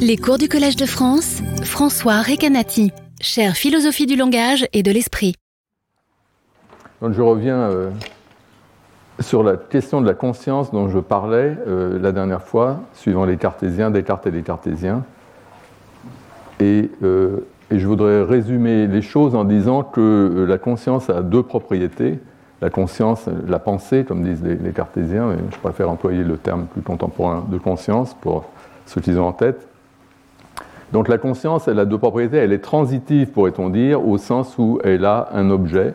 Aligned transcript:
Les 0.00 0.16
cours 0.16 0.38
du 0.38 0.48
Collège 0.48 0.76
de 0.76 0.86
France, 0.86 1.42
François 1.62 2.22
Recanati, 2.22 2.92
chère 3.20 3.54
philosophie 3.54 4.06
du 4.06 4.16
langage 4.16 4.66
et 4.72 4.82
de 4.82 4.90
l'esprit. 4.90 5.34
Je 7.02 7.20
reviens 7.20 7.58
euh, 7.58 7.90
sur 9.20 9.42
la 9.42 9.56
question 9.56 10.00
de 10.00 10.06
la 10.06 10.14
conscience 10.14 10.70
dont 10.70 10.88
je 10.88 10.98
parlais 10.98 11.56
euh, 11.66 11.98
la 12.00 12.12
dernière 12.12 12.42
fois, 12.42 12.80
suivant 12.94 13.24
les 13.24 13.36
cartésiens, 13.36 13.90
Descartes 13.90 14.26
et 14.26 14.30
les 14.30 14.42
cartésiens. 14.42 15.04
Et, 16.60 16.90
euh, 17.02 17.46
et, 17.70 17.78
je 17.78 17.86
voudrais 17.86 18.22
résumer 18.22 18.86
les 18.86 19.02
choses 19.02 19.34
en 19.34 19.44
disant 19.44 19.82
que 19.82 20.46
la 20.48 20.58
conscience 20.58 21.10
a 21.10 21.22
deux 21.22 21.42
propriétés. 21.42 22.18
La 22.60 22.70
conscience, 22.70 23.28
la 23.46 23.58
pensée, 23.58 24.04
comme 24.04 24.24
disent 24.24 24.42
les, 24.42 24.56
les 24.56 24.72
cartésiens, 24.72 25.28
mais 25.28 25.38
je 25.52 25.58
préfère 25.58 25.90
employer 25.90 26.24
le 26.24 26.36
terme 26.38 26.66
plus 26.66 26.82
contemporain 26.82 27.44
de 27.48 27.58
conscience 27.58 28.14
pour 28.20 28.46
ceux 28.88 29.00
qu'ils 29.00 29.18
ont 29.20 29.26
en 29.26 29.32
tête. 29.32 29.68
Donc 30.92 31.08
la 31.08 31.18
conscience, 31.18 31.68
elle 31.68 31.78
a 31.78 31.84
deux 31.84 31.98
propriétés. 31.98 32.38
Elle 32.38 32.52
est 32.52 32.64
transitive, 32.64 33.28
pourrait-on 33.28 33.68
dire, 33.68 34.06
au 34.06 34.18
sens 34.18 34.56
où 34.58 34.80
elle 34.82 35.04
a 35.04 35.28
un 35.32 35.50
objet. 35.50 35.94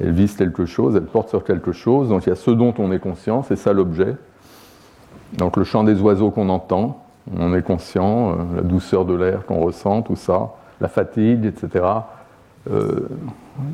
Elle 0.00 0.12
vise 0.12 0.36
quelque 0.36 0.66
chose, 0.66 0.96
elle 0.96 1.04
porte 1.04 1.30
sur 1.30 1.44
quelque 1.44 1.72
chose. 1.72 2.08
Donc 2.08 2.26
il 2.26 2.28
y 2.28 2.32
a 2.32 2.36
ce 2.36 2.50
dont 2.50 2.74
on 2.78 2.92
est 2.92 2.98
conscient, 2.98 3.42
c'est 3.42 3.56
ça 3.56 3.72
l'objet. 3.72 4.14
Donc 5.38 5.56
le 5.56 5.64
chant 5.64 5.84
des 5.84 6.00
oiseaux 6.00 6.30
qu'on 6.30 6.48
entend, 6.48 7.02
on 7.36 7.54
est 7.54 7.62
conscient, 7.62 8.30
euh, 8.30 8.34
la 8.56 8.62
douceur 8.62 9.04
de 9.06 9.14
l'air 9.14 9.46
qu'on 9.46 9.60
ressent, 9.60 10.02
tout 10.02 10.16
ça, 10.16 10.50
la 10.80 10.88
fatigue, 10.88 11.46
etc. 11.46 11.84
Euh, 12.70 13.08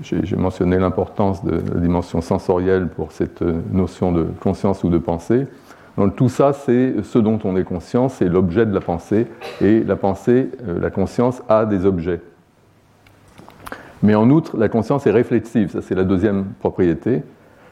J'ai 0.03 0.37
mentionné 0.37 0.79
l'importance 0.79 1.45
de 1.45 1.53
la 1.53 1.81
dimension 1.81 2.21
sensorielle 2.21 2.89
pour 2.89 3.13
cette 3.13 3.43
notion 3.43 4.13
de 4.13 4.27
conscience 4.41 4.85
ou 4.85 4.91
de 4.91 4.99
pensée. 4.99 5.47
Tout 6.09 6.29
ça, 6.29 6.53
c'est 6.53 7.03
ce 7.03 7.19
dont 7.19 7.39
on 7.45 7.57
est 7.57 7.65
conscient, 7.65 8.09
c'est 8.09 8.29
l'objet 8.29 8.65
de 8.65 8.73
la 8.73 8.81
pensée, 8.81 9.27
et 9.61 9.83
la 9.83 9.97
pensée, 9.97 10.51
euh, 10.67 10.81
la 10.81 10.91
conscience 10.91 11.43
a 11.49 11.67
des 11.67 11.85
objets. 11.85 12.21
Mais 14.03 14.15
en 14.15 14.31
outre, 14.31 14.57
la 14.57 14.69
conscience 14.69 15.07
est 15.07 15.11
réflexive, 15.11 15.71
ça 15.71 15.83
c'est 15.83 15.95
la 15.95 16.05
deuxième 16.05 16.47
propriété. 16.61 17.23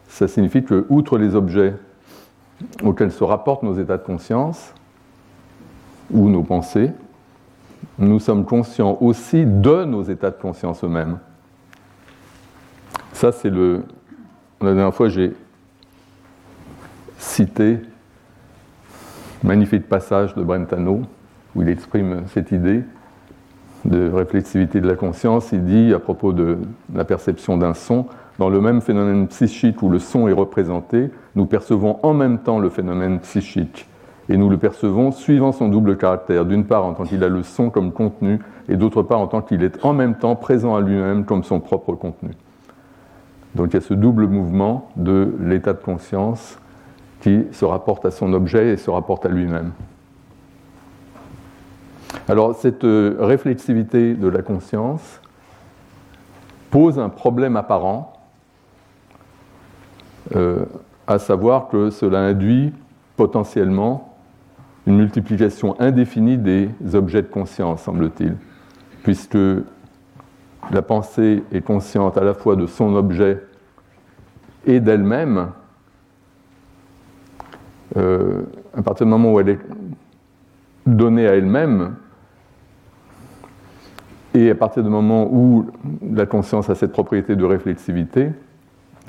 Ça 0.08 0.28
signifie 0.28 0.62
que, 0.62 0.84
outre 0.88 1.16
les 1.16 1.34
objets 1.34 1.74
auxquels 2.82 3.12
se 3.12 3.24
rapportent 3.24 3.62
nos 3.62 3.78
états 3.78 3.96
de 3.96 4.02
conscience, 4.02 4.74
ou 6.10 6.28
nos 6.28 6.42
pensées, 6.42 6.90
nous 7.98 8.20
sommes 8.20 8.44
conscients 8.44 8.98
aussi 9.00 9.44
de 9.44 9.84
nos 9.84 10.02
états 10.02 10.30
de 10.30 10.40
conscience 10.40 10.82
eux-mêmes. 10.84 11.18
Ça, 13.12 13.32
c'est 13.32 13.50
le. 13.50 13.84
La 14.60 14.74
dernière 14.74 14.94
fois, 14.94 15.08
j'ai 15.08 15.34
cité 17.18 17.78
magnifique 19.42 19.88
passage 19.88 20.34
de 20.34 20.42
Brentano 20.42 21.02
où 21.54 21.62
il 21.62 21.68
exprime 21.68 22.22
cette 22.26 22.52
idée 22.52 22.82
de 23.84 24.10
réflexivité 24.10 24.80
de 24.80 24.88
la 24.88 24.96
conscience. 24.96 25.52
Il 25.52 25.64
dit 25.64 25.94
à 25.94 25.98
propos 25.98 26.32
de 26.32 26.58
la 26.94 27.04
perception 27.04 27.56
d'un 27.56 27.74
son, 27.74 28.06
dans 28.38 28.48
le 28.48 28.60
même 28.60 28.80
phénomène 28.80 29.26
psychique 29.28 29.82
où 29.82 29.88
le 29.88 29.98
son 29.98 30.28
est 30.28 30.32
représenté, 30.32 31.10
nous 31.34 31.46
percevons 31.46 31.98
en 32.02 32.14
même 32.14 32.38
temps 32.38 32.58
le 32.58 32.68
phénomène 32.68 33.20
psychique. 33.20 33.88
Et 34.28 34.36
nous 34.36 34.50
le 34.50 34.58
percevons 34.58 35.10
suivant 35.10 35.52
son 35.52 35.68
double 35.68 35.96
caractère, 35.96 36.44
d'une 36.44 36.64
part 36.64 36.84
en 36.84 36.92
tant 36.92 37.04
qu'il 37.04 37.24
a 37.24 37.28
le 37.28 37.42
son 37.42 37.70
comme 37.70 37.92
contenu, 37.92 38.40
et 38.68 38.76
d'autre 38.76 39.02
part 39.02 39.20
en 39.20 39.26
tant 39.26 39.40
qu'il 39.40 39.62
est 39.62 39.84
en 39.84 39.94
même 39.94 40.16
temps 40.16 40.36
présent 40.36 40.76
à 40.76 40.80
lui-même 40.80 41.24
comme 41.24 41.42
son 41.44 41.60
propre 41.60 41.94
contenu. 41.94 42.30
Donc 43.54 43.68
il 43.70 43.74
y 43.74 43.76
a 43.78 43.80
ce 43.80 43.94
double 43.94 44.26
mouvement 44.26 44.90
de 44.96 45.34
l'état 45.40 45.72
de 45.72 45.78
conscience 45.78 46.58
qui 47.20 47.44
se 47.52 47.64
rapporte 47.64 48.04
à 48.04 48.10
son 48.10 48.32
objet 48.32 48.68
et 48.68 48.76
se 48.76 48.90
rapporte 48.90 49.26
à 49.26 49.28
lui-même. 49.28 49.72
Alors 52.28 52.54
cette 52.54 52.84
euh, 52.84 53.16
réflexivité 53.18 54.14
de 54.14 54.28
la 54.28 54.42
conscience 54.42 55.20
pose 56.70 56.98
un 56.98 57.08
problème 57.08 57.56
apparent, 57.56 58.12
euh, 60.36 60.64
à 61.06 61.18
savoir 61.18 61.68
que 61.68 61.90
cela 61.90 62.20
induit 62.20 62.72
potentiellement 63.16 64.14
une 64.86 64.96
multiplication 64.96 65.78
indéfinie 65.80 66.38
des 66.38 66.70
objets 66.94 67.22
de 67.22 67.28
conscience, 67.28 67.82
semble-t-il, 67.82 68.36
puisque 69.02 69.38
la 70.70 70.82
pensée 70.82 71.42
est 71.52 71.62
consciente 71.62 72.16
à 72.18 72.24
la 72.24 72.34
fois 72.34 72.56
de 72.56 72.66
son 72.66 72.94
objet 72.94 73.42
et 74.66 74.80
d'elle-même, 74.80 75.48
euh, 77.96 78.42
à 78.76 78.82
partir 78.82 79.06
du 79.06 79.10
moment 79.10 79.32
où 79.32 79.40
elle 79.40 79.48
est 79.50 79.58
donnée 80.86 81.26
à 81.26 81.34
elle-même, 81.34 81.94
et 84.34 84.50
à 84.50 84.54
partir 84.54 84.82
du 84.82 84.90
moment 84.90 85.28
où 85.30 85.66
la 86.02 86.26
conscience 86.26 86.68
a 86.70 86.74
cette 86.74 86.92
propriété 86.92 87.34
de 87.34 87.44
réflexivité, 87.44 88.30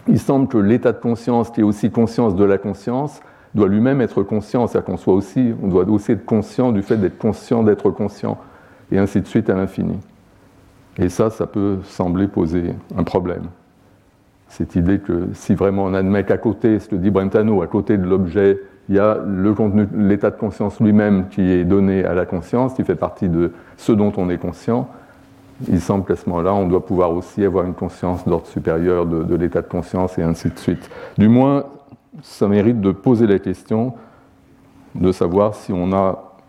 il 0.08 0.20
semble 0.20 0.48
que 0.48 0.58
l'état 0.58 0.92
de 0.92 1.00
conscience, 1.00 1.50
qui 1.52 1.60
est 1.60 1.64
aussi 1.64 1.92
conscience 1.92 2.36
de 2.36 2.44
la 2.44 2.58
conscience, 2.58 3.20
doit 3.54 3.68
lui-même 3.68 4.02
être 4.02 4.24
conscient, 4.24 4.68
c'est-à-dire 4.68 4.86
qu'on 4.86 4.98
soit 4.98 5.14
aussi, 5.14 5.54
on 5.62 5.68
doit 5.68 5.88
aussi 5.90 6.14
être 6.14 6.26
conscient 6.26 6.72
du 6.72 6.82
fait 6.82 6.98
d'être 6.98 7.18
conscient 7.18 7.64
d'être 7.64 7.90
conscient, 7.92 8.38
et 8.92 8.98
ainsi 8.98 9.22
de 9.22 9.28
suite 9.28 9.50
à 9.50 9.56
l'infini. 9.56 9.98
Et 10.98 11.10
ça, 11.10 11.30
ça 11.30 11.48
peut 11.48 11.80
sembler 11.84 12.28
poser 12.28 12.74
un 12.98 13.04
problème. 13.04 13.44
Cette 14.50 14.76
idée 14.76 15.00
que 15.00 15.30
si 15.34 15.56
vraiment 15.56 15.86
on 15.86 15.94
admet 15.94 16.24
qu'à 16.26 16.38
côté, 16.38 16.80
ce 16.80 16.90
que 16.90 16.96
dit 16.96 17.12
Brentano, 17.12 17.62
à 17.62 17.68
côté 17.68 17.98
de 17.98 18.06
l'objet 18.06 18.60
il 18.90 18.96
y 18.96 19.00
a 19.00 19.20
l'état 19.96 20.32
de 20.32 20.36
conscience 20.36 20.80
lui-même 20.80 21.30
qui 21.30 21.42
est 21.42 21.64
donné 21.64 22.04
à 22.04 22.16
la 22.16 22.26
conscience, 22.26 22.74
qui 22.74 22.84
fait 22.84 22.96
partie 22.96 23.30
de 23.30 23.54
ce 23.78 23.92
dont 23.92 24.12
on 24.18 24.32
est 24.32 24.40
conscient. 24.40 24.90
Il 25.68 25.80
semble 25.80 26.06
qu'à 26.06 26.16
ce 26.16 26.28
moment-là, 26.28 26.56
on 26.56 26.68
doit 26.68 26.84
pouvoir 26.84 27.12
aussi 27.12 27.46
avoir 27.46 27.66
une 27.66 27.76
conscience 27.76 28.26
d'ordre 28.28 28.48
supérieur 28.48 29.06
de, 29.06 29.36
l'état 29.36 29.62
de 29.62 29.68
conscience 29.68 30.18
et 30.18 30.24
ainsi 30.24 30.50
de 30.50 30.58
suite. 30.58 30.90
Du 31.20 31.28
moins, 31.28 31.66
ça 32.24 32.48
mérite 32.48 32.82
de 32.82 32.92
poser 32.92 33.28
la 33.28 33.38
question 33.38 33.94
de 34.96 35.12
savoir 35.12 35.54
si 35.54 35.72
on 35.72 35.94
a 35.94 36.40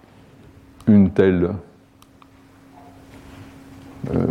une 0.87 1.11
telle 1.11 1.51
euh, 4.15 4.27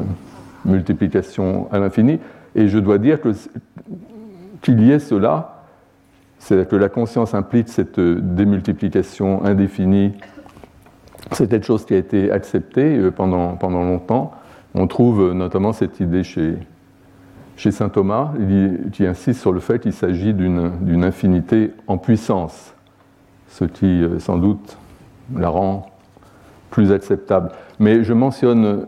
multiplication 0.66 1.68
à 1.72 1.78
l'infini. 1.78 2.20
Et 2.56 2.68
je 2.68 2.80
dois 2.80 2.98
dire 2.98 3.22
que 3.22 3.34
qu'il 4.62 4.82
y 4.82 4.92
ait 4.92 5.00
cela, 5.00 5.64
c'est-à-dire 6.40 6.68
que 6.68 6.76
la 6.76 6.90
conscience 6.90 7.34
implique 7.34 7.70
cette 7.70 8.00
euh, 8.00 8.20
démultiplication 8.22 9.44
indéfinie. 9.44 10.14
C'est 11.32 11.50
quelque 11.50 11.66
chose 11.66 11.86
qui 11.86 11.94
a 11.94 11.98
été 11.98 12.32
accepté 12.32 12.98
euh, 12.98 13.12
pendant, 13.12 13.56
pendant 13.56 13.84
longtemps. 13.84 14.32
On 14.74 14.88
trouve 14.88 15.22
euh, 15.22 15.34
notamment 15.34 15.74
cette 15.74 16.00
idée 16.00 16.24
chez, 16.24 16.58
chez 17.58 17.72
saint 17.72 17.90
Thomas, 17.90 18.32
qui 18.94 19.06
insiste 19.06 19.42
sur 19.42 19.52
le 19.52 19.60
fait 19.60 19.80
qu'il 19.80 19.94
s'agit 19.94 20.34
d'une 20.34 21.04
infinité 21.04 21.72
en 21.88 21.98
puissance, 21.98 22.74
ce 23.50 23.66
qui 23.66 24.02
sans 24.20 24.38
doute 24.38 24.78
la 25.36 25.50
rend 25.50 25.88
plus 26.70 26.94
acceptable. 26.94 27.52
Mais 27.80 28.04
je 28.04 28.14
mentionne 28.14 28.88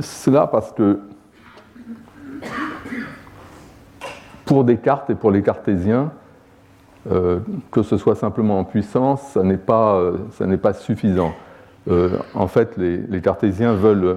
cela 0.00 0.46
parce 0.46 0.72
que 0.72 1.00
pour 4.50 4.64
Descartes 4.64 5.08
et 5.10 5.14
pour 5.14 5.30
les 5.30 5.42
cartésiens, 5.42 6.10
euh, 7.08 7.38
que 7.70 7.84
ce 7.84 7.96
soit 7.96 8.16
simplement 8.16 8.58
en 8.58 8.64
puissance, 8.64 9.22
ça 9.34 9.44
n'est 9.44 9.56
pas, 9.56 9.94
euh, 9.94 10.56
pas, 10.60 10.72
suffisant. 10.72 11.32
Euh, 11.88 12.18
en 12.34 12.48
fait, 12.48 12.76
les, 12.76 13.20
cartésiens 13.20 13.74
veulent 13.74 14.16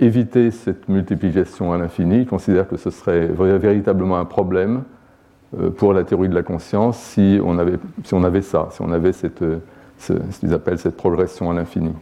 éviter 0.00 0.50
cette 0.50 0.88
multiplication 0.88 1.72
à 1.72 1.78
l'infini. 1.78 2.22
Ils 2.22 2.26
considèrent 2.26 2.66
que 2.66 2.76
ce 2.76 2.90
serait 2.90 3.28
véritablement 3.28 4.18
un 4.18 4.24
problème 4.24 4.82
pour 5.76 5.92
la 5.92 6.02
théorie 6.02 6.28
de 6.28 6.34
la 6.34 6.42
conscience 6.42 6.98
si 6.98 7.38
on 7.40 7.56
avait, 7.56 7.78
si 8.02 8.12
on 8.14 8.24
avait 8.24 8.42
ça, 8.42 8.70
si 8.72 8.82
on 8.82 8.90
avait 8.90 9.12
cette, 9.12 9.44
ce, 9.98 10.14
qu'ils 10.40 10.52
appellent 10.52 10.80
cette 10.80 10.96
progression 10.96 11.48
à 11.48 11.54
l'infini. 11.54 11.92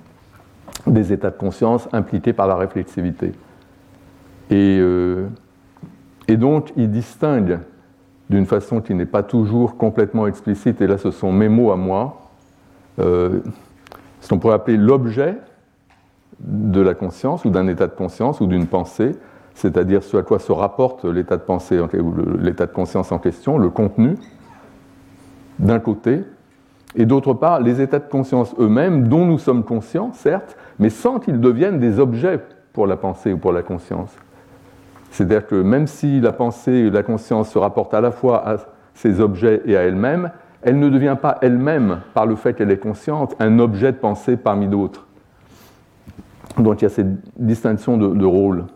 Des 0.87 1.13
états 1.13 1.31
de 1.31 1.37
conscience 1.37 1.87
impliqués 1.93 2.33
par 2.33 2.47
la 2.47 2.57
réflexivité. 2.57 3.33
Et, 4.51 4.81
et 6.29 6.37
donc, 6.37 6.73
ils 6.77 6.91
distinguent 6.91 7.61
d'une 8.31 8.47
façon 8.47 8.81
qui 8.81 8.95
n'est 8.95 9.07
pas 9.07 9.23
toujours 9.23 9.77
complètement 9.77 10.27
explicite, 10.27 10.81
et 10.83 10.87
là 10.87 10.99
ce 10.99 11.11
sont 11.11 11.33
mes 11.33 11.49
mots 11.49 11.73
à 11.73 11.77
moi, 11.77 12.31
euh, 12.99 13.41
ce 14.21 14.29
qu'on 14.29 14.39
pourrait 14.39 14.55
appeler 14.55 14.77
l'objet 14.77 15.37
de 16.41 16.81
la 16.81 16.95
conscience 16.95 17.45
ou 17.45 17.51
d'un 17.51 17.67
état 17.67 17.87
de 17.87 17.95
conscience 17.95 18.41
ou 18.41 18.47
d'une 18.47 18.67
pensée, 18.67 19.17
c'est-à-dire 19.55 20.03
ce 20.03 20.19
à 20.19 20.23
quoi 20.23 20.39
se 20.39 20.53
rapporte 20.53 21.05
l'état 21.05 21.37
de 21.37 21.43
pensée 21.43 21.81
ou 21.81 22.15
l'état 22.39 22.67
de 22.67 22.73
conscience 22.73 23.11
en 23.11 23.19
question, 23.19 23.57
le 23.57 23.71
contenu, 23.71 24.17
d'un 25.59 25.81
côté, 25.81 26.25
et 26.95 27.07
d'autre 27.07 27.35
part 27.35 27.61
les 27.61 27.81
états 27.81 27.99
de 27.99 28.09
conscience 28.09 28.55
eux-mêmes 28.59 29.09
dont 29.09 29.25
nous 29.25 29.39
sommes 29.39 29.65
conscients, 29.65 30.13
certes, 30.13 30.57
mais 30.79 30.91
sans 30.91 31.19
qu'ils 31.19 31.41
deviennent 31.41 31.79
des 31.79 31.99
objets 31.99 32.39
pour 32.73 32.87
la 32.87 32.97
pensée 32.97 33.33
ou 33.33 33.39
pour 33.39 33.53
la 33.53 33.63
conscience. 33.63 34.15
C'est-à-dire 35.19 35.49
que 35.49 35.57
même 35.57 35.89
si 35.89 36.21
la 36.21 36.31
pensée 36.31 36.71
et 36.71 36.91
la 36.91 37.03
conscience 37.03 37.51
se 37.51 37.59
rapportent 37.59 37.93
à 37.93 38.01
la 38.01 38.13
fois 38.13 38.49
à 38.49 38.59
ces 38.95 39.21
objets 39.21 39.63
et 39.67 39.77
à 39.77 39.83
elle-même, 39.83 40.31
elle 40.63 40.79
ne 40.79 40.89
devient 40.89 41.17
pas 41.21 41.39
elle-même, 41.43 42.03
par 42.15 42.25
le 42.25 42.37
fait 42.37 42.55
qu'elle 42.55 42.71
est 42.71 42.79
consciente, 42.79 43.35
un 43.41 43.59
objet 43.59 43.91
de 43.91 43.97
pensée 43.97 44.37
parmi 44.37 44.69
d'autres. 44.69 45.09
Donc 46.57 46.81
il 46.81 46.85
y 46.85 46.87
a 46.87 46.89
cette 46.89 47.37
distinction 47.37 47.97
de, 47.97 48.15
de 48.15 48.25
rôle. 48.25 48.67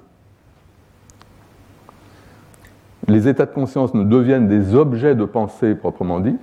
Les 3.06 3.28
états 3.28 3.46
de 3.46 3.52
conscience 3.52 3.94
ne 3.94 4.02
deviennent 4.02 4.48
des 4.48 4.74
objets 4.74 5.14
de 5.14 5.24
pensée 5.24 5.76
proprement 5.76 6.18
dit 6.18 6.36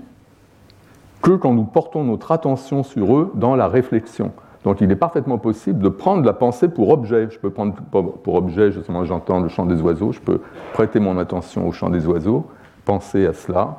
que 1.21 1.31
quand 1.31 1.53
nous 1.53 1.65
portons 1.65 2.05
notre 2.05 2.31
attention 2.31 2.83
sur 2.83 3.17
eux 3.17 3.33
dans 3.35 3.57
la 3.57 3.67
réflexion. 3.67 4.31
Donc 4.63 4.81
il 4.81 4.91
est 4.91 4.95
parfaitement 4.95 5.37
possible 5.37 5.79
de 5.79 5.89
prendre 5.89 6.25
la 6.25 6.33
pensée 6.33 6.67
pour 6.67 6.89
objet. 6.89 7.29
Je 7.29 7.39
peux 7.39 7.49
prendre 7.49 7.75
pour 7.75 8.35
objet, 8.35 8.71
justement, 8.71 9.05
j'entends 9.05 9.39
le 9.39 9.47
chant 9.47 9.65
des 9.65 9.81
oiseaux, 9.81 10.11
je 10.11 10.19
peux 10.19 10.41
prêter 10.73 10.99
mon 10.99 11.17
attention 11.17 11.67
au 11.67 11.71
chant 11.71 11.89
des 11.89 12.05
oiseaux, 12.05 12.45
penser 12.85 13.25
à 13.25 13.33
cela. 13.33 13.77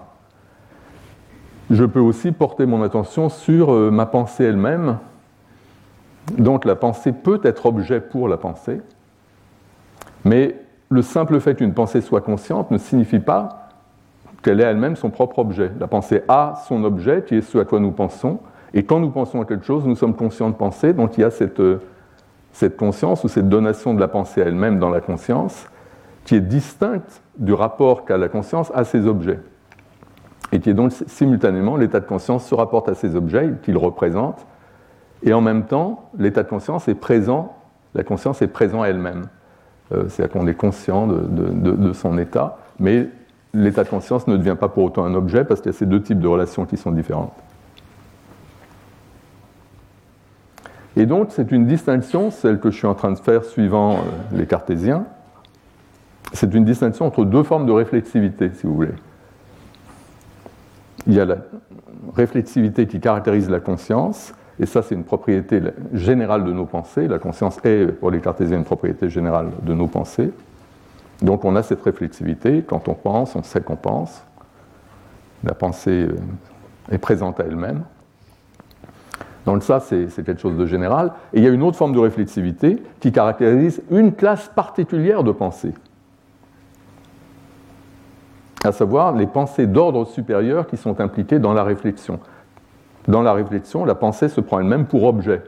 Je 1.71 1.85
peux 1.85 2.01
aussi 2.01 2.33
porter 2.33 2.67
mon 2.67 2.83
attention 2.83 3.29
sur 3.29 3.73
euh, 3.73 3.91
ma 3.91 4.07
pensée 4.07 4.45
elle-même. 4.45 4.99
Donc 6.37 6.65
la 6.65 6.77
pensée 6.77 7.13
peut 7.13 7.41
être 7.45 7.67
objet 7.67 8.01
pour 8.01 8.29
la 8.29 8.37
pensée, 8.37 8.81
mais 10.25 10.57
le 10.89 11.03
simple 11.03 11.41
fait 11.41 11.55
qu'une 11.55 11.75
pensée 11.75 12.01
soit 12.01 12.21
consciente 12.21 12.71
ne 12.71 12.79
signifie 12.79 13.21
pas 13.21 13.69
qu'elle 14.43 14.61
est 14.61 14.65
elle-même 14.65 14.97
son 14.97 15.11
propre 15.11 15.39
objet. 15.39 15.71
La 15.79 15.87
pensée 15.87 16.23
a 16.29 16.55
son 16.67 16.85
objet, 16.85 17.25
qui 17.27 17.37
est 17.37 17.43
ce 17.43 17.59
à 17.59 17.65
quoi 17.65 17.79
nous 17.79 17.93
pensons, 17.93 18.41
et 18.75 18.85
quand 18.85 19.01
nous 19.01 19.11
pensons 19.11 19.41
à 19.41 19.45
quelque 19.45 19.65
chose, 19.65 19.87
nous 19.87 19.97
sommes 19.97 20.15
conscients 20.15 20.51
de 20.51 20.55
penser, 20.55 20.93
donc 20.93 21.19
il 21.19 21.23
y 21.23 21.25
a 21.25 21.31
cette, 21.31 21.61
euh, 21.61 21.81
cette 22.53 22.77
conscience 22.77 23.25
ou 23.25 23.29
cette 23.29 23.49
donation 23.49 23.95
de 23.95 24.01
la 24.01 24.09
pensée 24.09 24.43
à 24.43 24.47
elle-même 24.47 24.79
dans 24.79 24.91
la 24.91 25.01
conscience 25.01 25.67
qui 26.25 26.37
est 26.37 26.41
distincte 26.41 27.23
du 27.39 27.53
rapport 27.53 28.05
qu'a 28.05 28.19
la 28.19 28.29
conscience 28.29 28.71
à 28.75 28.85
ces 28.85 29.07
objets. 29.07 29.41
Et 30.53 30.61
qui 30.61 30.71
est 30.71 30.75
donc 30.75 30.93
simultanément, 31.07 31.77
l'état 31.77 32.01
de 32.01 32.07
conscience 32.07 32.47
se 32.47 32.55
rapporte 32.55 32.89
à 32.89 32.95
ces 32.95 33.17
objets 33.17 33.53
qu'il 33.63 33.77
représente, 33.77 34.47
et 35.23 35.33
en 35.33 35.41
même 35.41 35.65
temps, 35.65 36.11
l'état 36.19 36.43
de 36.43 36.49
conscience 36.49 36.89
est 36.89 36.95
présent, 36.95 37.57
la 37.95 38.05
conscience 38.05 38.43
est 38.43 38.49
présente 38.49 38.85
à 38.85 38.89
elle-même. 38.89 39.27
Euh, 39.93 40.05
c'est-à-dire 40.09 40.33
qu'on 40.33 40.47
est 40.47 40.55
conscient 40.55 41.07
de, 41.07 41.21
de, 41.27 41.93
son 41.93 42.17
état, 42.17 42.59
mais 42.79 43.09
l'état 43.53 43.83
de 43.83 43.89
conscience 43.89 44.29
ne 44.29 44.37
devient 44.37 44.57
pas 44.59 44.69
pour 44.69 44.85
autant 44.85 45.05
un 45.05 45.15
objet 45.15 45.45
parce 45.45 45.61
qu'il 45.61 45.73
y 45.73 45.75
a 45.75 45.79
ces 45.79 45.87
deux 45.87 46.01
types 46.01 46.21
de 46.21 46.29
relations 46.29 46.65
qui 46.65 46.77
sont 46.77 46.93
différentes. 46.93 47.33
Et 51.01 51.07
donc, 51.07 51.29
c'est 51.31 51.51
une 51.51 51.65
distinction, 51.65 52.31
celle 52.31 52.61
que 52.61 52.71
je 52.71 52.77
suis 52.77 52.87
en 52.87 52.95
train 52.95 53.11
de 53.11 53.19
faire 53.19 53.43
suivant 53.43 53.95
euh, 53.95 54.37
les 54.37 54.45
cartésiens, 54.45 55.07
c'est 56.35 56.53
une 56.53 56.67
distinction 56.67 57.07
entre 57.07 57.25
deux 57.25 57.43
formes 57.43 57.65
de 57.65 57.73
réflexivité, 57.73 58.51
si 58.53 58.67
vous 58.67 58.75
voulez. 58.75 58.93
Il 61.07 61.15
y 61.15 61.21
a 61.21 61.25
la 61.25 61.39
réflexivité 62.15 62.87
qui 62.87 63.01
caractérise 63.01 63.49
la 63.49 63.61
conscience, 63.61 64.35
et 64.59 64.67
ça, 64.67 64.83
c'est 64.83 64.95
une 64.95 65.05
propriété 65.05 65.63
générale 65.95 66.45
de 66.45 66.53
nos 66.53 66.67
pensées. 66.67 67.09
La 67.09 67.19
conscience 67.19 67.57
est, 67.65 67.87
pour 67.87 68.11
les 68.11 68.21
cartésiens, 68.21 68.59
une 68.59 68.65
propriété 68.65 69.09
générale 69.09 69.53
de 69.63 69.73
nos 69.73 69.87
pensées. 69.87 70.31
Donc, 71.23 71.47
on 71.47 71.57
a 71.57 71.63
cette 71.63 71.81
réflexivité. 71.81 72.63
Quand 72.63 72.89
on 72.89 72.95
pense, 72.95 73.35
on 73.37 73.43
sait 73.43 73.63
qu'on 73.63 73.77
pense. 73.77 74.23
La 75.45 75.55
pensée 75.55 76.09
euh, 76.11 76.17
est 76.93 76.99
présente 76.99 77.41
à 77.41 77.45
elle-même. 77.45 77.85
Donc 79.47 79.63
ça, 79.63 79.81
c'est 79.81 80.07
quelque 80.25 80.41
chose 80.41 80.57
de 80.57 80.67
général. 80.67 81.13
Et 81.33 81.39
il 81.39 81.45
y 81.45 81.47
a 81.47 81.51
une 81.51 81.63
autre 81.63 81.77
forme 81.77 81.95
de 81.95 81.99
réflexivité 81.99 82.83
qui 83.01 83.13
caractérise 83.13 83.83
une 83.91 84.13
classe 84.13 84.49
particulière 84.49 85.25
de 85.25 85.33
pensée, 85.33 85.73
à 88.65 88.73
savoir 88.73 89.15
les 89.15 89.27
pensées 89.27 89.67
d'ordre 89.67 90.07
supérieur 90.07 90.67
qui 90.67 90.77
sont 90.77 91.01
impliquées 91.01 91.39
dans 91.39 91.55
la 91.55 91.65
réflexion. 91.65 92.21
Dans 93.09 93.23
la 93.23 93.33
réflexion, 93.33 93.87
la 93.87 93.95
pensée 93.95 94.29
se 94.29 94.43
prend 94.43 94.61
elle-même 94.61 94.87
pour 94.87 95.05
objet. 95.05 95.43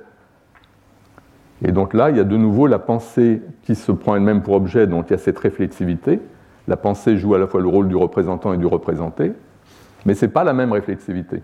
Et 1.65 1.71
donc 1.71 1.95
là, 1.95 2.11
il 2.11 2.17
y 2.17 2.21
a 2.21 2.25
de 2.25 2.37
nouveau 2.37 2.67
la 2.67 2.79
pensée 2.79 3.43
qui 3.63 3.75
se 3.75 3.93
prend 3.93 4.17
elle-même 4.17 4.43
pour 4.43 4.55
objet, 4.55 4.87
donc 4.87 5.07
il 5.09 5.13
y 5.13 5.15
a 5.15 5.19
cette 5.19 5.39
réflexivité. 5.39 6.21
La 6.67 6.77
pensée 6.77 7.19
joue 7.19 7.35
à 7.35 7.39
la 7.39 7.47
fois 7.47 7.61
le 7.61 7.69
rôle 7.69 7.89
du 7.89 7.95
représentant 7.95 8.53
et 8.53 8.57
du 8.57 8.67
représenté, 8.67 9.33
mais 10.07 10.15
ce 10.15 10.25
n'est 10.25 10.33
pas 10.33 10.45
la 10.45 10.55
même 10.55 10.73
réflexivité. 10.73 11.43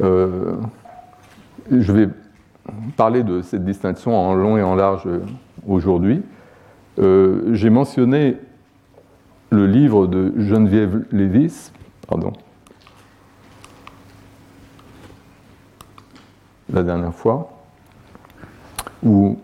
Euh, 0.00 0.56
je 1.70 1.92
vais 1.92 2.08
parler 2.96 3.22
de 3.22 3.42
cette 3.42 3.64
distinction 3.64 4.16
en 4.16 4.34
long 4.34 4.56
et 4.56 4.62
en 4.62 4.74
large 4.74 5.06
aujourd'hui. 5.66 6.22
Euh, 6.98 7.54
j'ai 7.54 7.70
mentionné 7.70 8.36
le 9.50 9.66
livre 9.66 10.06
de 10.06 10.32
Geneviève 10.38 11.04
Lévis, 11.12 11.72
pardon, 12.06 12.32
la 16.72 16.82
dernière 16.82 17.14
fois, 17.14 17.50
où, 19.02 19.38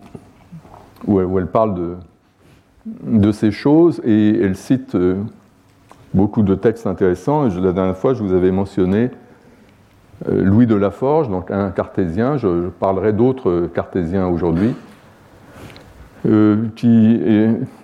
où, 1.07 1.39
elle, 1.39 1.47
parle 1.47 1.75
de, 1.75 1.97
de, 3.03 3.33
ces 3.33 3.51
choses 3.51 4.01
et 4.05 4.39
elle 4.41 4.57
cite 4.57 4.95
euh, 4.95 5.17
beaucoup 6.15 6.43
de 6.43 6.55
textes 6.55 6.87
intéressants. 6.87 7.49
la 7.49 7.73
dernière 7.73 7.97
fois, 7.97 8.15
je 8.15 8.23
vous 8.23 8.33
avais 8.33 8.53
mentionné 8.53 9.05
euh, 9.05 9.26
Louis 10.29 10.67
de 10.67 10.75
Laforge, 10.75 11.29
donc 11.29 11.51
un 11.51 11.71
cartésien, 11.71 12.37
je, 12.37 12.69
parlerai 12.69 13.13
d'autres 13.13 13.69
cartésiens 13.73 14.27
aujourd'hui, 14.27 14.75
euh, 16.27 16.67
qui 16.75 17.21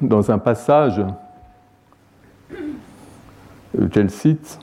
dans 0.01 0.31
un 0.31 0.39
passage 0.39 1.03
euh, 3.79 3.89
qu'elle 3.89 4.11
cite, 4.11 4.59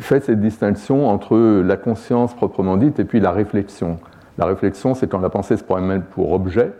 fait 0.00 0.20
cette 0.20 0.40
distinction 0.40 1.08
entre 1.08 1.36
la 1.62 1.76
conscience 1.76 2.34
proprement 2.34 2.76
dite 2.76 3.00
et 3.00 3.04
puis 3.04 3.20
la 3.20 3.32
réflexion. 3.32 3.98
La 4.38 4.46
réflexion, 4.46 4.94
c'est 4.94 5.08
quand 5.08 5.20
la 5.20 5.30
pensée 5.30 5.56
se 5.56 5.64
prend 5.64 5.78
elle-même 5.78 6.02
pour 6.02 6.32
objet, 6.32 6.72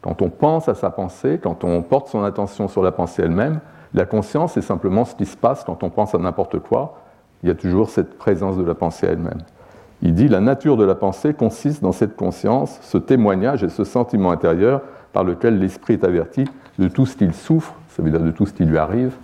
quand 0.00 0.22
on 0.22 0.30
pense 0.30 0.68
à 0.68 0.74
sa 0.74 0.90
pensée, 0.90 1.38
quand 1.42 1.64
on 1.64 1.82
porte 1.82 2.08
son 2.08 2.22
attention 2.22 2.68
sur 2.68 2.82
la 2.82 2.92
pensée 2.92 3.22
elle-même. 3.22 3.60
La 3.94 4.04
conscience, 4.04 4.52
c'est 4.52 4.62
simplement 4.62 5.04
ce 5.04 5.14
qui 5.14 5.26
se 5.26 5.36
passe 5.36 5.64
quand 5.64 5.82
on 5.82 5.90
pense 5.90 6.14
à 6.14 6.18
n'importe 6.18 6.58
quoi, 6.60 7.00
il 7.42 7.48
y 7.48 7.52
a 7.52 7.54
toujours 7.54 7.90
cette 7.90 8.18
présence 8.18 8.56
de 8.56 8.64
la 8.64 8.74
pensée 8.74 9.06
elle-même. 9.06 9.42
Il 10.02 10.14
dit 10.14 10.28
la 10.28 10.40
nature 10.40 10.76
de 10.76 10.84
la 10.84 10.94
pensée 10.94 11.34
consiste 11.34 11.82
dans 11.82 11.92
cette 11.92 12.16
conscience, 12.16 12.78
ce 12.82 12.98
témoignage 12.98 13.64
et 13.64 13.68
ce 13.68 13.84
sentiment 13.84 14.30
intérieur 14.30 14.82
par 15.12 15.24
lequel 15.24 15.58
l'esprit 15.58 15.94
est 15.94 16.04
averti 16.04 16.44
de 16.78 16.88
tout 16.88 17.06
ce 17.06 17.16
qu'il 17.16 17.34
souffre, 17.34 17.74
ça 17.88 18.02
veut 18.02 18.10
dire 18.10 18.20
de 18.20 18.30
tout 18.30 18.46
ce 18.46 18.52
qui 18.52 18.64
lui 18.64 18.78
arrive, 18.78 19.14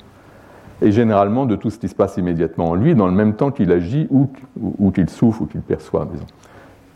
et 0.83 0.91
généralement 0.91 1.47
de 1.47 1.55
tout 1.55 1.71
ce 1.71 1.79
qui 1.79 1.89
se 1.89 1.95
passe 1.95 2.17
immédiatement 2.17 2.71
en 2.71 2.75
lui, 2.75 2.97
dans 2.97 3.07
le 3.07 3.13
même 3.13 3.35
temps 3.35 3.53
qu'il 3.53 3.71
agit 3.71 4.09
ou, 4.11 4.91
qu'il 4.91 5.09
souffre 5.09 5.43
ou 5.43 5.47
qu'il 5.47 5.61
perçoit. 5.61 6.09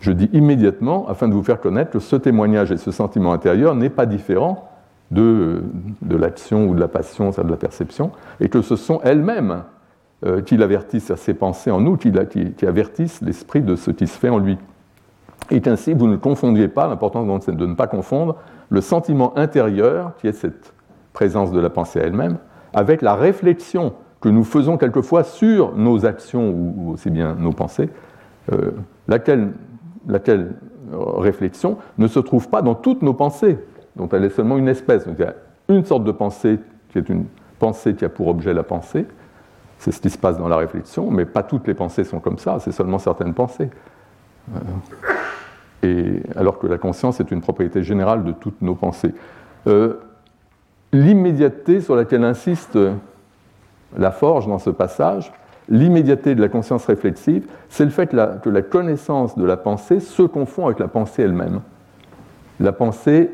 Je 0.00 0.10
dis 0.10 0.28
immédiatement 0.32 1.08
afin 1.08 1.28
de 1.28 1.34
vous 1.34 1.44
faire 1.44 1.60
connaître 1.60 1.92
que 1.92 2.00
ce 2.00 2.16
témoignage 2.16 2.72
et 2.72 2.76
ce 2.76 2.90
sentiment 2.90 3.32
intérieur 3.32 3.76
n'est 3.76 3.90
pas 3.90 4.06
différent 4.06 4.68
de, 5.12 5.62
de 6.02 6.16
l'action 6.16 6.66
ou 6.68 6.74
de 6.74 6.80
la 6.80 6.88
passion, 6.88 7.30
ça 7.30 7.44
de 7.44 7.50
la 7.50 7.56
perception, 7.56 8.10
et 8.40 8.48
que 8.48 8.62
ce 8.62 8.74
sont 8.74 9.00
elles-mêmes 9.04 9.62
euh, 10.26 10.42
qui 10.42 10.56
l'avertissent 10.56 11.10
à 11.10 11.16
ses 11.16 11.34
pensées 11.34 11.70
en 11.70 11.80
nous, 11.80 11.96
qui, 11.96 12.12
qui, 12.56 12.66
avertissent 12.66 13.20
l'esprit 13.20 13.60
de 13.60 13.76
ce 13.76 13.90
qui 13.90 14.06
se 14.06 14.18
fait 14.18 14.28
en 14.28 14.38
lui. 14.38 14.58
Et 15.50 15.60
qu'ainsi, 15.60 15.94
vous 15.94 16.08
ne 16.08 16.16
confondiez 16.16 16.68
pas, 16.68 16.88
l'important 16.88 17.40
c'est 17.40 17.56
de 17.56 17.66
ne 17.66 17.74
pas 17.74 17.86
confondre 17.86 18.36
le 18.68 18.80
sentiment 18.80 19.36
intérieur, 19.38 20.12
qui 20.16 20.26
est 20.26 20.32
cette 20.32 20.74
présence 21.12 21.52
de 21.52 21.60
la 21.60 21.70
pensée 21.70 22.00
elle-même, 22.00 22.38
avec 22.74 23.00
la 23.00 23.14
réflexion 23.14 23.94
que 24.20 24.28
nous 24.28 24.44
faisons 24.44 24.76
quelquefois 24.76 25.22
sur 25.22 25.76
nos 25.76 26.04
actions 26.04 26.50
ou, 26.50 26.92
aussi 26.92 27.10
bien 27.10 27.34
nos 27.34 27.52
pensées, 27.52 27.88
euh, 28.52 28.72
laquelle, 29.06 29.52
laquelle 30.06 30.52
réflexion 30.92 31.78
ne 31.98 32.08
se 32.08 32.18
trouve 32.18 32.48
pas 32.48 32.62
dans 32.62 32.74
toutes 32.74 33.02
nos 33.02 33.14
pensées, 33.14 33.58
dont 33.96 34.08
elle 34.08 34.24
est 34.24 34.30
seulement 34.30 34.58
une 34.58 34.68
espèce. 34.68 35.06
Donc 35.06 35.16
il 35.18 35.24
y 35.24 35.28
a 35.28 35.34
une 35.68 35.84
sorte 35.84 36.04
de 36.04 36.12
pensée 36.12 36.58
qui 36.88 36.98
est 36.98 37.08
une 37.08 37.26
pensée 37.58 37.94
qui 37.94 38.04
a 38.04 38.08
pour 38.08 38.28
objet 38.28 38.54
la 38.54 38.62
pensée, 38.62 39.06
c'est 39.78 39.92
ce 39.92 40.00
qui 40.00 40.10
se 40.10 40.18
passe 40.18 40.38
dans 40.38 40.48
la 40.48 40.56
réflexion, 40.56 41.10
mais 41.10 41.24
pas 41.24 41.42
toutes 41.42 41.66
les 41.66 41.74
pensées 41.74 42.04
sont 42.04 42.20
comme 42.20 42.38
ça, 42.38 42.58
c'est 42.60 42.72
seulement 42.72 42.98
certaines 42.98 43.34
pensées. 43.34 43.70
Euh, 44.54 44.60
et, 45.82 46.22
alors 46.36 46.58
que 46.58 46.66
la 46.66 46.78
conscience 46.78 47.20
est 47.20 47.30
une 47.30 47.40
propriété 47.40 47.82
générale 47.82 48.24
de 48.24 48.32
toutes 48.32 48.60
nos 48.60 48.74
pensées. 48.74 49.14
Euh, 49.66 49.94
l'immédiateté 50.92 51.80
sur 51.80 51.94
laquelle 51.94 52.24
insiste 52.24 52.78
la 53.96 54.10
forge 54.10 54.46
dans 54.48 54.58
ce 54.58 54.70
passage, 54.70 55.32
l'immédiateté 55.68 56.34
de 56.34 56.40
la 56.40 56.48
conscience 56.48 56.86
réflexive, 56.86 57.46
c'est 57.68 57.84
le 57.84 57.90
fait 57.90 58.08
que 58.08 58.48
la, 58.50 58.62
connaissance 58.62 59.36
de 59.36 59.44
la 59.44 59.56
pensée 59.56 60.00
se 60.00 60.22
confond 60.22 60.66
avec 60.66 60.78
la 60.78 60.88
pensée 60.88 61.22
elle-même. 61.22 61.60
La 62.58 62.72
pensée 62.72 63.30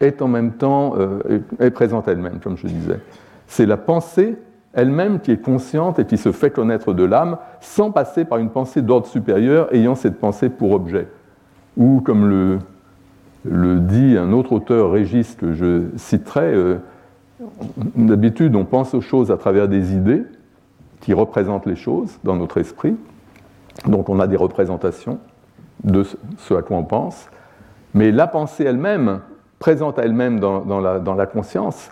est 0.00 0.22
en 0.22 0.28
même 0.28 0.52
temps 0.52 0.94
euh, 0.98 1.40
est 1.58 1.70
présente 1.70 2.08
elle-même, 2.08 2.38
comme 2.40 2.56
je 2.56 2.66
disais. 2.66 3.00
C'est 3.46 3.66
la 3.66 3.76
pensée 3.76 4.36
elle-même 4.74 5.20
qui 5.20 5.32
est 5.32 5.42
consciente 5.42 5.98
et 5.98 6.06
qui 6.06 6.16
se 6.16 6.32
fait 6.32 6.50
connaître 6.50 6.92
de 6.92 7.04
l'âme 7.04 7.38
sans 7.60 7.90
passer 7.90 8.24
par 8.24 8.38
une 8.38 8.50
pensée 8.50 8.82
d'ordre 8.82 9.06
supérieur 9.06 9.72
ayant 9.74 9.94
cette 9.94 10.18
pensée 10.18 10.48
pour 10.48 10.72
objet. 10.72 11.08
Ou 11.76 12.00
comme 12.00 12.28
le, 12.28 12.58
le 13.44 13.80
dit 13.80 14.16
un 14.16 14.32
autre 14.32 14.52
auteur, 14.52 14.92
Régis, 14.92 15.34
que 15.34 15.52
je 15.52 15.84
citerai, 15.96 16.52
euh, 16.54 16.76
d'habitude 17.96 18.54
on 18.56 18.64
pense 18.64 18.94
aux 18.94 19.00
choses 19.00 19.30
à 19.30 19.36
travers 19.36 19.68
des 19.68 19.94
idées 19.94 20.24
qui 21.00 21.12
représentent 21.12 21.66
les 21.66 21.76
choses 21.76 22.18
dans 22.22 22.36
notre 22.36 22.58
esprit, 22.58 22.96
donc 23.86 24.08
on 24.08 24.20
a 24.20 24.26
des 24.26 24.36
représentations, 24.36 25.18
de 25.82 26.04
ce 26.38 26.54
à 26.54 26.62
quoi 26.62 26.76
on 26.76 26.84
pense, 26.84 27.28
mais 27.94 28.12
la 28.12 28.28
pensée 28.28 28.64
elle-même, 28.64 29.20
présente 29.58 29.98
à 29.98 30.04
elle-même 30.04 30.38
dans, 30.40 30.80
la, 30.80 31.26
conscience, 31.26 31.90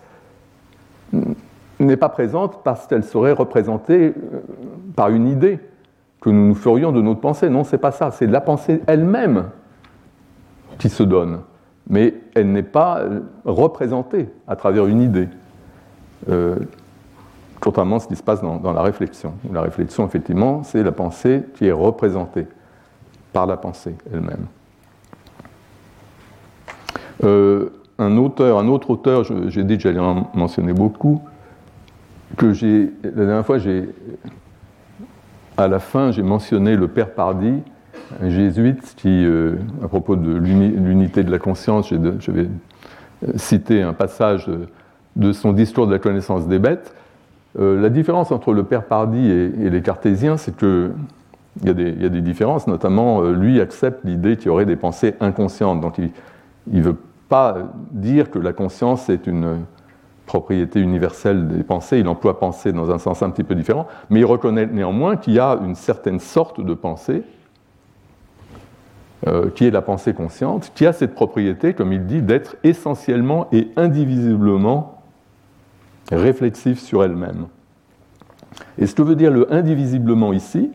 n'est 1.87 1.97
pas 1.97 2.09
présente 2.09 2.63
parce 2.63 2.87
qu'elle 2.87 3.05
serait 3.05 3.33
représentée 3.33 4.09
euh, 4.09 4.41
par 4.95 5.09
une 5.09 5.27
idée 5.27 5.59
que 6.21 6.31
nous 6.31 6.49
nous 6.49 6.55
ferions 6.55 6.93
de 6.93 7.01
notre 7.01 7.21
pensée. 7.21 7.49
Non, 7.49 7.65
c'est 7.65 7.79
pas 7.79 7.93
ça. 7.93 8.11
C'est 8.11 8.27
la 8.27 8.41
pensée 8.41 8.83
elle-même 8.87 9.47
qui 10.79 10.89
se 10.89 11.03
donne, 11.03 11.41
mais 11.89 12.15
elle 12.35 12.53
n'est 12.53 12.63
pas 12.63 13.01
euh, 13.01 13.21
représentée 13.45 14.29
à 14.47 14.57
travers 14.57 14.87
une 14.87 15.01
idée. 15.01 15.29
Euh, 16.29 16.57
contrairement 17.61 17.97
à 17.97 18.01
ce 18.01 18.09
qui 18.09 18.17
se 18.17 18.23
passe 18.23 18.43
dans, 18.43 18.73
la 18.73 18.83
réflexion. 18.83 19.35
La 19.53 19.63
réflexion, 19.63 20.07
effectivement, 20.07 20.63
c'est 20.63 20.83
la 20.83 20.93
pensée 20.93 21.43
qui 21.55 21.67
est 21.67 21.73
représentée 21.73 22.47
par 23.33 23.47
la 23.47 23.57
pensée 23.57 23.95
elle-même. 24.13 24.47
Un 27.99 28.17
auteur, 28.17 28.59
un 28.59 28.67
autre 28.69 28.89
auteur, 28.89 29.25
j'ai 29.49 29.63
dit 29.63 29.77
que 29.77 29.83
j'allais 29.83 30.01
en 30.01 30.31
mentionner 30.33 30.73
beaucoup, 30.73 31.21
que 32.37 32.53
j'ai, 32.53 32.93
la 33.03 33.11
dernière 33.11 33.47
fois, 33.47 33.59
j'ai, 33.59 33.89
à 35.57 35.69
la 35.69 35.79
fin, 35.79 36.11
j'ai 36.11 36.23
mentionné 36.23 36.77
le 36.77 36.89
père 36.89 37.11
Pardy, 37.11 37.55
un 38.23 38.31
jésuite 38.31 38.95
qui, 38.97 39.25
euh, 39.25 39.57
à 39.85 39.89
propos 39.89 40.17
de 40.17 40.33
l'unité 40.33 41.23
de 41.23 41.31
la 41.31 41.39
conscience, 41.39 41.91
je 41.91 42.31
vais 42.31 42.49
citer 43.37 43.83
un 43.83 43.93
passage 43.93 44.49
de 45.17 45.33
son 45.33 45.53
discours 45.53 45.87
de 45.87 45.93
la 45.93 45.99
connaissance 45.99 46.49
des 46.49 46.59
bêtes. 46.59 46.95
Euh, 47.59 47.81
la 47.81 47.89
différence 47.89 48.33
entre 48.33 48.53
le 48.53 48.65
père 48.65 48.85
Pardy 48.85 49.31
et, 49.31 49.71
les 49.71 49.83
cartésiens, 49.83 50.37
c'est 50.37 50.57
qu'il 50.57 50.93
y, 51.65 51.69
a 51.69 51.75
des 52.09 52.21
différences, 52.21 52.67
notamment 52.67 53.23
lui 53.23 53.61
accepte 53.61 54.05
l'idée 54.05 54.37
qu'il 54.37 54.47
y 54.47 54.51
aurait 54.51 54.67
des 54.67 54.77
pensées 54.77 55.15
inconscientes. 55.21 55.81
Donc 55.81 55.99
il 55.99 56.11
ne 56.67 56.83
veut 56.83 56.97
pas 57.29 57.59
dire 57.93 58.31
que 58.31 58.39
la 58.39 58.53
conscience 58.53 59.09
est 59.09 59.27
une 59.27 59.61
propriété 60.31 60.79
universelle 60.79 61.49
des 61.49 61.65
pensées, 61.65 61.99
il 61.99 62.07
emploie 62.07 62.39
pensée 62.39 62.73
dans 62.73 62.93
un 62.93 62.99
sens 62.99 63.21
un 63.21 63.31
petit 63.31 63.43
peu 63.43 63.57
différent, 63.57 63.89
mais 64.11 64.21
il 64.21 64.25
reconnaît 64.25 64.67
néanmoins 64.67 65.17
qu'il 65.17 65.33
y 65.33 65.41
a 65.41 65.59
une 65.61 65.75
certaine 65.75 66.21
sorte 66.21 66.61
de 66.61 66.73
pensée, 66.73 67.25
euh, 69.27 69.51
qui 69.51 69.67
est 69.67 69.73
la 69.73 69.83
pensée 69.83 70.15
consciente, 70.15 70.71
qui 70.77 70.87
a 70.87 70.93
cette 70.93 71.17
propriété, 71.17 71.75
comme 71.75 71.93
il 71.93 72.07
dit, 72.07 72.23
d'être 72.23 72.55
essentiellement 72.63 73.49
et 73.51 73.73
indivisiblement 73.75 75.03
réflexive 76.13 76.79
sur 76.79 77.03
elle-même. 77.03 77.49
Et 78.79 78.87
ce 78.87 78.95
que 78.95 79.03
veut 79.03 79.17
dire 79.17 79.33
le 79.33 79.53
indivisiblement 79.53 80.33
ici, 80.33 80.71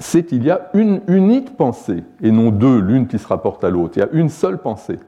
c'est 0.00 0.24
qu'il 0.24 0.42
y 0.42 0.50
a 0.50 0.68
une 0.74 1.00
unique 1.06 1.56
pensée, 1.56 2.02
et 2.20 2.32
non 2.32 2.50
deux, 2.50 2.80
l'une 2.80 3.06
qui 3.06 3.20
se 3.20 3.28
rapporte 3.28 3.62
à 3.62 3.70
l'autre. 3.70 3.98
Il 3.98 4.00
y 4.00 4.02
a 4.02 4.10
une 4.10 4.30
seule 4.30 4.58
pensée. 4.58 4.98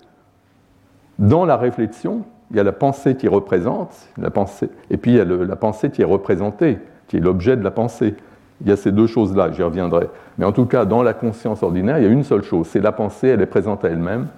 Dans 1.19 1.45
la 1.45 1.57
réflexion, 1.57 2.25
il 2.55 2.59
y 2.59 2.61
a 2.61 2.63
la 2.63 2.73
pensée 2.73 3.17
qui 3.17 3.27
représente, 3.27 3.91
la 4.17 4.31
pensée, 4.31 4.69
et 4.89 4.97
puis 4.97 5.11
il 5.11 5.17
y 5.17 5.21
a 5.21 5.25
la 5.25 5.57
pensée 5.57 5.91
qui 5.91 6.03
est 6.03 6.07
représentée, 6.07 6.79
qui 7.09 7.17
est 7.17 7.21
l'objet 7.21 7.57
de 7.57 7.65
la 7.65 7.73
pensée. 7.73 8.15
Il 8.61 8.69
y 8.69 8.73
a 8.73 8.77
ces 8.77 8.93
deux 8.93 9.09
choses-là, 9.09 9.51
j'y 9.51 9.65
reviendrai. 9.65 10.09
Mais 10.39 10.45
en 10.45 10.53
tout 10.53 10.65
cas, 10.65 10.85
dans 10.85 11.03
la 11.03 11.15
conscience 11.15 11.65
ordinaire, 11.65 11.99
il 11.99 12.05
y 12.05 12.07
a 12.07 12.11
une 12.11 12.23
seule 12.23 12.45
chose, 12.45 12.69
c'est 12.69 12.81
la 12.81 12.93
pensée, 12.93 13.27
elle 13.27 13.43
est 13.43 13.47
présente 13.47 13.85
à 13.85 13.89
elle-même, 13.89 14.29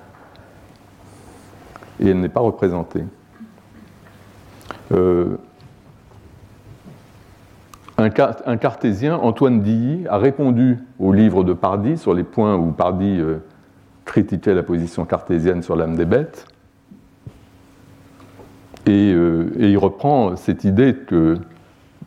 et 2.01 2.09
elle 2.09 2.21
n'est 2.21 2.31
pas 2.31 2.41
représentée. 2.41 3.05
Euh, 4.93 5.37
un, 7.99 8.09
cartésien, 8.09 9.17
Antoine 9.17 9.61
Dilly, 9.61 10.07
a 10.09 10.17
répondu 10.17 10.79
au 10.99 11.13
livre 11.13 11.45
de 11.45 11.53
Pardy 11.53 11.99
sur 11.99 12.15
les 12.15 12.25
points 12.25 12.57
où 12.57 12.73
Pardy 12.73 13.21
euh, 13.21 13.41
critiquait 14.07 14.55
la 14.55 14.63
position 14.63 15.05
cartésienne 15.05 15.63
sur 15.63 15.77
l'âme 15.77 15.97
des 15.97 16.07
bêtes. 16.07 16.47
Euh, 18.89 19.51
et, 19.59 19.71
il 19.71 19.79
reprend 19.79 20.37
cette 20.37 20.65
idée 20.65 20.95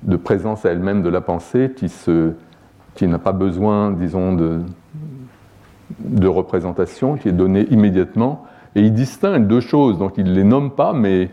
de 0.03 0.15
présence 0.15 0.65
à 0.65 0.71
elle-même 0.71 1.03
de 1.03 1.09
la 1.09 1.21
pensée 1.21 1.73
qui, 1.75 3.07
n'a 3.07 3.19
pas 3.19 3.31
besoin, 3.31 3.91
disons, 3.91 4.33
de, 4.33 6.27
représentation, 6.27 7.15
qui 7.15 7.29
est 7.29 7.33
donnée 7.33 7.67
immédiatement. 7.69 8.45
Et 8.75 8.81
il 8.81 8.93
distingue 8.93 9.47
deux 9.47 9.61
choses, 9.61 9.97
donc 9.97 10.13
il 10.17 10.25
ne 10.25 10.33
les 10.33 10.43
nomme 10.43 10.71
pas, 10.71 10.93
mais, 10.93 11.29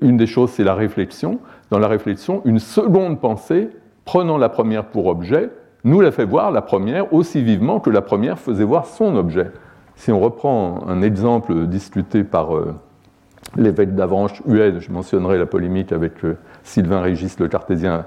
une 0.00 0.16
des 0.16 0.26
choses, 0.26 0.50
c'est 0.50 0.64
la 0.64 0.74
réflexion. 0.74 1.38
Dans 1.70 1.78
la 1.78 1.88
réflexion, 1.88 2.40
une 2.44 2.58
seconde 2.58 3.20
pensée, 3.20 3.68
prenant 4.04 4.38
la 4.38 4.48
première 4.48 4.86
pour 4.86 5.06
objet, 5.06 5.50
nous 5.84 6.00
la 6.00 6.12
fait 6.12 6.24
voir, 6.24 6.50
la 6.50 6.62
première, 6.62 7.12
aussi 7.12 7.42
vivement 7.42 7.80
que 7.80 7.90
la 7.90 8.00
première 8.02 8.38
faisait 8.38 8.64
voir 8.64 8.86
son 8.86 9.16
objet. 9.16 9.50
Si 9.96 10.12
on 10.12 10.20
reprend 10.20 10.86
un 10.86 11.02
exemple 11.02 11.66
discuté 11.66 12.24
par... 12.24 12.56
Euh, 12.56 12.74
l'évêque 13.56 13.94
d'Avranches, 13.94 14.42
Hued, 14.46 14.80
je 14.80 14.90
mentionnerai 14.90 15.38
la 15.38 15.46
polémique 15.46 15.92
avec 15.92 16.24
euh, 16.24 16.36
Sylvain 16.64 17.00
Régis, 17.00 17.38
le 17.38 17.48
cartésien, 17.48 18.04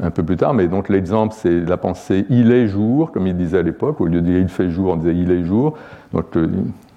un 0.00 0.10
peu 0.10 0.22
plus 0.22 0.36
tard, 0.36 0.54
mais 0.54 0.68
donc 0.68 0.88
l'exemple, 0.88 1.34
c'est 1.36 1.60
la 1.60 1.76
pensée 1.76 2.24
il 2.30 2.50
est 2.50 2.66
jour, 2.66 3.12
comme 3.12 3.26
il 3.26 3.36
disait 3.36 3.58
à 3.58 3.62
l'époque, 3.62 4.00
au 4.00 4.06
lieu 4.06 4.20
de 4.22 4.26
dire 4.26 4.38
il 4.38 4.48
fait 4.48 4.70
jour, 4.70 4.92
on 4.92 4.96
disait 4.96 5.14
il 5.14 5.30
est 5.30 5.44
jour. 5.44 5.76
Donc 6.12 6.36
euh, 6.36 6.48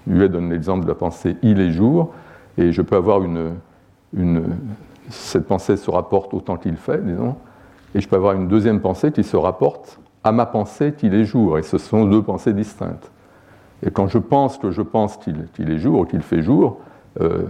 Huet 0.07 0.29
donne 0.29 0.49
l'exemple 0.49 0.83
de 0.83 0.89
la 0.89 0.95
pensée 0.95 1.35
il 1.41 1.59
est 1.59 1.71
jour, 1.71 2.13
et 2.57 2.71
je 2.71 2.81
peux 2.81 2.95
avoir 2.95 3.21
une, 3.23 3.53
cette 5.09 5.45
pensée 5.45 5.75
se 5.75 5.91
rapporte 5.91 6.33
au 6.33 6.39
temps 6.39 6.57
qu'il 6.57 6.77
fait, 6.77 7.03
disons, 7.03 7.35
et 7.93 8.01
je 8.01 8.07
peux 8.07 8.15
avoir 8.15 8.33
une 8.33 8.47
deuxième 8.47 8.79
pensée 8.79 9.11
qui 9.11 9.23
se 9.23 9.35
rapporte 9.35 9.99
à 10.23 10.31
ma 10.31 10.45
pensée 10.45 10.93
qu'il 10.93 11.13
est 11.13 11.25
jour, 11.25 11.57
et 11.57 11.63
ce 11.63 11.77
sont 11.77 12.05
deux 12.05 12.21
pensées 12.21 12.53
distinctes. 12.53 13.11
Et 13.85 13.91
quand 13.91 14.07
je 14.07 14.17
pense 14.17 14.57
que 14.57 14.71
je 14.71 14.81
pense 14.81 15.17
qu'il 15.17 15.69
est 15.69 15.77
jour 15.77 15.99
ou 15.99 16.05
qu'il 16.05 16.21
fait 16.21 16.41
jour, 16.41 16.79
euh, 17.21 17.43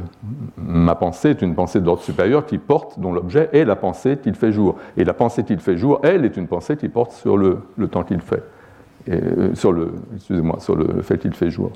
ma 0.58 0.96
pensée 0.96 1.32
est 1.32 1.42
une 1.42 1.56
pensée 1.56 1.82
d'ordre 1.82 2.02
supérieur 2.02 2.46
qui 2.46 2.58
porte, 2.58 3.00
dont 3.00 3.12
l'objet 3.12 3.50
est 3.54 3.66
la 3.66 3.76
pensée 3.76 4.18
qu'il 4.18 4.36
fait 4.36 4.52
jour. 4.52 4.76
Et 4.98 5.04
la 5.04 5.14
pensée 5.14 5.44
qu'il 5.44 5.60
fait 5.60 5.78
jour, 5.78 6.00
elle, 6.04 6.24
est 6.26 6.38
une 6.38 6.48
pensée 6.48 6.78
qui 6.78 6.88
porte 6.88 7.12
sur 7.12 7.38
le, 7.38 7.62
temps 7.90 8.04
qu'il 8.04 8.22
fait. 8.22 8.44
Euh, 9.10 9.54
sur 9.56 9.72
le, 9.72 9.94
excusez-moi, 10.16 10.58
sur 10.60 10.76
le 10.76 11.02
fait 11.02 11.18
qu'il 11.18 11.34
fait 11.34 11.50
jour. 11.50 11.72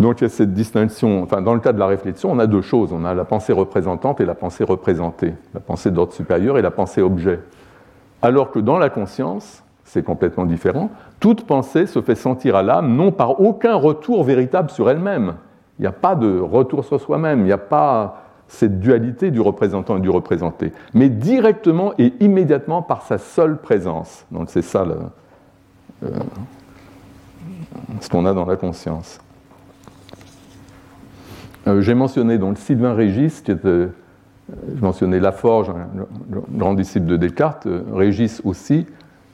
Donc 0.00 0.20
il 0.20 0.24
y 0.24 0.26
a 0.26 0.30
cette 0.30 0.52
distinction. 0.52 1.22
Enfin, 1.22 1.40
dans 1.40 1.54
le 1.54 1.60
cas 1.60 1.72
de 1.72 1.78
la 1.78 1.86
réflexion, 1.86 2.30
on 2.32 2.38
a 2.38 2.46
deux 2.46 2.62
choses. 2.62 2.92
On 2.92 3.04
a 3.04 3.14
la 3.14 3.24
pensée 3.24 3.52
représentante 3.52 4.20
et 4.20 4.26
la 4.26 4.34
pensée 4.34 4.64
représentée. 4.64 5.34
La 5.54 5.60
pensée 5.60 5.90
d'ordre 5.90 6.12
supérieur 6.12 6.58
et 6.58 6.62
la 6.62 6.70
pensée 6.70 7.00
objet. 7.00 7.40
Alors 8.20 8.50
que 8.50 8.58
dans 8.58 8.78
la 8.78 8.90
conscience, 8.90 9.62
c'est 9.84 10.02
complètement 10.02 10.46
différent. 10.46 10.90
Toute 11.20 11.46
pensée 11.46 11.86
se 11.86 12.02
fait 12.02 12.14
sentir 12.14 12.56
à 12.56 12.62
l'âme 12.62 12.96
non 12.96 13.12
par 13.12 13.40
aucun 13.40 13.74
retour 13.74 14.24
véritable 14.24 14.70
sur 14.70 14.90
elle-même, 14.90 15.34
il 15.78 15.82
n'y 15.82 15.88
a 15.88 15.92
pas 15.92 16.14
de 16.14 16.38
retour 16.38 16.84
sur 16.84 17.00
soi-même, 17.00 17.40
il 17.40 17.44
n'y 17.44 17.52
a 17.52 17.58
pas 17.58 18.22
cette 18.46 18.80
dualité 18.80 19.30
du 19.30 19.40
représentant 19.40 19.96
et 19.96 20.00
du 20.00 20.10
représenté, 20.10 20.72
mais 20.92 21.08
directement 21.08 21.94
et 21.98 22.12
immédiatement 22.20 22.82
par 22.82 23.02
sa 23.02 23.18
seule 23.18 23.58
présence. 23.58 24.26
Donc 24.30 24.50
c'est 24.50 24.62
ça 24.62 24.86
euh, 26.04 26.08
ce 28.00 28.08
qu'on 28.08 28.26
a 28.26 28.34
dans 28.34 28.44
la 28.44 28.56
conscience. 28.56 29.18
Euh, 31.66 31.80
j'ai 31.80 31.94
mentionné 31.94 32.38
donc 32.38 32.58
Sylvain 32.58 32.94
Régis, 32.94 33.40
qui 33.40 33.50
était, 33.50 33.66
euh, 33.66 33.88
je 34.76 35.06
Laforge, 35.06 35.70
un 35.70 36.06
grand 36.52 36.74
disciple 36.74 37.06
de 37.06 37.16
Descartes, 37.16 37.66
Régis 37.92 38.42
aussi, 38.44 38.86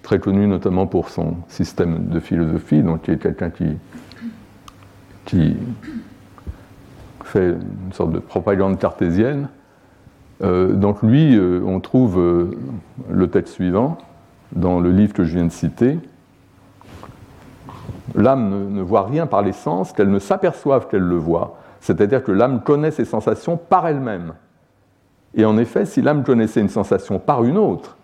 très 0.03 0.21
connu 0.21 0.47
notamment 0.47 0.87
pour 0.87 1.09
son 1.09 1.37
système 1.49 2.09
de 2.09 2.21
philosophie, 2.21 2.83
donc 2.83 3.03
qui 3.03 3.11
est 3.11 3.19
quelqu'un 3.19 3.51
qui 3.51 3.77
fait 7.31 7.51
une 7.51 7.93
sorte 7.93 8.11
de 8.13 8.19
propagande 8.19 8.79
cartésienne. 8.79 9.49
Euh, 10.43 10.73
donc 10.73 11.03
lui, 11.03 11.37
euh, 11.37 11.63
on 11.65 11.81
trouve 11.81 12.19
euh, 12.19 12.51
le 13.11 13.29
texte 13.29 13.55
suivant 13.55 13.99
dans 14.53 14.81
le 14.81 14.91
livre 14.91 15.13
que 15.13 15.25
je 15.25 15.35
viens 15.35 15.45
de 15.45 15.53
citer. 15.53 15.99
L'âme 18.15 18.73
ne, 18.73 18.83
voit 18.83 19.05
rien 19.05 19.27
par 19.27 19.43
les 19.43 19.53
sens 19.53 19.93
qu'elle 19.93 20.11
ne 20.11 20.19
s'aperçoive 20.19 20.89
qu'elle 20.89 21.03
le 21.03 21.17
voit. 21.17 21.59
C'est-à-dire 21.81 22.25
que 22.25 22.33
l'âme 22.33 22.63
connaît 22.63 22.91
ses 22.91 23.05
sensations 23.05 23.57
par 23.57 23.87
elle-même. 23.87 24.35
Et 25.35 25.45
en 25.45 25.57
effet, 25.59 25.87
si 25.87 26.03
l'âme 26.03 26.25
connaissait 26.25 26.61
une 26.61 26.69
sensation 26.69 27.21
par 27.21 27.45
une 27.45 27.57
autre, 27.57 27.97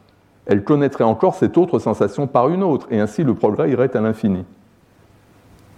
elle 0.46 0.62
connaîtrait 0.62 1.04
encore 1.04 1.34
cette 1.34 1.58
autre 1.58 1.80
sensation 1.80 2.28
par 2.28 2.48
une 2.48 2.62
autre, 2.62 2.86
et 2.90 3.00
ainsi 3.00 3.24
le 3.24 3.34
progrès 3.34 3.68
irait 3.68 3.94
à 3.96 4.00
l'infini. 4.00 4.44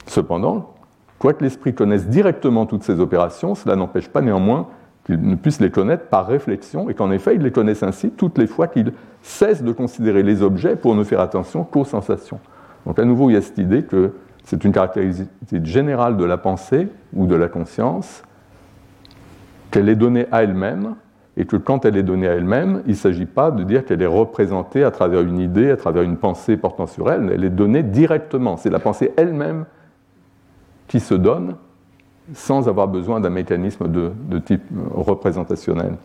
Cependant, 0.06 0.74
Quoique 1.18 1.42
l'esprit 1.42 1.74
connaisse 1.74 2.06
directement 2.06 2.66
toutes 2.66 2.84
ces 2.84 3.00
opérations, 3.00 3.54
cela 3.54 3.74
n'empêche 3.74 4.08
pas 4.08 4.20
néanmoins 4.20 4.68
qu'il 5.04 5.20
ne 5.20 5.34
puisse 5.34 5.60
les 5.60 5.70
connaître 5.70 6.04
par 6.06 6.26
réflexion 6.26 6.88
et 6.90 6.94
qu'en 6.94 7.10
effet 7.10 7.34
il 7.34 7.42
les 7.42 7.50
connaisse 7.50 7.82
ainsi 7.82 8.10
toutes 8.10 8.38
les 8.38 8.46
fois 8.46 8.68
qu'il 8.68 8.92
cesse 9.22 9.62
de 9.62 9.72
considérer 9.72 10.22
les 10.22 10.42
objets 10.42 10.76
pour 10.76 10.94
ne 10.94 11.02
faire 11.02 11.20
attention 11.20 11.64
qu'aux 11.64 11.84
sensations. 11.84 12.38
Donc 12.86 12.98
à 12.98 13.04
nouveau, 13.04 13.30
il 13.30 13.34
y 13.34 13.36
a 13.36 13.42
cette 13.42 13.58
idée 13.58 13.82
que 13.82 14.12
c'est 14.44 14.64
une 14.64 14.72
caractéristique 14.72 15.66
générale 15.66 16.16
de 16.16 16.24
la 16.24 16.38
pensée 16.38 16.88
ou 17.14 17.26
de 17.26 17.34
la 17.34 17.48
conscience, 17.48 18.22
qu'elle 19.70 19.88
est 19.88 19.96
donnée 19.96 20.26
à 20.30 20.42
elle-même 20.42 20.94
et 21.36 21.44
que 21.44 21.56
quand 21.56 21.84
elle 21.84 21.96
est 21.96 22.02
donnée 22.02 22.28
à 22.28 22.32
elle-même, 22.32 22.82
il 22.86 22.92
ne 22.92 22.96
s'agit 22.96 23.26
pas 23.26 23.50
de 23.50 23.62
dire 23.62 23.84
qu'elle 23.84 24.02
est 24.02 24.06
représentée 24.06 24.84
à 24.84 24.90
travers 24.90 25.20
une 25.20 25.38
idée, 25.38 25.70
à 25.70 25.76
travers 25.76 26.02
une 26.02 26.16
pensée 26.16 26.56
portant 26.56 26.86
sur 26.86 27.10
elle, 27.10 27.30
elle 27.32 27.44
est 27.44 27.50
donnée 27.50 27.82
directement. 27.82 28.56
C'est 28.56 28.70
la 28.70 28.78
pensée 28.78 29.12
elle-même 29.16 29.66
qui 30.88 31.00
se 31.00 31.14
donne 31.14 31.56
sans 32.34 32.68
avoir 32.68 32.88
besoin 32.88 33.20
d'un 33.20 33.30
mécanisme 33.30 33.88
de, 33.88 34.38
type 34.38 34.62
représentationnel. 34.94 35.96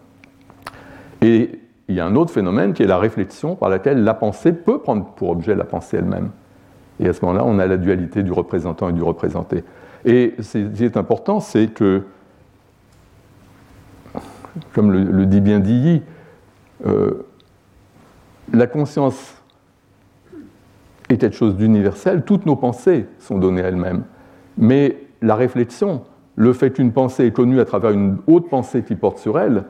Et 1.21 1.59
il 1.87 1.95
y 1.95 1.99
a 1.99 2.05
un 2.05 2.15
autre 2.15 2.31
phénomène 2.31 2.73
qui 2.73 2.83
est 2.83 2.87
la 2.87 2.97
réflexion 2.97 3.55
par 3.55 3.69
laquelle 3.69 4.03
la 4.03 4.13
pensée 4.13 4.53
peut 4.53 4.79
prendre 4.79 5.05
pour 5.05 5.29
objet 5.29 5.55
la 5.55 5.65
pensée 5.65 5.97
elle-même. 5.97 6.29
Et 6.99 7.07
à 7.07 7.13
ce 7.13 7.25
moment-là, 7.25 7.43
on 7.45 7.59
a 7.59 7.65
la 7.65 7.77
dualité 7.77 8.23
du 8.23 8.31
représentant 8.31 8.89
et 8.89 8.93
du 8.93 9.01
représenté. 9.01 9.63
Et 10.05 10.35
ce 10.39 10.57
qui 10.57 10.85
est 10.85 10.95
important, 10.95 11.39
c'est 11.39 11.67
que, 11.67 12.03
comme 14.73 14.91
le, 14.91 15.25
dit 15.25 15.41
bien 15.41 15.59
Dilly, 15.59 16.03
euh, 16.85 17.25
la 18.53 18.67
conscience 18.67 19.41
est 21.09 21.17
quelque 21.17 21.35
chose 21.35 21.55
d'universel, 21.55 22.23
toutes 22.23 22.45
nos 22.45 22.55
pensées 22.55 23.07
sont 23.19 23.37
données 23.37 23.61
elles-mêmes. 23.61 24.03
Mais 24.57 24.97
la 25.21 25.35
réflexion, 25.35 26.03
le 26.35 26.53
fait 26.53 26.71
qu'une 26.71 26.91
pensée 26.91 27.25
est 27.25 27.31
connue 27.31 27.59
à 27.59 27.65
travers 27.65 27.91
une 27.91 28.17
autre 28.27 28.49
pensée 28.49 28.83
qui 28.83 28.95
porte 28.95 29.17
sur 29.17 29.39
elle, 29.39 29.63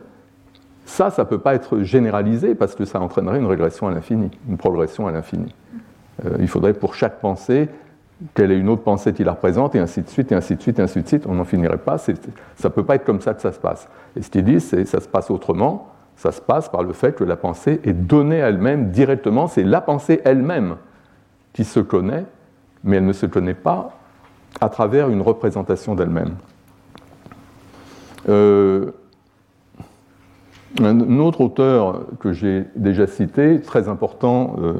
ça, 0.85 1.09
ça 1.09 1.23
ne 1.23 1.27
peut 1.27 1.39
pas 1.39 1.55
être 1.55 1.81
généralisé 1.81 2.55
parce 2.55 2.75
que 2.75 2.85
ça 2.85 2.99
entraînerait 2.99 3.39
une 3.39 3.45
régression 3.45 3.87
à 3.87 3.91
l'infini, 3.91 4.31
une 4.49 4.57
progression 4.57 5.07
à 5.07 5.11
l'infini. 5.11 5.53
Euh, 6.25 6.37
il 6.39 6.47
faudrait 6.47 6.73
pour 6.73 6.93
chaque 6.93 7.19
pensée 7.19 7.69
qu'elle 8.33 8.51
ait 8.51 8.57
une 8.57 8.69
autre 8.69 8.83
pensée 8.83 9.13
qui 9.13 9.23
la 9.23 9.31
représente, 9.31 9.75
et 9.75 9.79
ainsi 9.79 10.01
de 10.01 10.07
suite, 10.07 10.31
et 10.31 10.35
ainsi 10.35 10.55
de 10.55 10.61
suite, 10.61 10.79
et 10.79 10.81
ainsi 10.81 11.01
de 11.01 11.07
suite. 11.07 11.25
On 11.27 11.35
n'en 11.35 11.43
finirait 11.43 11.77
pas. 11.77 11.97
Ça 11.97 12.13
ne 12.63 12.69
peut 12.69 12.83
pas 12.83 12.95
être 12.95 13.05
comme 13.05 13.21
ça 13.21 13.33
que 13.33 13.41
ça 13.41 13.51
se 13.51 13.59
passe. 13.59 13.87
Et 14.15 14.21
ce 14.21 14.29
qu'ils 14.29 14.45
disent, 14.45 14.65
c'est 14.65 14.83
que 14.83 14.89
ça 14.89 15.01
se 15.01 15.07
passe 15.07 15.29
autrement. 15.29 15.89
Ça 16.15 16.31
se 16.31 16.41
passe 16.41 16.69
par 16.69 16.83
le 16.83 16.93
fait 16.93 17.13
que 17.13 17.23
la 17.23 17.35
pensée 17.35 17.81
est 17.83 17.93
donnée 17.93 18.41
à 18.41 18.49
elle-même 18.49 18.91
directement. 18.91 19.47
C'est 19.47 19.63
la 19.63 19.81
pensée 19.81 20.21
elle-même 20.23 20.75
qui 21.53 21.63
se 21.63 21.79
connaît, 21.79 22.25
mais 22.83 22.97
elle 22.97 23.05
ne 23.05 23.13
se 23.13 23.25
connaît 23.25 23.55
pas 23.55 23.97
à 24.61 24.69
travers 24.69 25.09
une 25.09 25.21
représentation 25.21 25.95
d'elle-même. 25.95 26.35
Euh, 28.29 28.91
un 30.81 31.19
autre 31.19 31.41
auteur 31.41 32.05
que 32.19 32.33
j'ai 32.33 32.65
déjà 32.75 33.05
cité, 33.05 33.61
très 33.61 33.87
important 33.87 34.55
euh, 34.61 34.73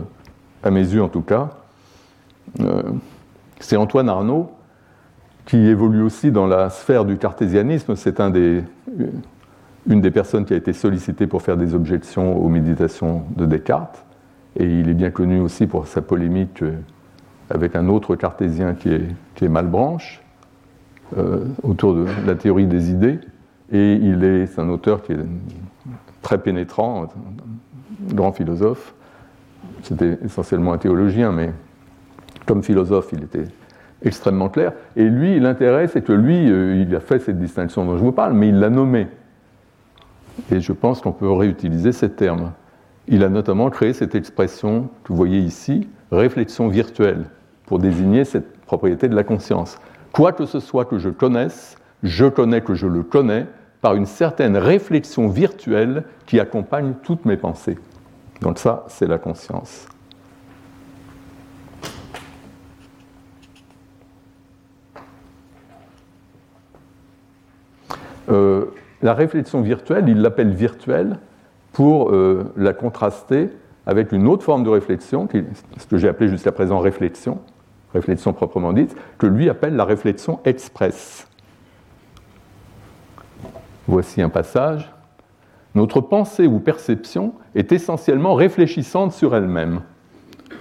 à 0.64 0.72
mes 0.72 0.82
yeux 0.82 1.04
en 1.04 1.10
tout 1.10 1.22
cas, 1.22 1.50
euh, 2.62 2.82
c'est 3.60 3.78
Antoine 3.78 4.10
Arnaud, 4.10 4.52
qui 5.46 5.58
évolue 5.58 6.02
aussi 6.02 6.32
dans 6.32 6.48
la 6.48 6.70
sphère 6.70 7.06
du 7.06 7.18
cartésianisme. 7.18 7.96
C'est 7.96 8.20
une 8.20 10.02
des 10.02 10.12
personnes 10.12 10.46
qui 10.46 10.54
a 10.54 10.58
été 10.58 10.74
sollicitée 10.74 11.28
pour 11.28 11.42
faire 11.42 11.58
des 11.58 11.76
objections 11.76 12.38
aux 12.38 12.50
méditations 12.50 13.24
de 13.36 13.46
Descartes. 13.46 14.06
Et 14.58 14.66
il 14.66 14.90
est 14.90 14.94
bien 14.94 15.12
connu 15.12 15.42
aussi 15.42 15.68
pour 15.68 15.88
sa 15.88 16.02
polémique 16.02 16.64
avec 17.54 17.76
un 17.76 17.88
autre 17.88 18.16
cartésien 18.16 18.74
qui 18.74 18.90
est, 18.90 19.08
qui 19.36 19.48
Malbranche, 19.48 20.22
euh, 21.18 21.46
autour 21.62 21.94
de 21.94 22.08
la 22.26 22.34
théorie 22.36 22.66
des 22.66 22.90
idées. 22.90 23.20
Et 23.72 23.94
il 23.94 24.24
est, 24.24 24.58
un 24.60 24.70
auteur 24.70 25.04
qui 25.04 25.14
est 25.14 25.26
très 26.22 26.40
pénétrant, 26.40 27.04
un 27.04 28.14
grand 28.14 28.32
philosophe. 28.32 28.96
C'était 29.84 30.18
essentiellement 30.26 30.74
un 30.74 30.78
théologien, 30.80 31.32
mais 31.32 31.52
comme 32.48 32.64
philosophe, 32.64 33.10
il 33.14 33.24
était 33.24 33.46
extrêmement 34.02 34.50
clair. 34.50 34.74
Et 34.96 35.08
lui, 35.08 35.40
l'intérêt, 35.40 35.88
c'est 35.88 36.02
que 36.02 36.12
lui, 36.12 36.50
euh, 36.50 36.76
il 36.76 36.96
a 36.96 37.00
fait 37.00 37.20
cette 37.20 37.40
distinction 37.40 37.86
dont 37.86 37.98
je 37.98 38.04
vous 38.04 38.12
parle, 38.12 38.34
mais 38.34 38.50
il 38.50 38.60
l'a 38.60 38.70
nommée. 38.72 39.08
Et 40.52 40.60
je 40.60 40.74
pense 40.74 41.02
qu'on 41.02 41.12
peut 41.12 41.32
réutiliser 41.32 41.92
ces 41.92 42.10
termes. 42.10 42.52
Il 43.08 43.24
a 43.24 43.30
notamment 43.30 43.70
créé 43.70 43.94
cette 43.94 44.16
expression 44.16 44.90
que 45.04 45.10
vous 45.10 45.16
voyez 45.16 45.40
ici, 45.40 45.88
réflexion 46.12 46.68
virtuelle, 46.68 47.26
pour 47.66 47.80
désigner 47.80 48.26
cette 48.26 48.58
propriété 48.62 49.08
de 49.08 49.16
la 49.16 49.24
conscience. 49.24 49.78
Quoi 50.12 50.32
que 50.32 50.46
ce 50.46 50.60
soit 50.60 50.86
que 50.86 50.98
je 50.98 51.10
connaisse, 51.10 51.78
je 52.04 52.26
connais 52.26 52.62
que 52.62 52.76
je 52.76 52.88
le 52.88 53.04
connais 53.04 53.48
par 53.82 53.96
une 53.96 54.06
certaine 54.06 54.58
réflexion 54.58 55.28
virtuelle 55.28 56.04
qui 56.26 56.40
accompagne 56.40 56.94
toutes 57.04 57.26
mes 57.26 57.38
pensées. 57.38 57.78
Donc 58.42 58.60
ça, 58.60 58.86
c'est 58.88 59.08
la 59.08 59.18
conscience. 59.18 59.88
Euh, 68.30 68.66
la 69.02 69.14
réflexion 69.14 69.62
virtuelle, 69.62 70.08
il 70.08 70.22
l'appelle 70.22 70.54
virtuelle 70.54 71.18
pour 71.74 72.12
euh, 72.12 72.54
la 72.56 72.74
contraster 72.74 73.50
avec 73.86 74.12
une 74.14 74.28
autre 74.28 74.44
forme 74.44 74.64
de 74.64 74.70
réflexion, 74.70 75.28
ce 75.78 75.86
que 75.88 75.98
j'ai 75.98 76.08
appelé 76.08 76.30
jusqu'à 76.30 76.54
présent 76.54 76.80
réflexion, 76.80 77.40
réflexion 77.94 78.34
proprement 78.34 78.74
dite, 78.74 78.96
que 79.18 79.28
lui 79.28 79.50
appelle 79.50 79.76
la 79.76 79.86
réflexion 79.86 80.40
express. 80.46 81.28
Voici 83.88 84.22
un 84.22 84.30
passage. 84.30 84.92
Notre 85.76 86.02
pensée 86.02 86.48
ou 86.48 86.60
perception 86.60 87.34
est 87.56 87.72
essentiellement 87.72 88.36
réfléchissante 88.36 89.12
sur 89.12 89.36
elle-même, 89.36 89.82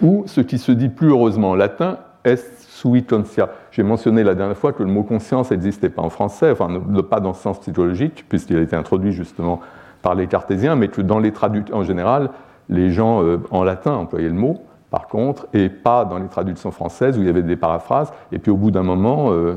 ou 0.00 0.24
ce 0.26 0.40
qui 0.40 0.58
se 0.58 0.72
dit 0.72 0.88
plus 0.88 1.10
heureusement 1.10 1.50
en 1.50 1.54
latin, 1.54 1.98
est 2.24 2.62
sui 2.62 3.04
conscia. 3.04 3.50
J'ai 3.70 3.82
mentionné 3.82 4.24
la 4.24 4.34
dernière 4.34 4.56
fois 4.56 4.72
que 4.72 4.82
le 4.82 4.88
mot 4.88 5.02
conscience 5.02 5.50
n'existait 5.50 5.88
pas 5.88 6.02
en 6.02 6.10
français, 6.10 6.50
enfin 6.50 6.68
pas 7.08 7.20
dans 7.20 7.34
ce 7.34 7.42
sens 7.42 7.60
psychologique, 7.60 8.24
puisqu'il 8.28 8.56
a 8.56 8.60
été 8.60 8.76
introduit 8.76 9.12
justement 9.12 9.60
par 10.02 10.14
les 10.14 10.26
cartésiens, 10.26 10.76
mais 10.76 10.88
que 10.88 11.00
dans 11.00 11.18
les 11.18 11.32
traductions 11.32 11.76
en 11.76 11.84
général, 11.84 12.30
les 12.68 12.90
gens 12.90 13.22
euh, 13.22 13.38
en 13.50 13.64
latin 13.64 13.92
employaient 13.92 14.28
le 14.28 14.34
mot, 14.34 14.62
par 14.92 15.08
contre, 15.08 15.46
et 15.54 15.70
pas 15.70 16.04
dans 16.04 16.18
les 16.18 16.28
traductions 16.28 16.70
françaises 16.70 17.18
où 17.18 17.22
il 17.22 17.26
y 17.26 17.30
avait 17.30 17.42
des 17.42 17.56
paraphrases. 17.56 18.12
Et 18.30 18.38
puis 18.38 18.50
au 18.50 18.58
bout 18.58 18.70
d'un 18.70 18.82
moment, 18.82 19.32
euh, 19.32 19.54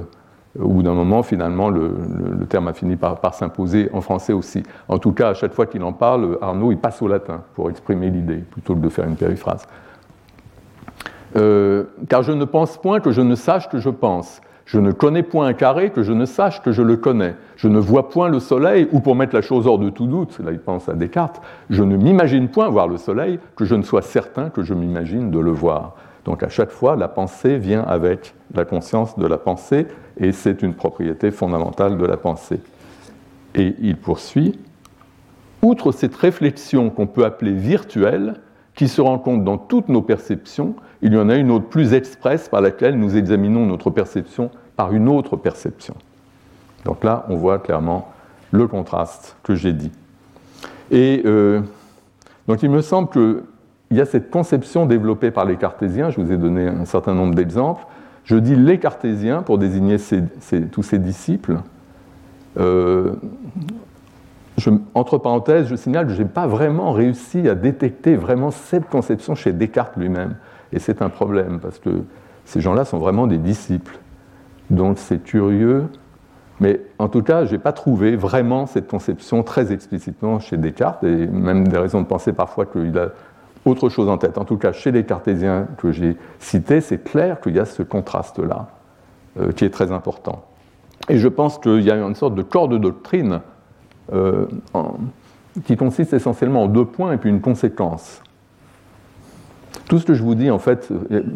au 0.58 0.70
bout 0.70 0.82
d'un 0.82 0.94
moment, 0.94 1.24
finalement, 1.24 1.70
le, 1.70 1.92
terme 2.48 2.70
a 2.70 2.74
fini 2.74 2.96
par, 2.96 3.20
s'imposer 3.34 3.90
en 3.92 4.00
français 4.00 4.32
aussi. 4.32 4.64
En 4.88 4.98
tout 4.98 5.12
cas, 5.12 5.30
à 5.30 5.34
chaque 5.34 5.54
fois 5.54 5.66
qu'il 5.66 5.84
en 5.84 5.92
parle, 5.92 6.38
Arnaud, 6.42 6.72
il 6.72 6.78
passe 6.78 7.02
au 7.02 7.10
latin 7.10 7.42
pour 7.54 7.70
exprimer 7.70 8.10
l'idée, 8.10 8.38
plutôt 8.38 8.76
que 8.76 8.80
de 8.80 8.88
faire 8.88 9.06
une 9.06 9.18
périphrase. 9.18 9.68
Euh, 11.36 11.84
car 12.08 12.24
je 12.24 12.32
ne 12.32 12.46
pense 12.46 12.78
point 12.78 13.02
que 13.02 13.12
je 13.12 13.20
ne 13.20 13.36
sache 13.36 13.68
que 13.68 13.80
je 13.80 13.90
pense. 13.90 14.40
Je 14.66 14.80
ne 14.80 14.92
connais 14.92 15.22
point 15.22 15.46
un 15.46 15.54
carré 15.54 15.92
que 15.92 16.02
je 16.02 16.12
ne 16.12 16.26
sache 16.26 16.62
que 16.62 16.72
je 16.72 16.82
le 16.82 16.98
connais. 16.98 17.36
Je 17.56 17.68
ne 17.68 17.80
vois 17.80 18.10
point 18.10 18.30
le 18.30 18.40
soleil, 18.40 18.88
ou 18.92 19.00
pour 19.00 19.16
mettre 19.16 19.36
la 19.36 19.42
chose 19.42 19.68
hors 19.68 19.78
de 19.78 19.90
tout 19.90 20.08
doute, 20.08 20.40
là 20.44 20.52
il 20.52 20.60
pense 20.60 20.90
à 20.90 20.94
Descartes, 20.94 21.42
je 21.70 21.84
ne 21.84 21.96
m'imagine 21.96 22.50
point 22.50 22.68
voir 22.70 22.88
le 22.88 22.98
soleil 22.98 23.40
que 23.56 23.64
je 23.64 23.76
ne 23.76 23.84
sois 23.84 24.02
certain 24.02 24.50
que 24.50 24.64
je 24.64 24.74
m'imagine 24.74 25.30
de 25.30 25.40
le 25.40 25.52
voir. 25.52 25.96
Donc 26.26 26.42
à 26.42 26.50
chaque 26.50 26.72
fois, 26.72 26.96
la 26.96 27.08
pensée 27.08 27.58
vient 27.58 27.84
avec 27.84 28.34
la 28.56 28.66
conscience 28.66 29.18
de 29.20 29.28
la 29.28 29.38
pensée, 29.38 29.86
et 30.18 30.32
c'est 30.32 30.64
une 30.64 30.74
propriété 30.74 31.30
fondamentale 31.30 31.98
de 31.98 32.06
la 32.06 32.18
pensée. 32.18 32.60
Et 33.54 33.76
il 33.80 33.96
poursuit, 33.96 34.60
outre 35.62 35.92
cette 35.92 36.16
réflexion 36.16 36.90
qu'on 36.90 37.08
peut 37.08 37.24
appeler 37.24 37.52
virtuelle, 37.52 38.36
qui 38.76 38.88
se 38.88 39.02
rencontre 39.02 39.44
dans 39.44 39.58
toutes 39.58 39.90
nos 39.90 40.02
perceptions, 40.02 40.76
il 41.02 41.14
y 41.14 41.18
en 41.18 41.30
a 41.30 41.36
une 41.36 41.52
autre 41.52 41.68
plus 41.68 41.94
expresse 41.94 42.50
par 42.50 42.62
laquelle 42.62 42.98
nous 43.00 43.16
examinons 43.16 43.66
notre 43.66 43.90
perception 43.90 44.52
par 44.76 44.94
une 44.94 45.08
autre 45.08 45.38
perception. 45.38 45.96
Donc 46.84 47.04
là, 47.04 47.26
on 47.30 47.36
voit 47.36 47.60
clairement 47.60 48.12
le 48.52 48.68
contraste 48.68 49.38
que 49.44 49.56
j'ai 49.56 49.74
dit. 49.74 49.92
Et 50.92 51.24
euh, 51.26 51.62
donc 52.48 52.64
il 52.64 52.70
me 52.70 52.82
semble 52.82 53.10
qu'il 53.10 53.44
y 53.92 54.02
a 54.02 54.06
cette 54.06 54.30
conception 54.30 54.86
développée 54.86 55.32
par 55.32 55.46
les 55.46 55.56
cartésiens, 55.56 56.10
je 56.10 56.22
vous 56.22 56.32
ai 56.32 56.38
donné 56.38 56.68
un 56.68 56.86
certain 56.86 57.14
nombre 57.14 57.34
d'exemples. 57.34 57.86
Je 58.24 58.36
dis 58.36 58.56
les 58.56 58.80
cartésiens 58.80 59.44
pour 59.44 59.58
désigner 59.58 59.98
tous 60.72 60.84
ces 60.84 61.00
disciples. 61.00 61.60
Euh, 62.58 63.14
entre 64.94 65.18
parenthèses, 65.18 65.68
je 65.68 65.76
signale 65.76 66.08
que 66.08 66.14
je 66.14 66.22
n'ai 66.22 66.30
pas 66.30 66.48
vraiment 66.48 66.92
réussi 66.92 67.48
à 67.50 67.56
détecter 67.56 68.16
vraiment 68.16 68.52
cette 68.52 68.88
conception 68.90 69.36
chez 69.36 69.52
Descartes 69.52 69.98
lui-même. 69.98 70.36
Et 70.72 70.80
c'est 70.80 71.02
un 71.02 71.10
problème, 71.10 71.60
parce 71.60 71.80
que 71.80 71.90
ces 72.46 72.62
gens-là 72.62 72.86
sont 72.86 72.98
vraiment 72.98 73.28
des 73.28 73.38
disciples. 73.38 74.00
Donc 74.70 74.98
c'est 74.98 75.24
curieux. 75.24 75.88
Mais 76.62 76.80
en 77.00 77.10
tout 77.10 77.22
cas, 77.22 77.46
je 77.46 77.52
n'ai 77.52 77.58
pas 77.58 77.74
trouvé 77.74 78.16
vraiment 78.16 78.66
cette 78.66 78.88
conception 78.88 79.44
très 79.44 79.74
explicitement 79.74 80.40
chez 80.40 80.58
Descartes, 80.58 81.04
et 81.04 81.28
même 81.28 81.68
des 81.68 81.78
raisons 81.78 82.02
de 82.02 82.08
penser 82.08 82.32
parfois 82.32 82.66
qu'il 82.66 82.98
a 82.98 83.10
autre 83.66 83.90
chose 83.90 84.08
en 84.08 84.18
tête. 84.18 84.38
En 84.38 84.46
tout 84.46 84.58
cas, 84.58 84.72
chez 84.72 84.92
les 84.92 85.04
cartésiens 85.04 85.68
que 85.78 85.92
j'ai 85.92 86.16
cités, 86.40 86.82
c'est 86.82 87.04
clair 87.04 87.42
qu'il 87.42 87.56
y 87.56 87.60
a 87.60 87.66
ce 87.66 87.84
contraste-là, 87.84 88.68
euh, 89.40 89.52
qui 89.52 89.66
est 89.66 89.70
très 89.70 89.92
important. 89.92 90.46
Et 91.10 91.18
je 91.18 91.28
pense 91.28 91.58
qu'il 91.58 91.82
y 91.82 91.92
a 91.92 91.96
une 91.96 92.16
sorte 92.16 92.36
de 92.36 92.42
corps 92.42 92.70
de 92.70 92.78
doctrine 92.78 93.42
euh, 94.14 94.46
qui 95.66 95.78
consiste 95.78 96.14
essentiellement 96.14 96.64
en 96.64 96.68
deux 96.68 96.86
points 96.86 97.14
et 97.14 97.18
puis 97.18 97.30
une 97.30 97.42
conséquence. 97.42 98.22
Tout 99.88 100.00
ce 100.00 100.06
que 100.06 100.14
je 100.14 100.24
vous 100.24 100.36
dis, 100.36 100.50
en 100.50 100.60
fait, 100.60 100.92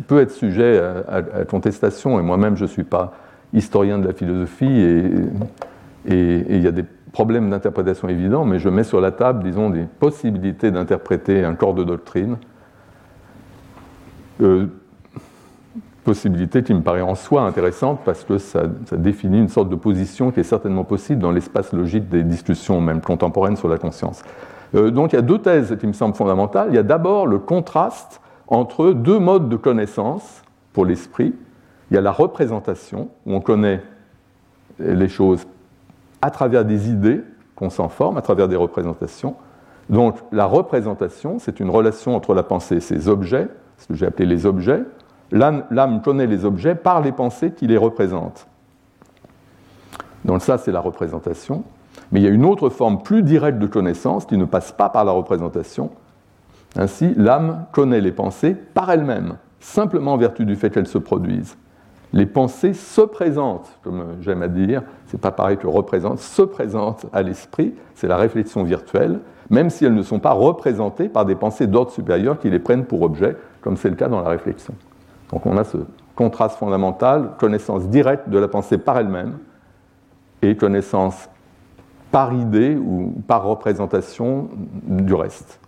peut 0.07 0.19
être 0.19 0.31
sujet 0.31 0.81
à, 1.07 1.45
contestation, 1.45 2.19
et 2.19 2.23
moi-même, 2.23 2.55
je 2.55 2.63
ne 2.63 2.67
suis 2.69 2.83
pas 2.83 3.13
historien 3.53 3.99
de 3.99 4.07
la 4.07 4.13
philosophie, 4.13 4.65
et, 6.05 6.45
il 6.51 6.61
y 6.61 6.67
a 6.67 6.71
des 6.71 6.85
problèmes 7.11 7.49
d'interprétation 7.49 8.09
évidents, 8.09 8.45
mais 8.45 8.59
je 8.59 8.69
mets 8.69 8.83
sur 8.83 9.01
la 9.01 9.11
table, 9.11 9.43
disons, 9.43 9.69
des 9.69 9.83
possibilités 9.99 10.71
d'interpréter 10.71 11.43
un 11.43 11.53
corps 11.53 11.73
de 11.73 11.83
doctrine. 11.83 12.37
Euh, 14.41 14.67
possibilité 16.03 16.63
qui 16.63 16.73
me 16.73 16.81
paraît 16.81 17.01
en 17.01 17.15
soi 17.15 17.41
intéressante 17.41 17.99
parce 18.05 18.23
que 18.23 18.37
ça, 18.37 18.63
définit 18.91 19.39
une 19.39 19.49
sorte 19.49 19.69
de 19.69 19.75
position 19.75 20.31
qui 20.31 20.39
est 20.39 20.43
certainement 20.43 20.83
possible 20.83 21.21
dans 21.21 21.31
l'espace 21.31 21.73
logique 21.73 22.09
des 22.09 22.23
discussions 22.23 22.81
même 22.81 23.01
contemporaines 23.01 23.57
sur 23.57 23.67
la 23.67 23.77
conscience. 23.77 24.23
Euh, 24.75 24.91
donc 24.91 25.13
il 25.13 25.15
y 25.15 25.19
a 25.19 25.23
deux 25.23 25.39
thèses 25.39 25.75
qui 25.79 25.87
me 25.87 25.93
semblent 25.93 26.15
fondamentales. 26.15 26.69
Il 26.71 26.75
y 26.75 26.79
a 26.79 26.83
d'abord 26.83 27.27
le 27.27 27.39
contraste 27.39 28.21
entre 28.47 28.91
deux 28.91 29.19
modes 29.19 29.49
de 29.49 29.55
connaissance 29.55 30.43
pour 30.73 30.85
l'esprit. 30.85 31.33
Il 31.91 31.95
y 31.95 31.97
a 31.97 32.01
la 32.01 32.11
représentation, 32.11 33.09
où 33.25 33.33
on 33.33 33.41
connaît 33.41 33.81
les 34.79 35.09
choses 35.09 35.45
à 36.21 36.31
travers 36.31 36.65
des 36.65 36.89
idées 36.89 37.21
qu'on 37.55 37.69
s'en 37.69 37.89
forme, 37.89 38.17
à 38.17 38.21
travers 38.21 38.47
des 38.47 38.55
représentations. 38.55 39.35
Donc 39.89 40.17
la 40.31 40.45
représentation, 40.45 41.39
c'est 41.39 41.59
une 41.59 41.69
relation 41.69 42.15
entre 42.15 42.33
la 42.33 42.43
pensée 42.43 42.77
et 42.77 42.79
ses 42.79 43.09
objets, 43.09 43.47
ce 43.77 43.87
que 43.87 43.95
j'ai 43.95 44.05
appelé 44.05 44.25
les 44.25 44.45
objets, 44.45 44.83
L'âme 45.31 46.01
connaît 46.03 46.27
les 46.27 46.45
objets 46.45 46.75
par 46.75 47.01
les 47.01 47.11
pensées 47.11 47.51
qui 47.51 47.67
les 47.67 47.77
représentent. 47.77 48.47
Donc 50.25 50.41
ça, 50.41 50.57
c'est 50.57 50.71
la 50.71 50.81
représentation. 50.81 51.63
Mais 52.11 52.19
il 52.19 52.23
y 52.23 52.27
a 52.27 52.31
une 52.31 52.45
autre 52.45 52.69
forme 52.69 53.01
plus 53.03 53.23
directe 53.23 53.59
de 53.59 53.67
connaissance 53.67 54.25
qui 54.25 54.37
ne 54.37 54.45
passe 54.45 54.71
pas 54.71 54.89
par 54.89 55.05
la 55.05 55.11
représentation. 55.11 55.91
Ainsi, 56.75 57.13
l'âme 57.15 57.65
connaît 57.71 58.01
les 58.01 58.11
pensées 58.11 58.53
par 58.53 58.91
elle-même, 58.91 59.37
simplement 59.59 60.13
en 60.13 60.17
vertu 60.17 60.45
du 60.45 60.55
fait 60.55 60.69
qu'elles 60.69 60.87
se 60.87 60.97
produisent. 60.97 61.57
Les 62.11 62.25
pensées 62.25 62.73
se 62.73 63.01
présentent, 63.01 63.69
comme 63.83 64.03
j'aime 64.21 64.41
à 64.41 64.47
dire, 64.47 64.81
c'est 65.05 65.21
pas 65.21 65.31
pareil 65.31 65.57
que 65.57 65.67
représente, 65.67 66.19
se 66.19 66.41
présentent 66.41 67.05
à 67.13 67.21
l'esprit, 67.21 67.75
c'est 67.93 68.07
la 68.07 68.17
réflexion 68.17 68.63
virtuelle, 68.63 69.19
même 69.51 69.69
si 69.69 69.85
elles 69.85 69.93
ne 69.93 70.01
sont 70.01 70.19
pas 70.19 70.31
représentées 70.31 71.09
par 71.09 71.25
des 71.25 71.35
pensées 71.35 71.67
d'ordre 71.67 71.91
supérieur 71.91 72.39
qui 72.39 72.49
les 72.49 72.59
prennent 72.59 72.85
pour 72.85 73.03
objet, 73.03 73.35
comme 73.61 73.77
c'est 73.77 73.89
le 73.89 73.95
cas 73.95 74.07
dans 74.07 74.21
la 74.21 74.29
réflexion. 74.29 74.73
Donc 75.31 75.45
on 75.45 75.57
a 75.57 75.63
ce 75.63 75.77
contraste 76.15 76.57
fondamental, 76.57 77.31
connaissance 77.37 77.87
directe 77.87 78.29
de 78.29 78.37
la 78.37 78.47
pensée 78.47 78.77
par 78.77 78.97
elle-même 78.97 79.37
et 80.41 80.55
connaissance 80.55 81.29
par 82.11 82.33
idée 82.33 82.75
ou 82.75 83.13
par 83.27 83.43
représentation 83.43 84.49
du 84.83 85.13
reste. 85.13 85.59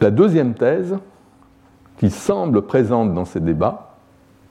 La 0.00 0.10
deuxième 0.10 0.54
thèse, 0.54 0.96
qui 1.98 2.10
semble 2.10 2.62
présente 2.62 3.14
dans 3.14 3.24
ces 3.24 3.38
débats, 3.38 3.92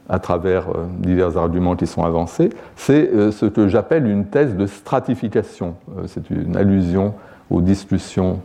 à 0.10 0.20
travers 0.20 0.70
euh, 0.70 0.86
divers 1.00 1.38
arguments 1.38 1.76
qui 1.76 1.88
sont 1.88 2.04
avancés, 2.04 2.50
c'est 2.76 3.10
euh, 3.10 3.32
ce 3.32 3.46
que 3.46 3.68
j'appelle 3.68 4.08
une 4.08 4.26
thèse 4.26 4.56
de 4.56 4.66
stratification. 4.66 5.76
Euh, 5.98 6.04
c'est 6.08 6.30
une 6.30 6.56
allusion 6.56 7.14
aux 7.50 7.62
discussions 7.62 8.42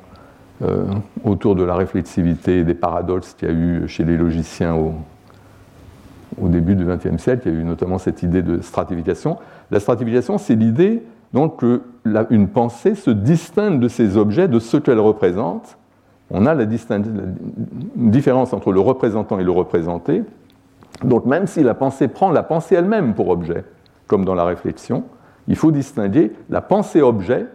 euh, 0.62 0.86
autour 1.22 1.54
de 1.54 1.62
la 1.62 1.74
réflexivité 1.74 2.64
des 2.64 2.74
paradoxes 2.74 3.34
qu'il 3.34 3.48
y 3.48 3.50
a 3.50 3.54
eu 3.54 3.88
chez 3.88 4.04
les 4.04 4.16
logiciens 4.16 4.74
au, 4.74 4.94
début 6.48 6.74
du 6.74 6.86
XXe 6.86 7.22
siècle. 7.22 7.42
Il 7.46 7.52
y 7.52 7.56
a 7.56 7.60
eu 7.60 7.64
notamment 7.64 7.98
cette 7.98 8.22
idée 8.22 8.42
de 8.42 8.62
stratification. 8.62 9.36
La 9.70 9.80
stratification, 9.80 10.38
c'est 10.38 10.54
l'idée 10.54 11.02
donc 11.34 11.60
que 11.60 11.82
une 12.30 12.48
pensée 12.48 12.94
se 12.94 13.10
distingue 13.10 13.80
de 13.80 13.88
ses 13.88 14.16
objets, 14.16 14.48
de 14.48 14.58
ce 14.58 14.78
qu'elle 14.78 15.00
représente. 15.00 15.76
On 16.30 16.46
a 16.46 16.54
la, 16.54 16.64
une 16.64 18.10
différence 18.10 18.54
entre 18.54 18.72
le 18.72 18.80
représentant 18.80 19.38
et 19.38 19.44
le 19.44 19.50
représenté. 19.50 20.22
Donc 21.04 21.26
même 21.26 21.46
si 21.46 21.62
la 21.62 21.74
pensée 21.74 22.08
prend 22.08 22.30
la 22.30 22.42
pensée 22.42 22.76
elle-même 22.76 23.14
pour 23.14 23.28
objet, 23.28 23.64
comme 24.06 24.24
dans 24.24 24.34
la 24.34 24.44
réflexion, 24.44 25.04
il 25.48 25.56
faut 25.56 25.70
distinguer 25.70 26.32
la 26.48 26.62
pensée 26.62 27.02
objet, 27.02 27.46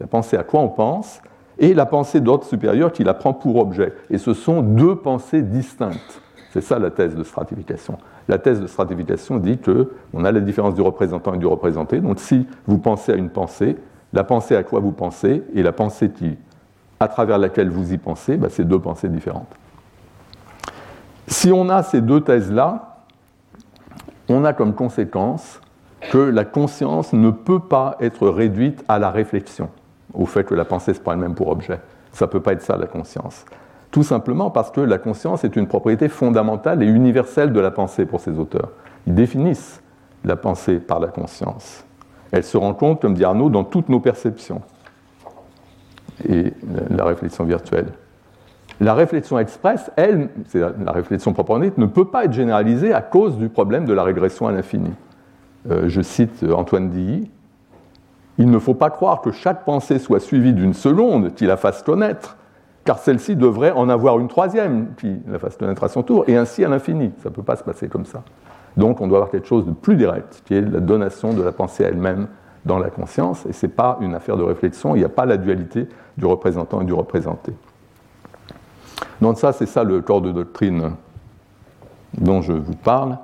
la 0.00 0.06
pensée 0.06 0.36
à 0.36 0.42
quoi 0.42 0.60
on 0.60 0.68
pense, 0.68 1.20
et 1.58 1.74
la 1.74 1.86
pensée 1.86 2.20
d'ordre 2.20 2.44
supérieur 2.44 2.92
qui 2.92 3.04
la 3.04 3.14
prend 3.14 3.32
pour 3.32 3.56
objet. 3.56 3.92
Et 4.10 4.18
ce 4.18 4.34
sont 4.34 4.62
deux 4.62 4.96
pensées 4.96 5.42
distinctes. 5.42 6.20
C'est 6.50 6.60
ça 6.60 6.78
la 6.78 6.90
thèse 6.90 7.14
de 7.14 7.22
stratification. 7.22 7.98
La 8.28 8.38
thèse 8.38 8.60
de 8.60 8.66
stratification 8.66 9.38
dit 9.38 9.58
qu'on 9.58 10.24
a 10.24 10.32
la 10.32 10.40
différence 10.40 10.74
du 10.74 10.80
représentant 10.80 11.34
et 11.34 11.38
du 11.38 11.46
représenté. 11.46 12.00
Donc 12.00 12.18
si 12.18 12.46
vous 12.66 12.78
pensez 12.78 13.12
à 13.12 13.16
une 13.16 13.30
pensée, 13.30 13.76
la 14.12 14.24
pensée 14.24 14.56
à 14.56 14.62
quoi 14.62 14.80
vous 14.80 14.92
pensez 14.92 15.42
et 15.54 15.62
la 15.62 15.72
pensée 15.72 16.10
qui, 16.10 16.36
à 17.00 17.08
travers 17.08 17.38
laquelle 17.38 17.70
vous 17.70 17.92
y 17.92 17.98
pensez, 17.98 18.36
bah, 18.36 18.48
c'est 18.50 18.66
deux 18.66 18.78
pensées 18.78 19.08
différentes. 19.08 19.54
Si 21.28 21.52
on 21.52 21.68
a 21.68 21.82
ces 21.82 22.00
deux 22.00 22.20
thèses-là, 22.20 23.02
on 24.28 24.44
a 24.44 24.52
comme 24.52 24.74
conséquence 24.74 25.60
que 26.10 26.18
la 26.18 26.44
conscience 26.44 27.12
ne 27.12 27.30
peut 27.30 27.60
pas 27.60 27.96
être 28.00 28.28
réduite 28.28 28.84
à 28.88 28.98
la 28.98 29.10
réflexion 29.10 29.70
au 30.14 30.26
fait 30.26 30.44
que 30.44 30.54
la 30.54 30.64
pensée 30.64 30.94
se 30.94 31.00
prend 31.00 31.12
elle-même 31.12 31.34
pour 31.34 31.48
objet. 31.48 31.80
Ça 32.12 32.26
ne 32.26 32.30
peut 32.30 32.40
pas 32.40 32.52
être 32.52 32.62
ça 32.62 32.76
la 32.76 32.86
conscience. 32.86 33.44
Tout 33.90 34.02
simplement 34.02 34.50
parce 34.50 34.70
que 34.70 34.80
la 34.80 34.98
conscience 34.98 35.44
est 35.44 35.56
une 35.56 35.66
propriété 35.66 36.08
fondamentale 36.08 36.82
et 36.82 36.86
universelle 36.86 37.52
de 37.52 37.60
la 37.60 37.70
pensée 37.70 38.06
pour 38.06 38.20
ces 38.20 38.38
auteurs. 38.38 38.70
Ils 39.06 39.14
définissent 39.14 39.82
la 40.24 40.36
pensée 40.36 40.78
par 40.78 41.00
la 41.00 41.08
conscience. 41.08 41.84
Elle 42.32 42.44
se 42.44 42.56
rencontre, 42.56 43.00
comme 43.00 43.14
dit 43.14 43.24
Arnaud, 43.24 43.48
dans 43.48 43.64
toutes 43.64 43.88
nos 43.88 44.00
perceptions 44.00 44.60
et 46.28 46.52
la 46.90 47.04
réflexion 47.04 47.44
virtuelle. 47.44 47.92
La 48.80 48.94
réflexion 48.94 49.38
expresse, 49.38 49.90
elle, 49.96 50.28
c'est 50.48 50.60
la 50.60 50.92
réflexion 50.92 51.32
proprement 51.32 51.60
dite, 51.60 51.78
ne 51.78 51.86
peut 51.86 52.04
pas 52.04 52.24
être 52.24 52.32
généralisée 52.32 52.92
à 52.92 53.00
cause 53.00 53.38
du 53.38 53.48
problème 53.48 53.86
de 53.86 53.94
la 53.94 54.02
régression 54.02 54.46
à 54.46 54.52
l'infini. 54.52 54.90
Euh, 55.70 55.88
je 55.88 56.02
cite 56.02 56.44
Antoine 56.44 56.90
Dilly, 56.90 57.30
il 58.38 58.50
ne 58.50 58.58
faut 58.58 58.74
pas 58.74 58.90
croire 58.90 59.20
que 59.20 59.32
chaque 59.32 59.64
pensée 59.64 59.98
soit 59.98 60.20
suivie 60.20 60.52
d'une 60.52 60.74
seconde 60.74 61.34
qui 61.34 61.46
la 61.46 61.56
fasse 61.56 61.82
connaître, 61.82 62.36
car 62.84 62.98
celle-ci 62.98 63.34
devrait 63.34 63.72
en 63.72 63.88
avoir 63.88 64.18
une 64.18 64.28
troisième 64.28 64.94
qui 64.96 65.16
la 65.26 65.38
fasse 65.38 65.56
connaître 65.56 65.82
à 65.84 65.88
son 65.88 66.02
tour, 66.02 66.24
et 66.28 66.36
ainsi 66.36 66.64
à 66.64 66.68
l'infini. 66.68 67.12
Ça 67.22 67.30
ne 67.30 67.34
peut 67.34 67.42
pas 67.42 67.56
se 67.56 67.64
passer 67.64 67.88
comme 67.88 68.04
ça. 68.04 68.22
Donc 68.76 69.00
on 69.00 69.08
doit 69.08 69.18
avoir 69.18 69.30
quelque 69.30 69.48
chose 69.48 69.66
de 69.66 69.72
plus 69.72 69.96
direct, 69.96 70.42
qui 70.44 70.54
est 70.54 70.60
la 70.60 70.80
donation 70.80 71.32
de 71.32 71.42
la 71.42 71.52
pensée 71.52 71.84
elle-même 71.84 72.28
dans 72.64 72.78
la 72.78 72.90
conscience, 72.90 73.46
et 73.46 73.52
ce 73.52 73.66
n'est 73.66 73.72
pas 73.72 73.96
une 74.00 74.14
affaire 74.14 74.36
de 74.36 74.42
réflexion, 74.42 74.94
il 74.94 74.98
n'y 74.98 75.04
a 75.04 75.08
pas 75.08 75.24
la 75.24 75.36
dualité 75.36 75.88
du 76.18 76.26
représentant 76.26 76.80
et 76.82 76.84
du 76.84 76.92
représenté. 76.92 77.52
Donc 79.20 79.38
ça, 79.38 79.52
c'est 79.52 79.66
ça 79.66 79.82
le 79.84 80.00
corps 80.00 80.20
de 80.20 80.32
doctrine 80.32 80.92
dont 82.18 82.42
je 82.42 82.52
vous 82.52 82.74
parle. 82.74 83.18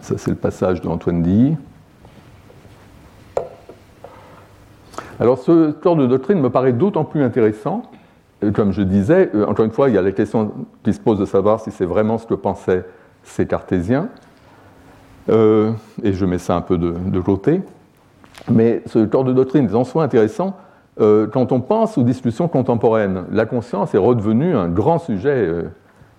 Ça, 0.00 0.18
c'est 0.18 0.30
le 0.30 0.36
passage 0.36 0.80
d'Antoine 0.80 1.22
Dilly. 1.22 1.56
Alors, 5.18 5.38
ce 5.38 5.70
corps 5.70 5.96
de 5.96 6.06
doctrine 6.06 6.40
me 6.40 6.50
paraît 6.50 6.72
d'autant 6.72 7.04
plus 7.04 7.22
intéressant, 7.22 7.82
comme 8.54 8.72
je 8.72 8.82
disais, 8.82 9.30
euh, 9.34 9.46
encore 9.46 9.64
une 9.64 9.70
fois, 9.70 9.88
il 9.88 9.94
y 9.94 9.98
a 9.98 10.02
la 10.02 10.12
question 10.12 10.52
qui 10.82 10.92
se 10.92 11.00
pose 11.00 11.18
de 11.18 11.24
savoir 11.24 11.60
si 11.60 11.70
c'est 11.70 11.86
vraiment 11.86 12.18
ce 12.18 12.26
que 12.26 12.34
pensaient 12.34 12.84
ces 13.22 13.46
cartésiens, 13.46 14.08
euh, 15.30 15.72
et 16.02 16.12
je 16.12 16.26
mets 16.26 16.38
ça 16.38 16.54
un 16.54 16.60
peu 16.60 16.76
de, 16.78 17.20
côté. 17.20 17.62
Mais 18.50 18.82
ce 18.86 19.04
corps 19.04 19.24
de 19.24 19.32
doctrine 19.32 19.66
est 19.66 19.74
en 19.74 19.84
soi 19.84 20.04
intéressant 20.04 20.56
euh, 21.00 21.26
quand 21.26 21.50
on 21.50 21.60
pense 21.60 21.96
aux 21.96 22.02
discussions 22.02 22.46
contemporaines. 22.46 23.24
La 23.32 23.46
conscience 23.46 23.94
est 23.94 23.98
redevenue 23.98 24.54
un 24.54 24.68
grand 24.68 24.98
sujet 24.98 25.64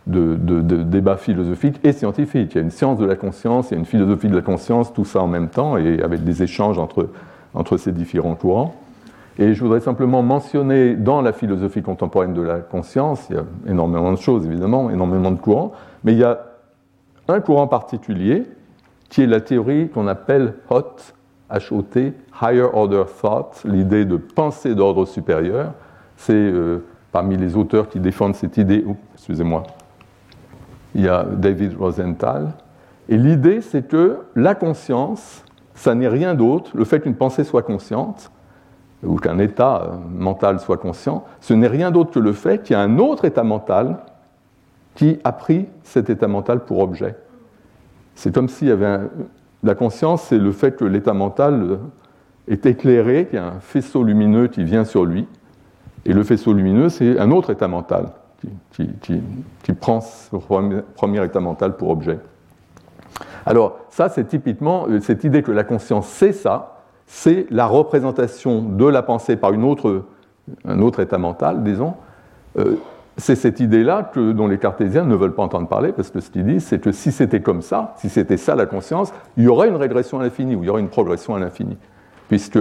de, 0.08 0.62
débats 0.84 1.18
philosophiques 1.18 1.80
et 1.84 1.92
scientifiques. 1.92 2.54
Il 2.54 2.58
y 2.58 2.60
a 2.60 2.64
une 2.64 2.72
science 2.72 2.98
de 2.98 3.06
la 3.06 3.16
conscience, 3.16 3.70
il 3.70 3.74
y 3.74 3.78
a 3.78 3.80
une 3.80 3.86
philosophie 3.86 4.28
de 4.28 4.36
la 4.36 4.42
conscience, 4.42 4.94
tout 4.94 5.06
ça 5.06 5.22
en 5.22 5.28
même 5.28 5.50
temps, 5.50 5.78
et 5.78 6.02
avec 6.02 6.24
des 6.24 6.44
échanges 6.44 6.80
entre, 6.80 7.10
entre 7.54 7.78
ces 7.78 7.92
différents 7.92 8.36
courants. 8.36 8.76
Et 9.40 9.54
je 9.54 9.64
voudrais 9.64 9.82
simplement 9.82 10.24
mentionner 10.24 10.96
dans 10.96 11.22
la 11.22 11.32
philosophie 11.32 11.84
contemporaine 11.84 12.34
de 12.34 12.42
la 12.42 12.60
conscience, 12.60 13.28
il 13.30 13.36
y 13.36 13.40
a 13.40 13.44
énormément 13.68 14.12
de 14.12 14.18
choses 14.18 14.46
évidemment, 14.46 14.90
énormément 14.90 15.32
de 15.32 15.40
courants, 15.40 15.74
mais 16.04 16.14
il 16.14 16.20
y 16.20 16.24
a 16.24 16.40
un 17.28 17.40
courant 17.40 17.68
particulier 17.68 18.46
qui 19.10 19.22
est 19.22 19.28
la 19.28 19.42
théorie 19.42 19.90
qu'on 19.90 20.08
appelle 20.08 20.56
HOT, 20.70 21.14
H-O-T, 21.52 22.14
Higher 22.42 22.68
Order 22.74 23.04
Thought, 23.22 23.64
l'idée 23.66 24.06
de 24.06 24.18
pensée 24.18 24.76
d'ordre 24.76 25.06
supérieur. 25.06 25.74
C'est 26.18 26.34
euh, 26.34 26.84
parmi 27.12 27.38
les 27.38 27.56
auteurs 27.56 27.90
qui 27.90 28.00
défendent 28.00 28.36
cette 28.36 28.58
idée, 28.58 28.86
excusez-moi, 29.14 29.64
il 30.98 31.04
y 31.04 31.08
a 31.08 31.24
David 31.24 31.78
Rosenthal. 31.78 32.50
Et 33.08 33.18
l'idée, 33.18 33.62
c'est 33.62 33.88
que 33.88 34.18
la 34.36 34.56
conscience, 34.56 35.46
ça 35.76 35.96
n'est 35.96 36.08
rien 36.08 36.34
d'autre, 36.34 36.72
le 36.76 36.84
fait 36.84 37.00
qu'une 37.00 37.16
pensée 37.16 37.44
soit 37.44 37.62
consciente, 37.62 38.32
ou 39.04 39.18
qu'un 39.18 39.38
état 39.38 39.84
euh, 39.84 39.96
mental 40.12 40.60
soit 40.60 40.78
conscient, 40.78 41.24
ce 41.40 41.54
n'est 41.54 41.68
rien 41.68 41.92
d'autre 41.92 42.12
que 42.12 42.20
le 42.20 42.34
fait 42.34 42.64
qu'il 42.64 42.74
y 42.74 42.76
a 42.76 42.82
un 42.82 42.98
autre 42.98 43.26
état 43.26 43.44
mental 43.44 44.00
qui 44.96 45.20
a 45.24 45.32
pris 45.32 45.68
cet 45.84 46.10
état 46.10 46.28
mental 46.28 46.66
pour 46.66 46.80
objet. 46.80 47.16
C'est 48.16 48.34
comme 48.34 48.50
s'il 48.50 48.68
y 48.70 48.72
avait 48.72 48.88
un... 48.88 49.10
La 49.64 49.76
conscience, 49.76 50.24
c'est 50.24 50.40
le 50.40 50.52
fait 50.52 50.76
que 50.76 50.86
l'état 50.86 51.14
mental 51.14 51.62
euh, 51.62 51.78
est 52.48 52.66
éclairé, 52.66 53.28
qu'il 53.28 53.38
y 53.38 53.42
a 53.42 53.48
un 53.48 53.60
faisceau 53.60 54.04
lumineux 54.04 54.48
qui 54.48 54.64
vient 54.64 54.84
sur 54.84 55.06
lui, 55.06 55.28
et 56.06 56.14
le 56.14 56.24
faisceau 56.24 56.54
lumineux, 56.54 56.90
c'est 56.90 57.20
un 57.20 57.30
autre 57.30 57.52
état 57.52 57.68
mental 57.68 58.08
qui, 58.72 59.74
prend 59.74 60.02
ce 60.02 60.36
premier, 60.36 61.26
état 61.26 61.40
mental 61.40 61.76
pour 61.78 61.90
objet. 61.90 62.20
Alors 63.46 63.80
ça, 63.90 64.10
c'est 64.10 64.26
typiquement 64.26 64.86
euh, 64.88 65.00
cette 65.00 65.24
idée 65.24 65.42
que 65.42 65.52
la 65.52 65.64
conscience 65.64 66.08
c'est 66.08 66.34
ça, 66.34 66.84
c'est 67.06 67.48
la 67.50 67.66
représentation 67.66 68.62
de 68.62 68.86
la 68.86 69.02
pensée 69.02 69.38
par 69.38 69.54
une 69.54 69.64
autre, 69.64 70.04
un 70.66 70.80
autre 70.82 71.00
état 71.00 71.18
mental, 71.18 71.64
disons. 71.64 71.96
Euh, 72.58 72.76
c'est 73.18 73.36
cette 73.36 73.60
idée-là 73.60 74.12
dont 74.16 74.48
les 74.48 74.60
cartésiens 74.60 75.04
ne 75.04 75.16
veulent 75.16 75.34
pas 75.34 75.44
entendre 75.44 75.68
parler, 75.68 75.92
parce 75.92 76.12
que 76.12 76.20
ce 76.20 76.30
qu'ils 76.30 76.46
disent, 76.46 76.66
c'est 76.66 76.80
que 76.80 76.92
si 76.92 77.12
c'était 77.12 77.42
comme 77.42 77.64
ça, 77.64 77.96
si 77.98 78.10
c'était 78.10 78.38
ça 78.38 78.54
la 78.54 78.68
conscience, 78.68 79.12
il 79.38 79.46
y 79.46 79.48
aurait 79.48 79.70
une 79.70 79.76
régression 79.76 80.20
à 80.20 80.24
l'infini, 80.24 80.56
ou 80.56 80.64
il 80.64 80.68
y 80.68 80.70
aurait 80.70 80.82
une 80.82 80.90
progression 80.90 81.34
à 81.34 81.40
l'infini. 81.40 81.78
Puisque 82.28 82.60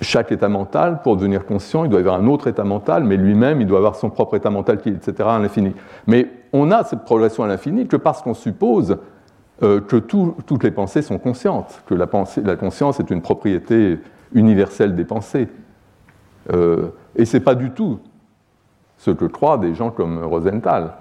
chaque 0.00 0.32
état 0.32 0.48
mental, 0.48 1.02
pour 1.02 1.16
devenir 1.16 1.44
conscient, 1.44 1.84
il 1.84 1.90
doit 1.90 2.00
y 2.00 2.02
avoir 2.02 2.20
un 2.20 2.26
autre 2.26 2.46
état 2.46 2.64
mental, 2.64 3.04
mais 3.04 3.16
lui-même, 3.16 3.60
il 3.60 3.66
doit 3.66 3.78
avoir 3.78 3.96
son 3.96 4.10
propre 4.10 4.36
état 4.36 4.50
mental, 4.50 4.78
etc., 4.86 5.12
à 5.28 5.38
l'infini. 5.38 5.74
Mais 6.06 6.30
on 6.52 6.70
a 6.70 6.84
cette 6.84 7.04
progression 7.04 7.44
à 7.44 7.48
l'infini 7.48 7.86
que 7.86 7.96
parce 7.96 8.22
qu'on 8.22 8.34
suppose 8.34 8.98
euh, 9.62 9.80
que 9.80 9.96
toutes 9.96 10.62
les 10.62 10.70
pensées 10.70 11.02
sont 11.02 11.18
conscientes, 11.18 11.82
que 11.86 11.94
la, 11.94 12.06
conscience 12.56 12.98
est 12.98 13.10
une 13.10 13.20
propriété 13.20 13.98
universelle 14.32 14.94
des 14.94 15.04
pensées. 15.04 15.48
Euh, 16.52 16.88
et 17.14 17.26
ce 17.26 17.36
n'est 17.36 17.42
pas 17.42 17.54
du 17.54 17.70
tout 17.70 18.00
ce 18.96 19.10
que 19.10 19.26
croient 19.26 19.58
des 19.58 19.74
gens 19.74 19.90
comme 19.90 20.24
Rosenthal. 20.24 20.94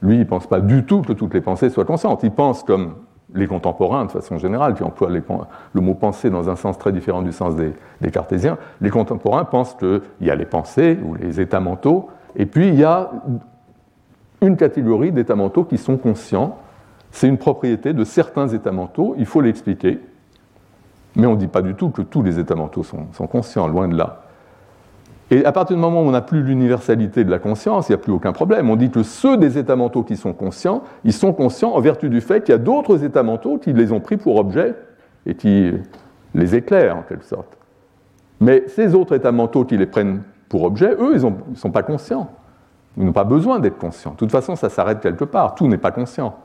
Lui, 0.00 0.16
il 0.16 0.20
ne 0.20 0.24
pense 0.24 0.46
pas 0.46 0.60
du 0.60 0.84
tout 0.84 1.02
que 1.02 1.12
toutes 1.12 1.34
les 1.34 1.40
pensées 1.42 1.68
soient 1.68 1.84
conscientes. 1.84 2.22
Il 2.22 2.30
pense 2.30 2.62
comme 2.62 2.94
les 3.36 3.46
contemporains, 3.46 4.04
de 4.06 4.10
façon 4.10 4.38
générale, 4.38 4.74
qui 4.74 4.82
emploient 4.82 5.10
le 5.10 5.80
mot 5.80 5.94
pensée 5.94 6.30
dans 6.30 6.50
un 6.50 6.56
sens 6.56 6.78
très 6.78 6.92
différent 6.92 7.22
du 7.22 7.32
sens 7.32 7.54
des, 7.56 8.10
cartésiens, 8.10 8.58
les 8.80 8.90
contemporains 8.90 9.44
pensent 9.44 9.74
qu'il 9.74 10.00
y 10.20 10.30
a 10.30 10.34
les 10.34 10.46
pensées 10.46 10.98
ou 11.04 11.14
les 11.14 11.40
états 11.40 11.60
mentaux, 11.60 12.08
et 12.34 12.46
puis 12.46 12.68
il 12.68 12.74
y 12.74 12.84
a 12.84 13.10
une 14.42 14.56
catégorie 14.56 15.12
d'états 15.12 15.36
mentaux 15.36 15.64
qui 15.64 15.78
sont 15.78 15.96
conscients. 15.96 16.58
C'est 17.10 17.28
une 17.28 17.38
propriété 17.38 17.92
de 17.92 18.04
certains 18.04 18.48
états 18.48 18.72
mentaux, 18.72 19.14
il 19.18 19.26
faut 19.26 19.40
l'expliquer. 19.40 20.00
Mais 21.14 21.26
on 21.26 21.32
ne 21.32 21.36
dit 21.36 21.46
pas 21.46 21.62
du 21.62 21.74
tout 21.74 21.88
que 21.90 22.02
tous 22.02 22.22
les 22.22 22.38
états 22.38 22.54
mentaux 22.54 22.82
sont 22.82 23.26
conscients, 23.26 23.68
loin 23.68 23.88
de 23.88 23.96
là. 23.96 24.25
Et 25.30 25.44
à 25.44 25.50
partir 25.50 25.76
du 25.76 25.82
moment 25.82 26.02
où 26.02 26.06
on 26.06 26.12
n'a 26.12 26.20
plus 26.20 26.42
l'universalité 26.42 27.24
de 27.24 27.30
la 27.30 27.38
conscience, 27.38 27.88
il 27.88 27.92
n'y 27.92 27.96
a 27.96 27.98
plus 27.98 28.12
aucun 28.12 28.32
problème. 28.32 28.70
On 28.70 28.76
dit 28.76 28.90
que 28.90 29.02
ceux 29.02 29.36
des 29.36 29.58
états 29.58 29.74
mentaux 29.74 30.04
qui 30.04 30.16
sont 30.16 30.32
conscients, 30.32 30.82
ils 31.04 31.12
sont 31.12 31.32
conscients 31.32 31.72
en 31.72 31.80
vertu 31.80 32.08
du 32.08 32.20
fait 32.20 32.42
qu'il 32.42 32.52
y 32.52 32.54
a 32.54 32.58
d'autres 32.58 33.02
états 33.02 33.24
mentaux 33.24 33.58
qui 33.58 33.72
les 33.72 33.90
ont 33.90 34.00
pris 34.00 34.16
pour 34.16 34.36
objet 34.36 34.74
et 35.26 35.34
qui 35.34 35.72
les 36.34 36.54
éclairent 36.54 36.98
en 36.98 37.02
quelque 37.02 37.24
sorte. 37.24 37.58
Mais 38.40 38.64
ces 38.68 38.94
autres 38.94 39.16
états 39.16 39.32
mentaux 39.32 39.64
qui 39.64 39.76
les 39.76 39.86
prennent 39.86 40.22
pour 40.48 40.62
objet, 40.62 40.92
eux, 40.92 41.16
ils 41.16 41.24
ne 41.24 41.56
sont 41.56 41.70
pas 41.72 41.82
conscients. 41.82 42.30
Ils 42.96 43.04
n'ont 43.04 43.12
pas 43.12 43.24
besoin 43.24 43.58
d'être 43.58 43.78
conscients. 43.78 44.12
De 44.12 44.16
toute 44.16 44.30
façon, 44.30 44.54
ça 44.54 44.68
s'arrête 44.68 45.00
quelque 45.00 45.24
part. 45.24 45.56
Tout 45.56 45.66
n'est 45.66 45.76
pas 45.76 45.90
conscient. 45.90 46.36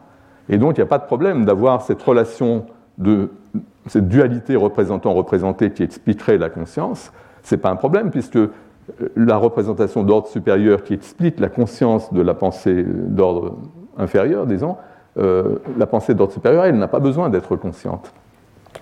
Et 0.50 0.58
donc, 0.58 0.78
il 0.78 0.80
n'y 0.80 0.86
a 0.86 0.88
pas 0.88 0.98
de 0.98 1.06
problème 1.06 1.46
d'avoir 1.46 1.82
cette 1.84 2.02
relation 2.02 2.66
cette 3.88 4.08
dualité 4.08 4.56
représentant-représenté 4.56 5.72
qui 5.72 5.84
expliquerait 5.84 6.38
la 6.38 6.50
conscience. 6.50 7.12
Ce 7.44 7.56
n'est 7.56 7.62
pas 7.62 7.72
un 7.72 7.76
problème, 7.76 8.12
puisque 8.12 8.38
la 9.16 9.38
représentation 9.38 10.04
d'ordre 10.04 10.28
supérieur 10.28 10.84
qui 10.84 10.94
explique 10.94 11.40
la 11.40 11.50
conscience 11.50 12.14
de 12.14 12.22
la 12.22 12.34
pensée 12.34 12.84
d'ordre 12.86 13.58
inférieur, 13.98 14.46
disons, 14.46 14.78
euh, 15.18 15.58
la 15.78 15.88
pensée 15.88 16.14
d'ordre 16.14 16.34
supérieur, 16.34 16.66
elle 16.66 16.78
n'a 16.78 16.88
pas 16.88 17.00
besoin 17.00 17.30
d'être 17.30 17.56
consciente. 17.56 18.14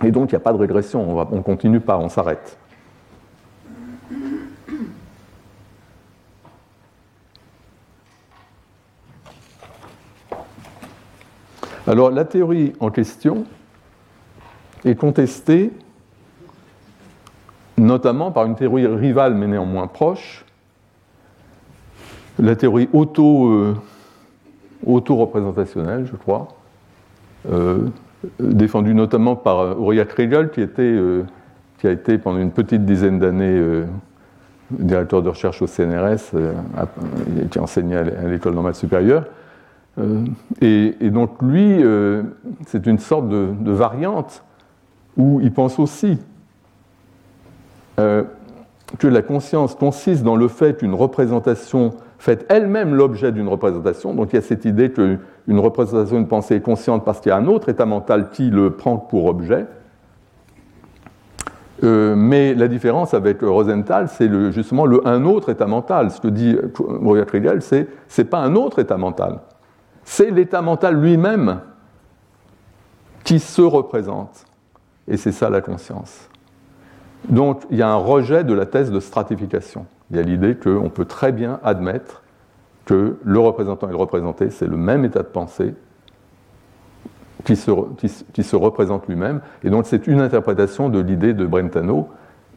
Et 0.04 0.10
donc 0.10 0.30
il 0.30 0.34
n'y 0.34 0.36
a 0.36 0.40
pas 0.40 0.52
de 0.52 0.58
régression, 0.58 1.18
on 1.32 1.36
ne 1.36 1.42
continue 1.42 1.80
pas, 1.80 1.98
on 1.98 2.08
s'arrête. 2.08 2.58
Alors 11.86 12.10
la 12.10 12.24
théorie 12.24 12.72
en 12.78 12.90
question 12.90 13.44
est 14.84 14.94
contestée 14.94 15.72
notamment 17.80 18.30
par 18.30 18.44
une 18.46 18.54
théorie 18.54 18.86
rivale 18.86 19.34
mais 19.34 19.46
néanmoins 19.46 19.86
proche, 19.86 20.44
la 22.38 22.56
théorie 22.56 22.88
euh, 22.94 23.74
représentationnelle 24.86 26.06
je 26.10 26.16
crois, 26.16 26.48
euh, 27.50 27.88
défendue 28.38 28.94
notamment 28.94 29.36
par 29.36 29.78
Uriah 29.80 30.04
Kriegel, 30.04 30.50
qui, 30.50 30.60
euh, 30.78 31.24
a 31.82 31.90
été 31.90 32.18
pendant 32.18 32.38
une 32.38 32.50
petite 32.50 32.84
dizaine 32.84 33.18
d'années 33.18 33.62
directeur 34.70 35.22
de 35.22 35.30
recherche 35.30 35.62
au 35.62 35.66
CNRS, 35.66 36.36
qui 37.50 37.58
enseignait 37.58 37.96
à 37.96 38.28
l'école 38.28 38.54
normale 38.54 38.74
supérieure. 38.74 39.24
Et, 40.60 40.94
donc 41.10 41.40
lui, 41.40 41.82
c'est 42.66 42.86
une 42.86 42.98
sorte 42.98 43.30
de 43.30 43.72
variante 43.72 44.44
où 45.16 45.40
il 45.42 45.52
pense 45.52 45.78
aussi 45.78 46.18
euh, 47.98 48.24
que 48.98 49.06
la 49.06 49.22
conscience 49.22 49.74
consiste 49.74 50.22
dans 50.22 50.36
le 50.36 50.48
fait 50.48 50.78
qu'une 50.78 50.94
représentation 50.94 51.90
fait 52.18 52.44
elle-même 52.48 52.94
l'objet 52.94 53.32
d'une 53.32 53.48
représentation. 53.48 54.14
Donc 54.14 54.32
il 54.32 54.36
y 54.36 54.38
a 54.38 54.42
cette 54.42 54.64
idée 54.64 54.90
qu'une 54.92 55.58
représentation 55.58 56.16
d'une 56.16 56.28
pensée 56.28 56.56
est 56.56 56.60
consciente 56.60 57.04
parce 57.04 57.20
qu'il 57.20 57.30
y 57.30 57.32
a 57.32 57.36
un 57.36 57.46
autre 57.46 57.68
état 57.68 57.86
mental 57.86 58.30
qui 58.30 58.50
le 58.50 58.72
prend 58.72 58.96
pour 58.96 59.26
objet. 59.26 59.66
Euh, 61.82 62.14
mais 62.14 62.54
la 62.54 62.68
différence 62.68 63.14
avec 63.14 63.40
Rosenthal, 63.40 64.08
c'est 64.08 64.30
justement 64.52 64.84
le 64.84 65.06
un 65.08 65.24
autre 65.24 65.48
état 65.48 65.66
mental. 65.66 66.10
Ce 66.10 66.20
que 66.20 66.28
dit 66.28 66.58
Mauriat 67.00 67.24
Kriegel, 67.24 67.62
c'est 67.62 67.88
n'est 68.18 68.24
pas 68.24 68.40
un 68.40 68.54
autre 68.54 68.80
état 68.80 68.98
mental. 68.98 69.40
C'est 70.04 70.30
l'état 70.30 70.60
mental 70.60 71.00
lui-même 71.00 71.60
qui 73.24 73.38
se 73.38 73.62
représente. 73.62 74.44
Et 75.08 75.16
c'est 75.16 75.32
ça 75.32 75.48
la 75.48 75.60
conscience. 75.60 76.29
Donc 77.28 77.62
il 77.70 77.76
y 77.76 77.82
a 77.82 77.88
un 77.88 77.96
rejet 77.96 78.44
de 78.44 78.54
la 78.54 78.66
thèse 78.66 78.90
de 78.90 79.00
stratification. 79.00 79.86
Il 80.10 80.16
y 80.16 80.20
a 80.20 80.22
l'idée 80.22 80.56
qu'on 80.56 80.90
peut 80.90 81.04
très 81.04 81.32
bien 81.32 81.60
admettre 81.62 82.22
que 82.84 83.16
le 83.22 83.38
représentant 83.38 83.88
et 83.88 83.92
le 83.92 83.96
représenté, 83.96 84.50
c'est 84.50 84.66
le 84.66 84.76
même 84.76 85.04
état 85.04 85.22
de 85.22 85.28
pensée 85.28 85.74
qui 87.44 87.56
se, 87.56 88.56
représente 88.56 89.06
lui-même. 89.08 89.40
Et 89.62 89.70
donc 89.70 89.86
c'est 89.86 90.06
une 90.06 90.20
interprétation 90.20 90.88
de 90.88 91.00
l'idée 91.00 91.32
de 91.32 91.46
Brentano, 91.46 92.08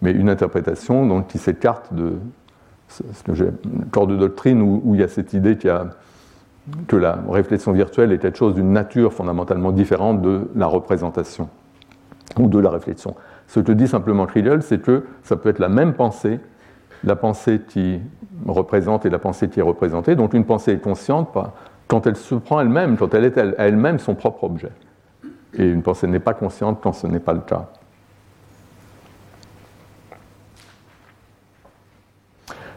mais 0.01 0.11
une 0.11 0.29
interprétation 0.29 1.21
qui 1.23 1.37
s'écarte 1.37 1.93
de 1.93 2.13
ce 2.89 3.23
que 3.23 3.33
j'ai, 3.33 3.47
corps 3.91 4.07
de 4.07 4.15
doctrine 4.15 4.61
où, 4.61 4.93
il 4.93 5.01
y 5.01 5.03
a 5.03 5.07
cette 5.07 5.33
idée 5.33 5.57
que 6.87 6.95
la 6.95 7.19
réflexion 7.29 7.71
virtuelle 7.71 8.11
est 8.11 8.19
quelque 8.19 8.37
chose 8.37 8.55
d'une 8.55 8.71
nature 8.71 9.13
fondamentalement 9.13 9.71
différente 9.71 10.21
de 10.21 10.49
la 10.55 10.67
représentation 10.67 11.49
ou 12.37 12.47
de 12.47 12.59
la 12.59 12.69
réflexion. 12.69 13.15
Ce 13.47 13.59
que 13.59 13.71
dit 13.71 13.87
simplement 13.87 14.25
Kriegel, 14.25 14.61
c'est 14.63 14.81
que 14.81 15.05
ça 15.23 15.35
peut 15.35 15.49
être 15.49 15.59
la 15.59 15.69
même 15.69 15.93
pensée, 15.93 16.39
la 17.03 17.15
pensée 17.15 17.61
qui 17.67 17.99
représente 18.47 19.05
et 19.05 19.09
la 19.09 19.19
pensée 19.19 19.49
qui 19.49 19.59
est 19.59 19.63
représentée. 19.63 20.15
Donc 20.15 20.33
une 20.33 20.45
pensée 20.45 20.73
est 20.73 20.79
consciente 20.79 21.29
quand 21.87 22.07
elle 22.07 22.15
se 22.15 22.35
prend 22.35 22.59
elle-même, 22.59 22.97
quand 22.97 23.13
elle 23.13 23.25
est 23.25 23.37
elle-même 23.37 23.99
son 23.99 24.15
propre 24.15 24.45
objet. 24.45 24.71
Et 25.55 25.65
une 25.65 25.83
pensée 25.83 26.07
n'est 26.07 26.19
pas 26.19 26.33
consciente 26.33 26.79
quand 26.81 26.93
ce 26.93 27.07
n'est 27.07 27.19
pas 27.19 27.33
le 27.33 27.41
cas. 27.41 27.67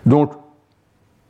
Donc, 0.04 0.32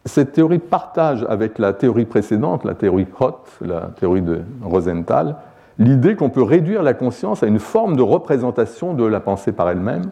cette 0.04 0.32
théorie 0.32 0.58
partage 0.58 1.24
avec 1.28 1.58
la 1.58 1.72
théorie 1.72 2.04
précédente, 2.04 2.64
la 2.64 2.74
théorie 2.74 3.06
Hott, 3.18 3.48
la 3.60 3.90
théorie 3.98 4.22
de 4.22 4.42
Rosenthal, 4.62 5.36
l'idée 5.78 6.16
qu'on 6.16 6.30
peut 6.30 6.42
réduire 6.42 6.82
la 6.82 6.94
conscience 6.94 7.42
à 7.42 7.46
une 7.46 7.58
forme 7.58 7.96
de 7.96 8.02
représentation 8.02 8.94
de 8.94 9.04
la 9.04 9.20
pensée 9.20 9.52
par 9.52 9.68
elle-même. 9.68 10.10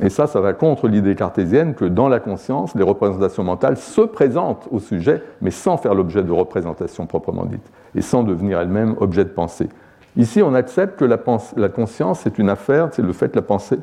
Et 0.00 0.10
ça, 0.10 0.26
ça 0.26 0.40
va 0.40 0.52
contre 0.52 0.88
l'idée 0.88 1.14
cartésienne 1.14 1.74
que 1.74 1.86
dans 1.86 2.08
la 2.08 2.20
conscience, 2.20 2.74
les 2.74 2.82
représentations 2.82 3.44
mentales 3.44 3.78
se 3.78 4.02
présentent 4.02 4.68
au 4.70 4.78
sujet, 4.78 5.22
mais 5.40 5.50
sans 5.50 5.78
faire 5.78 5.94
l'objet 5.94 6.22
de 6.22 6.32
représentation 6.32 7.06
proprement 7.06 7.46
dite, 7.46 7.72
et 7.94 8.02
sans 8.02 8.22
devenir 8.22 8.60
elle-même 8.60 8.94
objet 9.00 9.24
de 9.24 9.30
pensée. 9.30 9.70
Ici, 10.18 10.42
on 10.42 10.54
accepte 10.54 10.98
que 10.98 11.04
la, 11.04 11.68
conscience 11.68 12.26
est 12.26 12.38
une 12.38 12.50
affaire, 12.50 12.88
c'est 12.92 13.02
le 13.02 13.12
fait 13.14 13.30
que 13.30 13.36
la 13.36 13.42
pensée, 13.42 13.78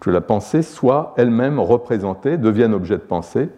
que 0.00 0.10
la 0.10 0.20
pensée 0.20 0.62
soit 0.62 1.14
elle-même 1.16 1.58
représentée, 1.58 2.36
devienne 2.36 2.74
objet 2.74 2.96
de 2.96 3.02
pensée, 3.02 3.48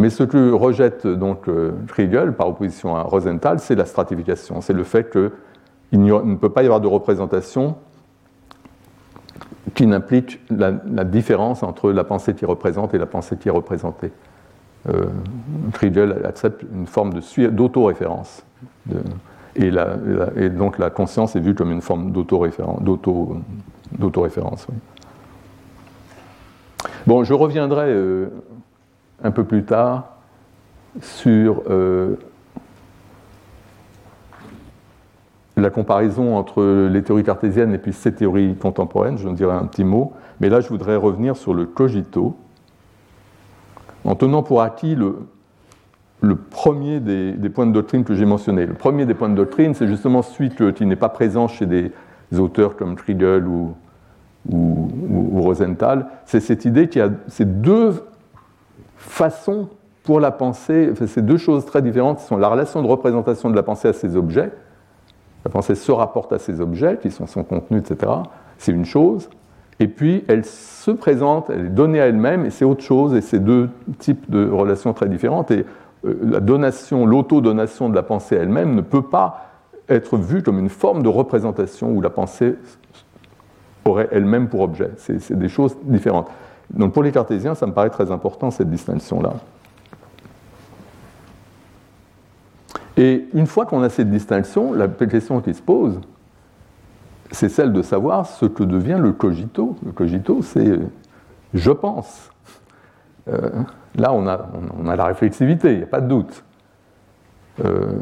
Mais 0.00 0.08
ce 0.08 0.22
que 0.22 0.50
rejette 0.50 1.06
donc 1.06 1.46
euh, 1.46 1.72
Kriegel 1.86 2.32
par 2.32 2.48
opposition 2.48 2.96
à 2.96 3.02
Rosenthal, 3.02 3.58
c'est 3.58 3.74
la 3.74 3.84
stratification. 3.84 4.62
C'est 4.62 4.72
le 4.72 4.82
fait 4.82 5.10
qu'il 5.10 6.02
ne 6.02 6.36
peut 6.36 6.48
pas 6.48 6.62
y 6.62 6.64
avoir 6.64 6.80
de 6.80 6.86
représentation 6.86 7.76
qui 9.74 9.86
n'implique 9.86 10.40
la, 10.48 10.72
différence 11.04 11.62
entre 11.62 11.92
la 11.92 12.02
pensée 12.02 12.34
qui 12.34 12.46
représente 12.46 12.94
et 12.94 12.98
la 12.98 13.04
pensée 13.04 13.36
qui 13.36 13.48
est 13.48 13.52
représentée. 13.52 14.10
Euh, 14.88 15.04
accepte 16.24 16.64
une 16.72 16.86
forme 16.86 17.12
d'autoréférence. 17.50 18.42
Et, 19.54 19.70
et, 20.36 20.48
donc 20.48 20.78
la 20.78 20.88
conscience 20.88 21.36
est 21.36 21.40
vue 21.40 21.54
comme 21.54 21.72
une 21.72 21.82
forme 21.82 22.10
d'autoréférence. 22.10 22.80
Bon, 27.06 27.22
je 27.22 27.34
reviendrai 27.34 27.90
euh, 27.90 28.30
un 29.22 29.30
peu 29.30 29.44
plus 29.44 29.64
tard 29.64 30.16
sur 31.00 31.62
euh, 31.68 32.16
la 35.56 35.70
comparaison 35.70 36.36
entre 36.36 36.88
les 36.90 37.02
théories 37.02 37.24
cartésiennes 37.24 37.74
et 37.74 37.78
puis 37.78 37.92
ces 37.92 38.12
théories 38.12 38.56
contemporaines, 38.56 39.18
je 39.18 39.28
en 39.28 39.32
dirai 39.32 39.52
un 39.52 39.66
petit 39.66 39.84
mot, 39.84 40.12
mais 40.40 40.48
là 40.48 40.60
je 40.60 40.68
voudrais 40.68 40.96
revenir 40.96 41.36
sur 41.36 41.54
le 41.54 41.66
cogito, 41.66 42.36
en 44.04 44.14
tenant 44.14 44.42
pour 44.42 44.62
acquis 44.62 44.96
le, 44.96 45.16
premier 46.50 47.00
des, 47.00 47.50
points 47.50 47.66
de 47.66 47.72
doctrine 47.72 48.04
que 48.04 48.14
j'ai 48.14 48.24
mentionné. 48.24 48.66
Le 48.66 48.74
premier 48.74 49.06
des 49.06 49.14
points 49.14 49.28
de 49.28 49.34
doctrine, 49.34 49.74
c'est 49.74 49.86
justement 49.86 50.22
celui 50.22 50.50
qui 50.50 50.86
n'est 50.86 50.96
pas 50.96 51.08
présent 51.10 51.48
chez 51.48 51.66
des 51.66 51.92
auteurs 52.38 52.76
comme 52.76 52.96
Triegel 52.96 53.46
ou, 53.46 53.74
ou, 54.48 55.40
Rosenthal, 55.42 56.06
c'est 56.24 56.40
cette 56.40 56.64
idée 56.64 56.88
qu'il 56.88 57.00
y 57.00 57.04
a 57.04 57.10
ces 57.28 57.44
deux 57.44 58.02
façons 59.00 59.68
pour 60.04 60.20
la 60.20 60.30
pensée, 60.30 60.92
ces 61.06 61.22
deux 61.22 61.36
choses 61.36 61.64
très 61.66 61.82
différentes, 61.82 62.18
qui 62.18 62.24
sont 62.24 62.36
la 62.36 62.48
relation 62.48 62.82
de 62.82 62.86
représentation 62.86 63.50
de 63.50 63.56
la 63.56 63.62
pensée 63.62 63.88
à 63.88 63.92
ses 63.92 64.16
objets, 64.16 64.50
la 65.44 65.50
pensée 65.50 65.74
se 65.74 65.90
rapporte 65.90 66.32
à 66.32 66.38
ses 66.38 66.60
objets, 66.60 66.98
qui 67.00 67.10
sont 67.10 67.26
son 67.26 67.44
contenu, 67.44 67.78
etc., 67.78 68.12
c'est 68.58 68.72
une 68.72 68.84
chose, 68.84 69.30
et 69.78 69.88
puis 69.88 70.24
elle 70.28 70.44
se 70.44 70.90
présente, 70.90 71.48
elle 71.48 71.66
est 71.66 71.70
donnée 71.70 72.00
à 72.00 72.06
elle-même, 72.06 72.44
et 72.44 72.50
c'est 72.50 72.64
autre 72.64 72.82
chose, 72.82 73.14
et 73.14 73.22
c'est 73.22 73.38
deux 73.38 73.70
types 73.98 74.30
de 74.30 74.48
relations 74.48 74.92
très 74.92 75.08
différentes, 75.08 75.50
et 75.50 75.64
euh, 76.04 76.18
la 76.22 76.40
donation, 76.40 77.06
l'autodonation 77.06 77.88
de 77.88 77.94
la 77.94 78.02
pensée 78.02 78.36
elle-même 78.36 78.74
ne 78.74 78.82
peut 78.82 79.02
pas 79.02 79.46
être 79.88 80.16
vue 80.16 80.42
comme 80.42 80.58
une 80.58 80.68
forme 80.68 81.02
de 81.02 81.08
représentation 81.08 81.90
où 81.90 82.00
la 82.00 82.10
pensée 82.10 82.56
aurait 83.84 84.08
elle-même 84.12 84.48
pour 84.48 84.60
objet. 84.60 84.90
C'est 84.98 85.32
des 85.38 85.48
choses 85.48 85.76
différentes. 85.84 86.28
Donc 86.72 86.92
pour 86.92 87.02
les 87.02 87.12
cartésiens, 87.12 87.54
ça 87.54 87.66
me 87.66 87.72
paraît 87.72 87.90
très 87.90 88.10
important 88.10 88.50
cette 88.50 88.70
distinction-là. 88.70 89.34
Et 92.96 93.28
une 93.32 93.46
fois 93.46 93.66
qu'on 93.66 93.82
a 93.82 93.88
cette 93.88 94.10
distinction, 94.10 94.72
la 94.72 94.86
question 94.88 95.40
qui 95.40 95.54
se 95.54 95.62
pose, 95.62 96.00
c'est 97.30 97.48
celle 97.48 97.72
de 97.72 97.82
savoir 97.82 98.26
ce 98.26 98.46
que 98.46 98.62
devient 98.62 98.98
le 99.00 99.12
cogito. 99.12 99.76
Le 99.84 99.92
cogito, 99.92 100.42
c'est 100.42 100.78
je 101.54 101.70
pense. 101.70 102.30
Euh, 103.28 103.50
là, 103.96 104.12
on 104.12 104.26
a, 104.26 104.96
la 104.96 105.04
réflexivité, 105.04 105.72
il 105.72 105.78
n'y 105.78 105.84
a 105.84 105.86
pas 105.86 106.00
de 106.00 106.08
doute. 106.08 106.44
Euh, 107.64 107.98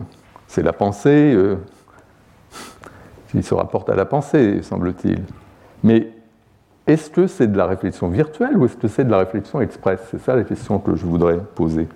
c'est 0.47 0.63
la 0.63 0.73
pensée 0.73 1.33
euh, 1.35 1.57
qui 3.31 3.43
se 3.43 3.55
rapporte 3.55 3.89
à 3.91 3.95
la 3.95 4.05
pensée, 4.05 4.63
semble-t-il. 4.63 5.23
Mais 5.83 6.13
est-ce 6.89 7.11
que 7.11 7.27
c'est 7.27 7.47
de 7.47 7.57
la 7.57 7.67
réflexion 7.67 8.09
virtuelle 8.09 8.57
ou 8.57 8.65
est-ce 8.65 8.77
que 8.77 8.89
c'est 8.89 9.05
de 9.05 9.11
la 9.11 9.19
réflexion 9.19 9.61
express? 9.61 10.01
C'est 10.11 10.21
ça 10.21 10.35
la 10.35 10.43
question 10.43 10.79
que 10.79 10.97
je 10.97 11.05
voudrais 11.05 11.37
poser. 11.37 11.87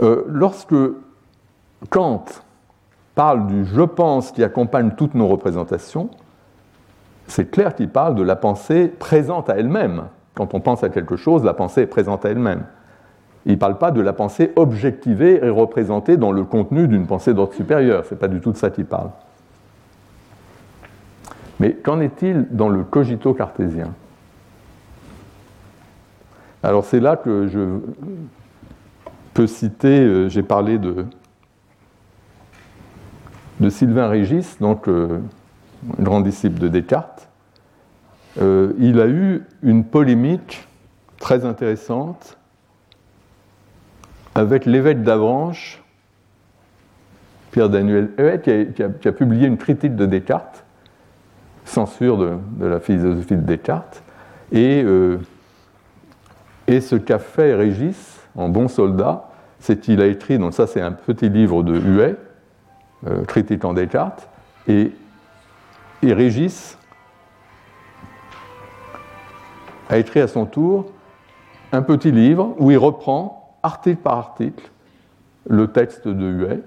Euh, 0.00 0.24
lorsque 0.28 0.74
Kant 1.90 2.24
parle 3.16 3.48
du 3.48 3.66
je 3.66 3.82
pense 3.82 4.30
qui 4.30 4.44
accompagne 4.44 4.92
toutes 4.96 5.14
nos 5.14 5.26
représentations, 5.26 6.08
c'est 7.26 7.50
clair 7.50 7.74
qu'il 7.74 7.88
parle 7.88 8.14
de 8.14 8.22
la 8.22 8.36
pensée 8.36 8.86
présente 8.86 9.50
à 9.50 9.56
elle-même. 9.56 10.04
Quand 10.34 10.54
on 10.54 10.60
pense 10.60 10.84
à 10.84 10.90
quelque 10.90 11.16
chose, 11.16 11.42
la 11.44 11.54
pensée 11.54 11.82
est 11.82 11.86
présente 11.86 12.24
à 12.24 12.30
elle-même. 12.30 12.62
Il 13.46 13.52
ne 13.52 13.56
parle 13.56 13.78
pas 13.78 13.90
de 13.90 14.00
la 14.00 14.12
pensée 14.12 14.52
objectivée 14.56 15.40
et 15.42 15.48
représentée 15.48 16.16
dans 16.16 16.32
le 16.32 16.44
contenu 16.44 16.88
d'une 16.88 17.06
pensée 17.06 17.32
d'ordre 17.32 17.54
supérieur. 17.54 18.04
Ce 18.04 18.14
n'est 18.14 18.20
pas 18.20 18.28
du 18.28 18.40
tout 18.40 18.52
de 18.52 18.56
ça 18.56 18.70
qu'il 18.70 18.84
parle. 18.84 19.10
Mais 21.58 21.72
qu'en 21.72 22.00
est-il 22.00 22.46
dans 22.50 22.68
le 22.68 22.84
cogito 22.84 23.34
cartésien? 23.34 23.92
Alors 26.62 26.84
c'est 26.84 27.00
là 27.00 27.16
que 27.16 27.46
je 27.48 27.80
peux 29.32 29.46
citer, 29.46 30.00
euh, 30.00 30.28
j'ai 30.28 30.42
parlé 30.42 30.78
de, 30.78 31.06
Sylvain 33.68 34.08
Régis, 34.08 34.58
donc 34.58 34.88
euh, 34.88 35.20
grand 35.98 36.20
disciple 36.20 36.58
de 36.58 36.68
Descartes. 36.68 37.28
Euh, 38.40 38.72
il 38.78 39.00
a 39.00 39.06
eu 39.06 39.42
une 39.62 39.84
polémique 39.84 40.66
très 41.18 41.44
intéressante 41.44 42.38
avec 44.34 44.64
l'évêque 44.64 45.02
d'Avranches, 45.02 45.82
Pierre-Daniel 47.50 48.10
Huet, 48.18 48.40
qui 48.40 48.82
a, 48.82 49.12
publié 49.12 49.46
une 49.46 49.56
critique 49.56 49.96
de 49.96 50.06
Descartes, 50.06 50.64
censure 51.64 52.16
de, 52.16 52.66
la 52.66 52.80
philosophie 52.80 53.36
de 53.36 53.42
Descartes, 53.42 54.02
et, 54.52 54.82
euh, 54.84 55.18
et 56.66 56.80
ce 56.80 56.96
qu'a 56.96 57.18
fait 57.18 57.54
Régis, 57.54 58.20
en 58.36 58.48
bon 58.48 58.68
soldat, 58.68 59.28
c'est 59.58 59.80
qu'il 59.80 60.00
a 60.00 60.06
écrit, 60.06 60.38
donc 60.38 60.54
ça 60.54 60.66
c'est 60.66 60.80
un 60.80 60.92
petit 60.92 61.28
livre 61.28 61.62
de 61.62 61.78
Huet, 61.78 62.16
euh, 63.06 63.24
critiquant 63.24 63.74
Descartes, 63.74 64.28
et, 64.68 64.92
et 66.02 66.12
Régis 66.12 66.78
a 69.88 69.98
écrit 69.98 70.20
à 70.20 70.28
son 70.28 70.46
tour 70.46 70.86
un 71.72 71.82
petit 71.82 72.12
livre 72.12 72.54
où 72.58 72.70
il 72.70 72.78
reprend 72.78 73.39
article 73.62 74.00
par 74.02 74.18
article 74.18 74.70
le 75.48 75.68
texte 75.68 76.08
de 76.08 76.26
Huet. 76.26 76.60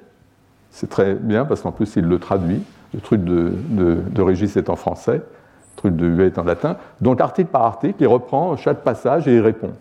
C'est 0.72 0.90
très 0.90 1.14
bien 1.14 1.46
parce 1.46 1.62
qu'en 1.62 1.72
plus 1.72 1.96
il 1.96 2.06
le 2.06 2.20
traduit. 2.20 2.64
Le 2.94 3.00
truc 3.00 3.24
de, 3.24 4.22
Régis 4.22 4.56
est 4.56 4.70
en 4.70 4.76
français, 4.76 5.16
le 5.16 5.76
truc 5.76 5.96
de 5.96 6.08
Huet 6.08 6.28
est 6.28 6.38
en 6.38 6.44
latin. 6.44 6.78
Donc 7.02 7.22
article 7.22 7.50
par 7.50 7.64
article, 7.64 7.96
il 8.02 8.08
reprend 8.08 8.56
chaque 8.56 8.84
passage 8.84 9.28
et 9.28 9.36
il 9.36 9.42
répond. 9.42 9.72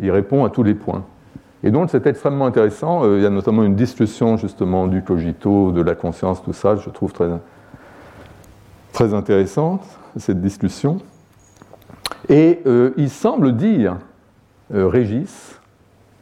Il 0.00 0.10
répond 0.10 0.44
à 0.44 0.50
tous 0.50 0.62
les 0.62 0.74
points. 0.74 1.04
Et 1.64 1.70
donc 1.70 1.90
c'est 1.90 2.06
extrêmement 2.06 2.46
intéressant. 2.46 3.04
Euh, 3.04 3.18
il 3.18 3.22
y 3.22 3.26
a 3.26 3.30
notamment 3.30 3.62
une 3.62 3.76
discussion 3.76 4.36
justement 4.36 4.86
du 4.86 5.02
cogito, 5.02 5.72
de 5.72 5.80
la 5.80 5.94
conscience, 5.94 6.42
tout 6.42 6.52
ça. 6.52 6.76
Je 6.76 6.90
trouve 6.90 7.12
très, 7.12 7.28
très 8.92 9.14
intéressante 9.14 9.82
cette 10.18 10.40
discussion. 10.40 10.98
Et 12.28 12.60
euh, 12.66 12.92
il 12.96 13.10
semble 13.10 13.56
dire, 13.56 13.96
euh, 14.74 14.88
Régis, 14.88 15.60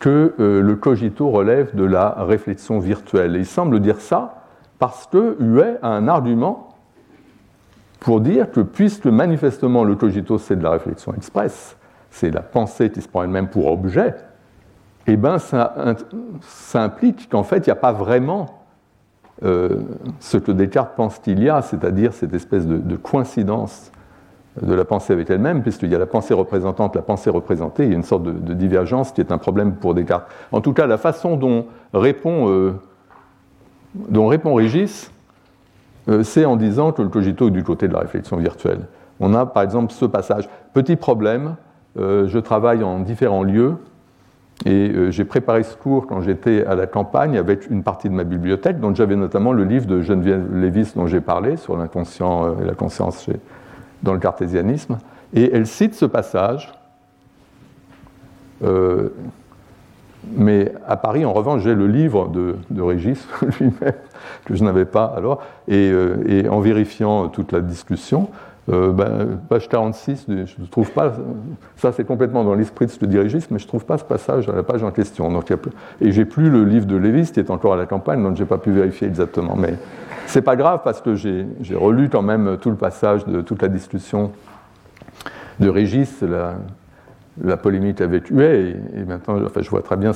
que 0.01 0.35
euh, 0.41 0.63
le 0.63 0.77
cogito 0.77 1.31
relève 1.31 1.77
de 1.77 1.85
la 1.85 2.11
réflexion 2.25 2.81
virtuelle. 2.81 3.37
Et 3.37 3.41
il 3.41 3.47
semble 3.47 3.79
dire 3.81 4.01
ça 4.01 4.47
parce 4.79 5.07
que 5.07 5.37
Huet 5.39 5.79
a 5.83 5.91
un 5.91 6.09
argument 6.09 6.71
pour 8.01 8.23
dire 8.23 8.51
que 8.51 8.61
puisque 8.61 9.07
manifestement 9.07 9.85
le 9.85 9.95
cogito 9.95 10.39
c'est 10.39 10.57
de 10.57 10.63
la 10.63 10.71
réflexion 10.71 11.15
express, 11.15 11.77
c'est 12.11 12.31
la 12.31 12.41
pensée 12.41 12.91
qui 12.91 13.03
se 13.03 13.09
prend 13.09 13.23
elle-même 13.23 13.49
pour 13.49 13.71
objet, 13.71 14.15
eh 15.07 15.19
bien 15.19 15.39
ça, 15.39 15.75
implique 16.75 17.29
qu'en 17.29 17.43
fait 17.43 17.59
il 17.59 17.69
n'y 17.69 17.73
a 17.73 17.77
pas 17.77 17.93
vraiment 17.93 18.65
euh, 19.43 19.81
ce 20.19 20.39
que 20.39 20.51
Descartes 20.51 20.97
pense 20.97 21.19
qu'il 21.19 21.43
y 21.43 21.51
a, 21.51 21.61
c'est-à-dire 21.61 22.15
cette 22.15 22.33
espèce 22.33 22.67
de 22.67 22.97
coïncidence 22.97 23.93
de 24.61 24.75
la 24.75 24.85
pensée 24.85 25.13
avec 25.13 25.31
elle-même, 25.31 25.63
puisqu'il 25.63 25.91
y 25.91 25.95
a 25.95 25.99
la 25.99 26.07
pensée 26.07 26.35
représentante, 26.35 26.97
la 26.97 27.03
pensée 27.03 27.31
représentée, 27.31 27.85
il 27.85 27.91
y 27.91 27.93
a 27.93 27.97
une 27.97 28.03
sorte 28.03 28.25
de, 28.25 28.55
divergence 28.55 29.13
qui 29.13 29.21
est 29.21 29.33
un 29.33 29.39
problème 29.39 29.75
pour 29.75 29.95
Descartes. 29.95 30.29
En 30.51 30.61
tout 30.61 30.73
cas, 30.73 30.87
la 30.87 30.99
façon 30.99 31.37
dont 31.37 31.67
répond, 31.95 32.49
euh, 32.49 32.73
dont 33.95 34.27
répond 34.27 34.55
Régis, 34.55 35.11
euh, 36.09 36.23
c'est 36.25 36.45
en 36.45 36.57
disant 36.57 36.93
que 36.93 37.03
le 37.03 37.09
cogito 37.09 37.49
est 37.49 37.53
du 37.53 37.63
côté 37.63 37.87
de 37.87 37.93
la 37.93 38.01
réflexion 38.01 38.37
virtuelle. 38.37 38.81
On 39.21 39.35
a 39.35 39.47
par 39.47 39.63
exemple 39.63 39.93
ce 39.93 40.05
passage. 40.05 40.49
Petit 40.75 40.97
problème, 40.97 41.55
euh, 41.99 42.27
je 42.27 42.39
travaille 42.39 42.83
en 42.83 43.01
différents 43.01 43.45
lieux 43.45 43.77
et 44.67 44.93
j'ai 45.09 45.25
préparé 45.25 45.63
ce 45.63 45.75
cours 45.75 46.07
quand 46.07 46.21
j'étais 46.21 46.67
à 46.67 46.75
la 46.75 46.87
campagne 46.87 47.39
avec 47.39 47.71
une 47.71 47.83
partie 47.83 48.11
de 48.11 48.15
ma 48.15 48.25
bibliothèque, 48.25 48.79
dont 48.79 48.95
j'avais 48.95 49.17
notamment 49.17 49.55
le 49.55 49.65
livre 49.65 49.87
de 49.87 50.03
Geneviève 50.03 50.55
Lévis 50.55 50.93
dont 50.95 51.07
j'ai 51.07 51.23
parlé 51.23 51.57
sur 51.57 51.79
l'inconscient 51.79 52.61
et 52.61 52.67
la 52.67 52.75
conscience 52.75 53.25
chez, 53.25 53.41
dans 54.03 54.13
le 54.13 54.19
cartésianisme, 54.19 54.99
et 55.35 55.51
elle 55.53 55.67
cite 55.67 55.95
ce 55.95 56.07
passage. 56.07 56.73
Euh, 58.63 59.11
mais 60.33 60.73
à 60.87 60.97
Paris, 60.97 61.25
en 61.25 61.33
revanche, 61.33 61.63
j'ai 61.63 61.75
le 61.75 61.87
livre 61.87 62.29
de, 62.29 62.83
Régis 62.83 63.27
lui-même, 63.61 63.95
que 64.45 64.55
je 64.55 64.63
n'avais 64.63 64.85
pas 64.85 65.07
alors, 65.17 65.43
et, 65.67 65.91
euh, 65.91 66.49
en 66.51 66.61
vérifiant 66.61 67.29
toute 67.29 67.53
la 67.53 67.61
discussion, 67.61 68.29
euh, 68.71 68.93
ben, 68.93 69.39
page 69.49 69.69
46, 69.69 70.27
je 70.29 70.33
ne 70.33 70.67
trouve 70.67 70.91
pas, 70.93 71.15
ça 71.77 71.93
c'est 71.93 72.05
complètement 72.05 72.45
dans 72.45 72.55
l'esprit 72.55 72.87
de 72.87 72.91
ce 72.91 73.05
Régis, 73.05 73.51
mais 73.51 73.59
je 73.59 73.65
ne 73.65 73.69
trouve 73.69 73.87
pas 73.87 73.97
ce 73.97 74.05
passage 74.05 74.49
à 74.49 74.53
la 74.53 74.63
page 74.63 74.85
en 74.85 74.91
question. 74.91 75.33
Donc, 75.33 75.51
et 76.01 76.13
j'ai 76.13 76.25
plus 76.27 76.51
le 76.51 76.65
livre 76.65 76.87
de 76.87 76.97
Lévis 76.97 77.33
qui 77.33 77.41
est 77.41 77.51
encore 77.51 77.73
à 77.73 77.77
la 77.77 77.87
campagne, 77.87 78.23
donc 78.23 78.37
je 78.37 78.43
n'ai 78.43 78.49
pas 78.49 78.59
pu 78.59 78.71
vérifier 78.71 79.09
exactement. 79.09 79.57
Mais 79.57 79.75
c'est 80.27 80.43
pas 80.43 80.57
grave 80.57 80.81
parce 80.85 81.01
que 81.01 81.15
j'ai 81.15 81.47
relu 81.75 82.09
quand 82.09 82.23
même 82.23 82.59
tout 82.61 82.71
le 82.71 82.77
passage 82.77 83.25
de 83.27 83.41
toute 83.41 83.63
la 83.63 83.69
discussion 83.69 84.33
de 85.59 85.69
Régis, 85.69 86.23
la, 86.23 87.57
polémique 87.57 88.01
avec 88.01 88.29
Huet, 88.29 88.77
et, 88.95 89.01
et 89.01 89.05
maintenant 89.05 89.39
je 89.39 89.71
vois 89.71 89.83
très 89.83 89.97
bien 89.97 90.13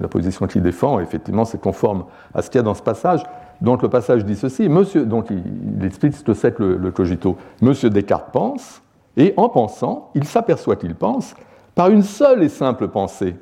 la 0.00 0.08
position 0.08 0.46
qu'il 0.46 0.62
défend. 0.62 1.00
Effectivement, 1.00 1.44
c'est 1.44 1.60
conforme 1.60 2.04
à 2.34 2.42
ce 2.42 2.50
qu'il 2.50 2.58
y 2.58 2.60
a 2.60 2.64
dans 2.64 2.74
ce 2.74 2.82
passage. 2.82 3.22
Donc 3.60 3.82
le 3.82 3.88
passage 3.88 4.24
dit 4.24 4.36
ceci, 4.36 4.68
monsieur, 4.68 5.04
donc 5.04 5.28
il, 5.30 5.84
explique 5.84 6.14
ce 6.14 6.22
que 6.22 6.34
c'est 6.34 6.54
que 6.54 6.62
le, 6.62 6.90
cogito. 6.90 7.36
Monsieur 7.60 7.90
Descartes 7.90 8.30
pense, 8.32 8.82
et 9.16 9.34
en 9.36 9.48
pensant, 9.48 10.10
il 10.14 10.24
s'aperçoit 10.24 10.76
qu'il 10.76 10.94
pense 10.94 11.34
par 11.74 11.90
une 11.90 12.02
seule 12.02 12.42
et 12.42 12.48
simple 12.48 12.88
pensée, 12.88 13.36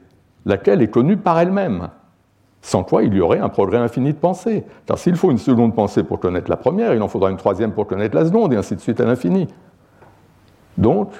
laquelle 0.44 0.80
est 0.80 0.88
connue 0.88 1.16
par 1.16 1.38
elle-même, 1.38 1.88
sans 2.62 2.82
quoi 2.82 3.02
il 3.02 3.14
y 3.14 3.20
aurait 3.20 3.38
un 3.38 3.48
progrès 3.48 3.78
infini 3.78 4.12
de 4.12 4.18
pensée. 4.18 4.64
Car 4.86 4.98
s'il 4.98 5.16
faut 5.16 5.30
une 5.30 5.38
seconde 5.38 5.74
pensée 5.74 6.02
pour 6.02 6.18
connaître 6.18 6.50
la 6.50 6.56
première, 6.56 6.94
il 6.94 7.02
en 7.02 7.08
faudra 7.08 7.30
une 7.30 7.36
troisième 7.36 7.72
pour 7.72 7.86
connaître 7.86 8.16
la 8.16 8.26
seconde, 8.26 8.52
et 8.52 8.56
ainsi 8.56 8.74
de 8.74 8.80
suite 8.80 9.00
à 9.00 9.04
l'infini. 9.04 9.46
Donc, 10.76 11.10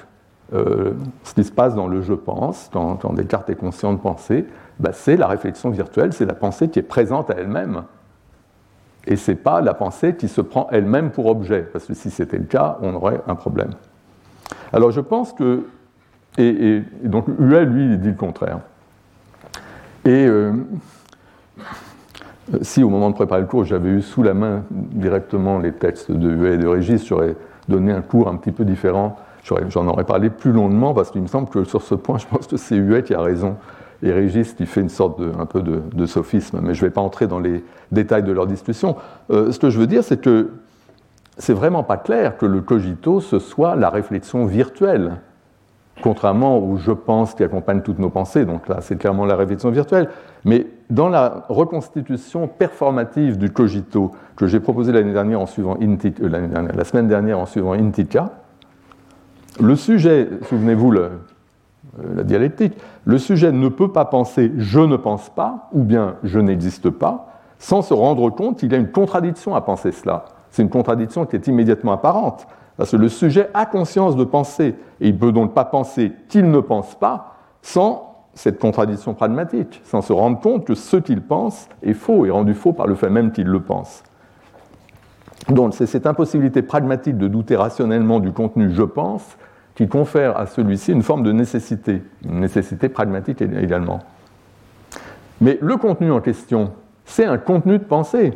euh, 0.53 0.93
ce 1.23 1.33
qui 1.33 1.43
se 1.43 1.51
passe 1.51 1.75
dans 1.75 1.87
le 1.87 2.01
je 2.01 2.13
pense, 2.13 2.69
quand, 2.71 3.13
Descartes 3.13 3.49
est 3.49 3.55
conscient 3.55 3.93
de 3.93 3.99
penser, 3.99 4.45
bah, 4.79 4.91
c'est 4.93 5.17
la 5.17 5.27
réflexion 5.27 5.69
virtuelle, 5.69 6.13
c'est 6.13 6.25
la 6.25 6.35
pensée 6.35 6.69
qui 6.69 6.79
est 6.79 6.83
présente 6.83 7.29
à 7.29 7.35
elle-même. 7.35 7.83
Et 9.05 9.15
ce 9.15 9.31
n'est 9.31 9.37
pas 9.37 9.61
la 9.61 9.73
pensée 9.73 10.15
qui 10.15 10.27
se 10.27 10.41
prend 10.41 10.67
elle-même 10.71 11.11
pour 11.11 11.27
objet, 11.27 11.61
parce 11.61 11.85
que 11.85 11.93
si 11.93 12.09
c'était 12.09 12.37
le 12.37 12.45
cas, 12.45 12.77
on 12.81 12.93
aurait 12.93 13.21
un 13.27 13.35
problème. 13.35 13.71
Alors 14.73 14.91
je 14.91 15.01
pense 15.01 15.33
que. 15.33 15.65
Et, 16.37 16.83
donc 17.03 17.25
Huet, 17.39 17.65
lui, 17.65 17.85
il 17.85 17.99
dit 17.99 18.09
le 18.09 18.13
contraire. 18.13 18.59
Et 20.05 20.27
euh, 20.27 20.51
si 22.61 22.83
au 22.83 22.89
moment 22.89 23.09
de 23.09 23.15
préparer 23.15 23.41
le 23.41 23.47
cours, 23.47 23.65
j'avais 23.65 23.89
eu 23.89 24.01
sous 24.01 24.23
la 24.23 24.33
main 24.33 24.63
directement 24.71 25.59
les 25.59 25.73
textes 25.73 26.11
de 26.11 26.29
Huet 26.29 26.55
et 26.55 26.57
de 26.57 26.67
Régis, 26.67 27.05
j'aurais 27.05 27.35
donné 27.67 27.91
un 27.91 28.01
cours 28.01 28.27
un 28.27 28.35
petit 28.35 28.51
peu 28.51 28.65
différent. 28.65 29.17
J'en 29.69 29.87
aurais 29.87 30.03
parlé 30.03 30.29
plus 30.29 30.51
longuement 30.51 30.93
parce 30.93 31.11
qu'il 31.11 31.21
me 31.21 31.27
semble 31.27 31.49
que 31.49 31.63
sur 31.63 31.81
ce 31.81 31.95
point, 31.95 32.17
je 32.19 32.27
pense 32.27 32.47
que 32.47 32.57
c'est 32.57 32.75
Huet 32.75 33.03
qui 33.03 33.13
a 33.13 33.21
raison 33.21 33.55
et 34.03 34.11
Régis 34.11 34.53
qui 34.53 34.65
fait 34.65 34.81
une 34.81 34.89
sorte 34.89 35.19
de, 35.19 35.31
un 35.39 35.45
peu 35.45 35.61
de, 35.61 36.05
sophisme, 36.05 36.59
mais 36.61 36.73
je 36.73 36.83
ne 36.83 36.87
vais 36.87 36.93
pas 36.93 37.01
entrer 37.01 37.27
dans 37.27 37.39
les 37.39 37.63
détails 37.91 38.23
de 38.23 38.31
leur 38.31 38.45
discussion. 38.45 38.95
Euh, 39.31 39.51
ce 39.51 39.59
que 39.59 39.69
je 39.69 39.79
veux 39.79 39.87
dire, 39.87 40.03
c'est 40.03 40.21
que 40.21 40.51
c'est 41.37 41.53
vraiment 41.53 41.83
pas 41.83 41.97
clair 41.97 42.37
que 42.37 42.45
le 42.45 42.61
cogito, 42.61 43.21
ce 43.21 43.39
soit 43.39 43.75
la 43.75 43.89
réflexion 43.89 44.45
virtuelle, 44.45 45.17
contrairement 46.01 46.57
au 46.59 46.77
je 46.77 46.91
pense 46.91 47.33
qui 47.33 47.43
accompagne 47.43 47.81
toutes 47.81 47.99
nos 47.99 48.09
pensées, 48.09 48.45
donc 48.45 48.67
là 48.67 48.77
c'est 48.81 48.97
clairement 48.97 49.25
la 49.25 49.35
réflexion 49.35 49.69
virtuelle, 49.71 50.09
mais 50.45 50.67
dans 50.89 51.09
la 51.09 51.45
reconstitution 51.49 52.47
performative 52.47 53.37
du 53.37 53.51
cogito 53.51 54.11
que 54.35 54.47
j'ai 54.47 54.59
proposé 54.59 54.91
l'année 54.91 55.13
dernière 55.13 55.41
en 55.41 55.45
suivant 55.45 55.77
euh, 55.81 56.71
la 56.73 56.83
semaine 56.83 57.07
dernière 57.07 57.39
en 57.39 57.45
suivant 57.45 57.73
Intica, 57.73 58.31
le 59.59 59.75
sujet, 59.75 60.29
souvenez-vous 60.43 60.93
euh, 60.93 61.09
la 62.15 62.23
dialectique, 62.23 62.77
le 63.05 63.17
sujet 63.17 63.51
ne 63.51 63.69
peut 63.69 63.91
pas 63.91 64.05
penser 64.05 64.51
je 64.57 64.79
ne 64.79 64.95
pense 64.95 65.29
pas 65.29 65.69
ou 65.73 65.83
bien 65.83 66.15
je 66.23 66.39
n'existe 66.39 66.89
pas 66.89 67.27
sans 67.59 67.81
se 67.81 67.93
rendre 67.93 68.29
compte 68.29 68.59
qu'il 68.59 68.71
y 68.71 68.75
a 68.75 68.77
une 68.77 68.91
contradiction 68.91 69.55
à 69.55 69.61
penser 69.61 69.91
cela. 69.91 70.25
C'est 70.51 70.61
une 70.61 70.69
contradiction 70.69 71.25
qui 71.25 71.35
est 71.35 71.47
immédiatement 71.47 71.91
apparente, 71.91 72.47
parce 72.77 72.91
que 72.91 72.97
le 72.97 73.09
sujet 73.09 73.49
a 73.53 73.65
conscience 73.65 74.15
de 74.15 74.23
penser 74.23 74.75
et 75.01 75.09
il 75.09 75.15
ne 75.15 75.19
peut 75.19 75.31
donc 75.31 75.53
pas 75.53 75.65
penser 75.65 76.13
qu'il 76.29 76.49
ne 76.49 76.59
pense 76.59 76.95
pas 76.95 77.35
sans 77.61 78.07
cette 78.35 78.59
contradiction 78.59 79.15
pragmatique, 79.15 79.81
sans 79.83 80.01
se 80.01 80.13
rendre 80.13 80.39
compte 80.39 80.65
que 80.65 80.75
ce 80.75 80.97
qu'il 80.97 81.21
pense 81.21 81.67
est 81.81 81.93
faux 81.93 82.25
et 82.27 82.29
rendu 82.29 82.53
faux 82.53 82.71
par 82.71 82.85
le 82.85 82.93
fait 82.93 83.09
même 83.09 83.31
qu'il 83.31 83.47
le 83.47 83.61
pense. 83.61 84.03
Donc 85.49 85.73
c'est 85.73 85.87
cette 85.87 86.05
impossibilité 86.05 86.61
pragmatique 86.61 87.17
de 87.17 87.27
douter 87.27 87.55
rationnellement 87.55 88.19
du 88.19 88.31
contenu 88.31 88.71
je 88.71 88.83
pense 88.83 89.37
qui 89.75 89.87
confère 89.87 90.37
à 90.37 90.45
celui-ci 90.45 90.91
une 90.91 91.03
forme 91.03 91.23
de 91.23 91.31
nécessité, 91.31 92.03
une 92.25 92.39
nécessité 92.39 92.89
pragmatique 92.89 93.41
également. 93.41 93.99
Mais 95.41 95.57
le 95.61 95.77
contenu 95.77 96.11
en 96.11 96.19
question, 96.19 96.73
c'est 97.05 97.25
un 97.25 97.37
contenu 97.37 97.77
de 97.77 97.83
pensée. 97.83 98.33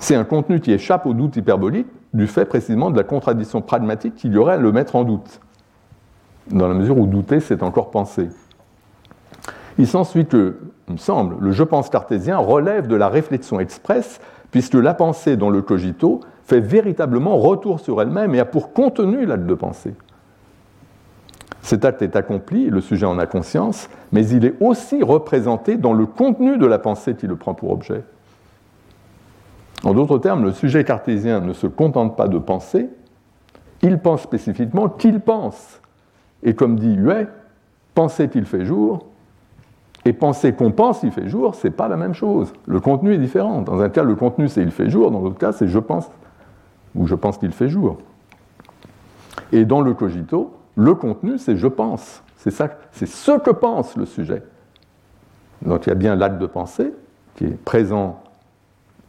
C'est 0.00 0.14
un 0.14 0.24
contenu 0.24 0.60
qui 0.60 0.72
échappe 0.72 1.06
au 1.06 1.12
doute 1.12 1.36
hyperbolique 1.36 1.86
du 2.14 2.26
fait 2.26 2.44
précisément 2.44 2.90
de 2.90 2.96
la 2.96 3.04
contradiction 3.04 3.62
pragmatique 3.62 4.16
qu'il 4.16 4.32
y 4.32 4.36
aurait 4.36 4.54
à 4.54 4.58
le 4.58 4.72
mettre 4.72 4.96
en 4.96 5.04
doute, 5.04 5.40
dans 6.50 6.68
la 6.68 6.74
mesure 6.74 6.98
où 6.98 7.06
douter, 7.06 7.40
c'est 7.40 7.62
encore 7.62 7.90
penser. 7.90 8.28
Il 9.78 9.86
s'ensuit 9.86 10.26
que, 10.26 10.58
il 10.88 10.94
me 10.94 10.98
semble, 10.98 11.36
le 11.40 11.52
je 11.52 11.62
pense 11.62 11.88
cartésien 11.88 12.36
relève 12.36 12.86
de 12.86 12.96
la 12.96 13.08
réflexion 13.08 13.60
expresse, 13.60 14.20
puisque 14.50 14.74
la 14.74 14.92
pensée 14.92 15.36
dans 15.36 15.48
le 15.48 15.62
cogito 15.62 16.20
fait 16.44 16.60
véritablement 16.60 17.38
retour 17.38 17.80
sur 17.80 18.02
elle-même 18.02 18.34
et 18.34 18.40
a 18.40 18.44
pour 18.44 18.72
contenu 18.72 19.24
l'acte 19.24 19.46
de 19.46 19.54
pensée. 19.54 19.94
Cet 21.62 21.84
acte 21.84 22.02
est 22.02 22.16
accompli, 22.16 22.68
le 22.68 22.80
sujet 22.80 23.06
en 23.06 23.18
a 23.18 23.26
conscience, 23.26 23.88
mais 24.10 24.26
il 24.26 24.44
est 24.44 24.54
aussi 24.60 25.02
représenté 25.02 25.76
dans 25.76 25.92
le 25.92 26.06
contenu 26.06 26.58
de 26.58 26.66
la 26.66 26.78
pensée 26.78 27.14
qui 27.14 27.26
le 27.26 27.36
prend 27.36 27.54
pour 27.54 27.70
objet. 27.70 28.02
En 29.84 29.94
d'autres 29.94 30.18
termes, 30.18 30.44
le 30.44 30.52
sujet 30.52 30.84
cartésien 30.84 31.40
ne 31.40 31.52
se 31.52 31.66
contente 31.66 32.16
pas 32.16 32.28
de 32.28 32.38
penser, 32.38 32.88
il 33.82 33.98
pense 33.98 34.22
spécifiquement 34.22 34.88
qu'il 34.88 35.20
pense. 35.20 35.80
Et 36.42 36.54
comme 36.54 36.78
dit 36.78 36.94
Huet, 36.94 37.28
penser 37.94 38.28
qu'il 38.28 38.44
fait 38.44 38.64
jour 38.64 39.06
et 40.04 40.12
penser 40.12 40.52
qu'on 40.52 40.72
pense 40.72 41.02
il 41.02 41.12
fait 41.12 41.28
jour, 41.28 41.54
c'est 41.54 41.70
pas 41.70 41.88
la 41.88 41.96
même 41.96 42.14
chose. 42.14 42.52
Le 42.66 42.80
contenu 42.80 43.14
est 43.14 43.18
différent. 43.18 43.62
Dans 43.62 43.80
un 43.80 43.88
cas, 43.88 44.04
le 44.04 44.14
contenu 44.14 44.48
c'est 44.48 44.62
il 44.62 44.70
fait 44.70 44.88
jour, 44.88 45.10
dans 45.10 45.20
l'autre 45.20 45.38
cas, 45.38 45.52
c'est 45.52 45.68
je 45.68 45.78
pense 45.78 46.10
ou 46.94 47.06
je 47.06 47.14
pense 47.14 47.38
qu'il 47.38 47.52
fait 47.52 47.68
jour. 47.68 47.98
Et 49.50 49.64
dans 49.64 49.80
le 49.80 49.94
cogito, 49.94 50.52
le 50.76 50.94
contenu, 50.94 51.38
c'est 51.38 51.56
je 51.56 51.66
pense. 51.66 52.22
C'est 52.36 52.50
ça, 52.50 52.68
c'est 52.92 53.06
ce 53.06 53.38
que 53.38 53.50
pense 53.50 53.96
le 53.96 54.06
sujet. 54.06 54.42
Donc 55.62 55.86
il 55.86 55.90
y 55.90 55.92
a 55.92 55.96
bien 55.96 56.16
l'acte 56.16 56.38
de 56.38 56.46
pensée 56.46 56.92
qui 57.36 57.44
est 57.44 57.64
présent 57.64 58.20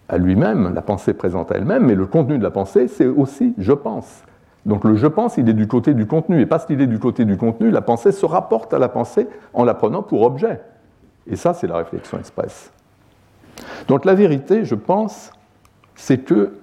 à 0.09 0.17
lui-même, 0.17 0.73
la 0.73 0.81
pensée 0.81 1.13
présente 1.13 1.51
à 1.51 1.55
elle-même, 1.55 1.85
mais 1.85 1.95
le 1.95 2.05
contenu 2.05 2.37
de 2.37 2.43
la 2.43 2.51
pensée, 2.51 2.87
c'est 2.87 3.07
aussi 3.07 3.53
je 3.57 3.73
pense. 3.73 4.23
Donc 4.65 4.83
le 4.83 4.95
je 4.95 5.07
pense, 5.07 5.37
il 5.37 5.49
est 5.49 5.53
du 5.53 5.67
côté 5.67 5.93
du 5.93 6.05
contenu, 6.05 6.41
et 6.41 6.45
parce 6.45 6.65
qu'il 6.65 6.81
est 6.81 6.87
du 6.87 6.99
côté 6.99 7.25
du 7.25 7.37
contenu, 7.37 7.71
la 7.71 7.81
pensée 7.81 8.11
se 8.11 8.25
rapporte 8.25 8.73
à 8.73 8.79
la 8.79 8.89
pensée 8.89 9.27
en 9.53 9.63
la 9.63 9.73
prenant 9.73 10.03
pour 10.03 10.21
objet. 10.21 10.61
Et 11.27 11.35
ça, 11.35 11.53
c'est 11.53 11.67
la 11.67 11.77
réflexion 11.77 12.17
expresse. 12.17 12.71
Donc 13.87 14.05
la 14.05 14.13
vérité, 14.13 14.65
je 14.65 14.75
pense, 14.75 15.31
c'est 15.95 16.19
que 16.19 16.53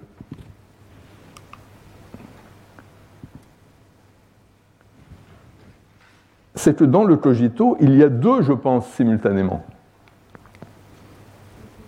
c'est 6.55 6.77
que 6.77 6.85
dans 6.85 7.05
le 7.05 7.17
cogito, 7.17 7.77
il 7.81 7.97
y 7.97 8.03
a 8.03 8.09
deux 8.09 8.43
je 8.43 8.53
pense 8.53 8.87
simultanément. 8.89 9.65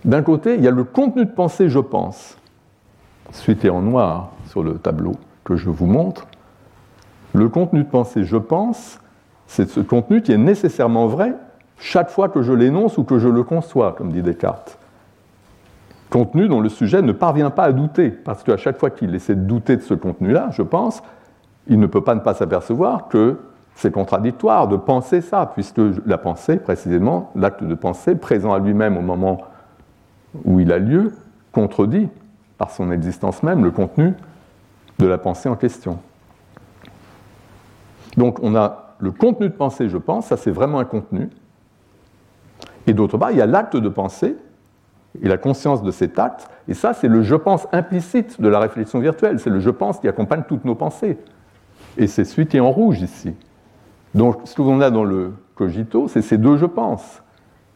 D'un 0.05 0.21
côté, 0.21 0.55
il 0.55 0.61
y 0.61 0.67
a 0.67 0.71
le 0.71 0.83
contenu 0.83 1.25
de 1.25 1.31
pensée 1.31 1.69
je 1.69 1.79
pense, 1.79 2.37
suité 3.31 3.69
en 3.69 3.81
noir 3.81 4.31
sur 4.47 4.61
le 4.61 4.73
tableau 4.73 5.13
que 5.43 5.55
je 5.55 5.69
vous 5.69 5.85
montre. 5.85 6.27
Le 7.33 7.47
contenu 7.47 7.83
de 7.83 7.89
pensée 7.89 8.23
je 8.23 8.37
pense, 8.37 8.99
c'est 9.47 9.69
ce 9.69 9.79
contenu 9.79 10.21
qui 10.21 10.31
est 10.31 10.37
nécessairement 10.37 11.07
vrai 11.07 11.33
chaque 11.77 12.09
fois 12.09 12.29
que 12.29 12.41
je 12.41 12.53
l'énonce 12.53 12.97
ou 12.97 13.03
que 13.03 13.17
je 13.17 13.27
le 13.27 13.43
conçois, 13.43 13.93
comme 13.93 14.11
dit 14.11 14.21
Descartes. 14.21 14.77
Contenu 16.09 16.47
dont 16.47 16.61
le 16.61 16.69
sujet 16.69 17.01
ne 17.01 17.11
parvient 17.11 17.49
pas 17.49 17.63
à 17.63 17.71
douter, 17.71 18.09
parce 18.09 18.43
qu'à 18.43 18.57
chaque 18.57 18.77
fois 18.77 18.89
qu'il 18.89 19.15
essaie 19.15 19.35
de 19.35 19.41
douter 19.41 19.77
de 19.77 19.81
ce 19.81 19.93
contenu-là, 19.93 20.49
je 20.51 20.61
pense, 20.61 21.01
il 21.67 21.79
ne 21.79 21.87
peut 21.87 22.03
pas 22.03 22.13
ne 22.13 22.19
pas 22.19 22.33
s'apercevoir 22.33 23.07
que 23.07 23.39
c'est 23.75 23.91
contradictoire 23.91 24.67
de 24.67 24.77
penser 24.77 25.21
ça, 25.21 25.49
puisque 25.51 25.81
la 26.05 26.17
pensée, 26.17 26.57
précisément, 26.57 27.31
l'acte 27.35 27.63
de 27.63 27.73
pensée 27.73 28.15
présent 28.15 28.53
à 28.53 28.59
lui-même 28.59 28.97
au 28.97 29.01
moment 29.01 29.39
où 30.45 30.59
il 30.59 30.71
a 30.71 30.79
lieu, 30.79 31.13
contredit 31.51 32.09
par 32.57 32.71
son 32.71 32.91
existence 32.91 33.43
même 33.43 33.63
le 33.63 33.71
contenu 33.71 34.13
de 34.99 35.07
la 35.07 35.17
pensée 35.17 35.49
en 35.49 35.55
question. 35.55 35.99
Donc 38.17 38.39
on 38.41 38.55
a 38.55 38.95
le 38.99 39.11
contenu 39.11 39.49
de 39.49 39.53
pensée, 39.53 39.89
je 39.89 39.97
pense, 39.97 40.27
ça 40.27 40.37
c'est 40.37 40.51
vraiment 40.51 40.79
un 40.79 40.85
contenu. 40.85 41.29
Et 42.87 42.93
d'autre 42.93 43.17
part, 43.17 43.31
il 43.31 43.37
y 43.37 43.41
a 43.41 43.45
l'acte 43.45 43.75
de 43.75 43.89
pensée 43.89 44.35
et 45.21 45.27
la 45.27 45.37
conscience 45.37 45.83
de 45.83 45.91
cet 45.91 46.17
acte, 46.19 46.49
et 46.67 46.73
ça 46.73 46.93
c'est 46.93 47.07
le 47.07 47.21
je 47.21 47.35
pense 47.35 47.67
implicite 47.71 48.41
de 48.41 48.47
la 48.47 48.59
réflexion 48.59 48.99
virtuelle, 48.99 49.39
c'est 49.39 49.49
le 49.49 49.59
je 49.59 49.69
pense 49.69 49.99
qui 49.99 50.07
accompagne 50.07 50.43
toutes 50.47 50.65
nos 50.65 50.75
pensées. 50.75 51.17
Et 51.97 52.07
c'est 52.07 52.25
celui 52.25 52.47
qui 52.47 52.59
en 52.59 52.71
rouge 52.71 53.01
ici. 53.01 53.33
Donc, 54.15 54.41
ce 54.45 54.55
que 54.55 54.81
a 54.81 54.91
dans 54.91 55.03
le 55.03 55.33
cogito, 55.55 56.07
c'est 56.07 56.21
ces 56.21 56.37
deux 56.37 56.57
je 56.57 56.65
pense. 56.65 57.21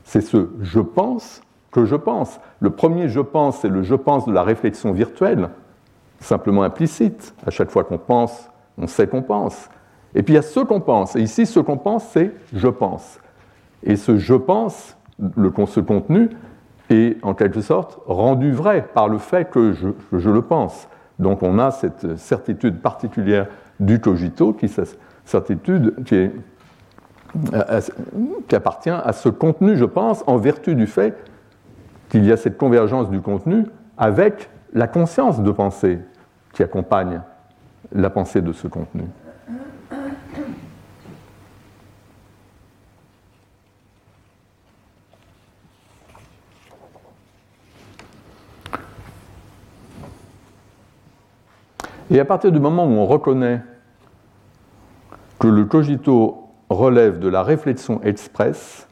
C'est 0.04 0.22
ce 0.22 0.50
je 0.62 0.80
pense 0.80 1.42
je 1.86 1.96
pense. 1.96 2.40
Le 2.60 2.70
premier 2.70 3.10
je 3.10 3.20
pense, 3.20 3.60
c'est 3.60 3.70
le 3.70 3.84
je 3.84 3.96
pense 3.96 4.26
de 4.26 4.34
la 4.34 4.44
réflexion 4.44 4.92
virtuelle, 4.92 5.50
simplement 6.20 6.64
implicite. 6.64 7.34
À 7.46 7.50
chaque 7.50 7.70
fois 7.70 7.84
qu'on 7.84 7.98
pense, 7.98 8.50
on 8.78 8.88
sait 8.88 9.08
qu'on 9.08 9.22
pense. 9.22 9.70
Et 10.16 10.24
puis 10.24 10.34
il 10.34 10.38
y 10.38 10.40
a 10.40 10.44
ce 10.44 10.60
qu'on 10.62 10.82
pense. 10.82 11.16
Et 11.16 11.22
ici, 11.22 11.46
ce 11.46 11.60
qu'on 11.60 11.78
pense, 11.78 12.06
c'est 12.06 12.34
je 12.54 12.68
pense. 12.68 13.20
Et 13.84 13.96
ce 13.96 14.18
je 14.18 14.34
pense, 14.34 14.98
le, 15.36 15.52
ce 15.68 15.80
contenu, 15.80 16.30
est 16.90 17.18
en 17.24 17.34
quelque 17.34 17.62
sorte 17.62 18.00
rendu 18.06 18.52
vrai 18.52 18.88
par 18.94 19.10
le 19.10 19.18
fait 19.18 19.50
que 19.50 19.74
je, 19.74 20.30
le 20.30 20.42
pense. 20.42 20.88
Donc 21.20 21.44
on 21.44 21.60
a 21.60 21.72
cette 21.72 22.18
certitude 22.18 22.80
particulière 22.80 23.48
du 23.80 24.00
cogito 24.00 24.54
qui 24.54 24.72
certitude 25.26 25.94
qui, 26.06 26.30
qui, 28.48 28.56
appartient 28.56 28.90
à 28.90 29.12
ce 29.12 29.30
contenu, 29.30 29.76
je 29.76 29.86
pense, 29.86 30.24
en 30.28 30.38
vertu 30.38 30.76
du 30.76 30.88
fait 30.88 31.18
qu'il 32.10 32.26
y 32.26 32.32
a 32.32 32.38
cette 32.38 32.58
convergence 32.58 33.10
du 33.10 33.22
contenu 33.22 33.66
avec 33.98 34.50
la 34.74 34.88
conscience 34.88 35.42
de 35.42 35.52
pensée 35.52 36.00
qui 36.54 36.64
accompagne 36.64 37.22
la 37.92 38.10
pensée 38.10 38.42
de 38.42 38.52
ce 38.54 38.68
contenu. 38.68 39.04
Et 52.10 52.20
à 52.20 52.26
partir 52.26 52.52
du 52.52 52.60
moment 52.60 52.86
où 52.86 52.92
on 52.92 53.06
reconnaît 53.06 53.62
que 55.40 55.48
le 55.48 55.66
cogito 55.66 56.50
relève 56.70 57.20
de 57.20 57.28
la 57.28 57.44
réflexion 57.44 58.02
expresse 58.04 58.87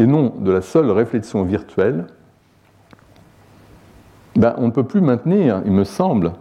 et 0.00 0.06
non 0.06 0.32
de 0.38 0.50
la 0.50 0.62
seule 0.62 0.90
réflexion 0.90 1.44
virtuelle, 1.44 2.06
ben, 4.34 4.54
on 4.56 4.66
ne 4.68 4.70
peut 4.72 4.84
plus 4.84 5.02
maintenir, 5.02 5.60
il 5.66 5.72
me 5.72 5.84
semble, 5.84 6.32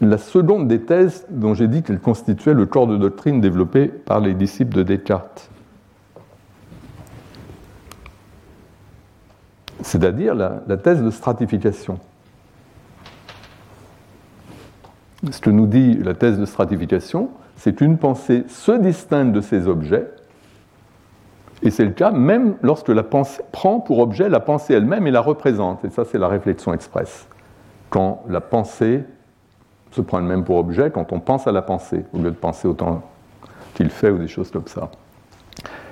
la 0.00 0.16
seconde 0.16 0.66
des 0.66 0.80
thèses 0.80 1.26
dont 1.28 1.52
j'ai 1.52 1.68
dit 1.68 1.82
qu'elle 1.82 2.00
constituait 2.00 2.54
le 2.54 2.64
corps 2.64 2.86
de 2.86 2.96
doctrine 2.96 3.40
développé 3.40 3.88
par 3.88 4.20
les 4.20 4.32
disciples 4.32 4.74
de 4.74 4.82
Descartes. 4.82 5.50
C'est-à-dire 9.82 10.34
la, 10.34 10.62
la 10.66 10.76
thèse 10.78 11.02
de 11.02 11.10
stratification. 11.10 11.98
Ce 15.30 15.40
que 15.40 15.50
nous 15.50 15.66
dit 15.66 15.94
la 15.94 16.14
thèse 16.14 16.38
de 16.38 16.46
stratification, 16.46 17.28
c'est 17.56 17.74
qu'une 17.74 17.98
pensée 17.98 18.44
se 18.48 18.72
distingue 18.72 19.32
de 19.32 19.42
ses 19.42 19.68
objets, 19.68 20.08
et 21.62 21.70
c'est 21.70 21.84
le 21.84 21.90
cas 21.90 22.10
même 22.10 22.56
lorsque 22.62 22.88
la 22.88 23.02
pensée 23.02 23.42
prend 23.52 23.80
pour 23.80 23.98
objet 23.98 24.28
la 24.28 24.40
pensée 24.40 24.74
elle-même 24.74 25.06
et 25.06 25.10
la 25.10 25.20
représente. 25.20 25.84
Et 25.84 25.90
ça, 25.90 26.04
c'est 26.04 26.18
la 26.18 26.28
réflexion 26.28 26.72
expresse. 26.72 27.26
Quand 27.90 28.22
la 28.28 28.40
pensée 28.40 29.04
se 29.90 30.00
prend 30.00 30.18
elle-même 30.18 30.44
pour 30.44 30.56
objet, 30.56 30.90
quand 30.90 31.12
on 31.12 31.20
pense 31.20 31.46
à 31.46 31.52
la 31.52 31.62
pensée, 31.62 32.04
au 32.14 32.18
lieu 32.18 32.30
de 32.30 32.36
penser 32.36 32.68
autant 32.68 33.02
qu'il 33.74 33.90
fait 33.90 34.10
ou 34.10 34.18
des 34.18 34.28
choses 34.28 34.50
comme 34.50 34.66
ça. 34.66 34.90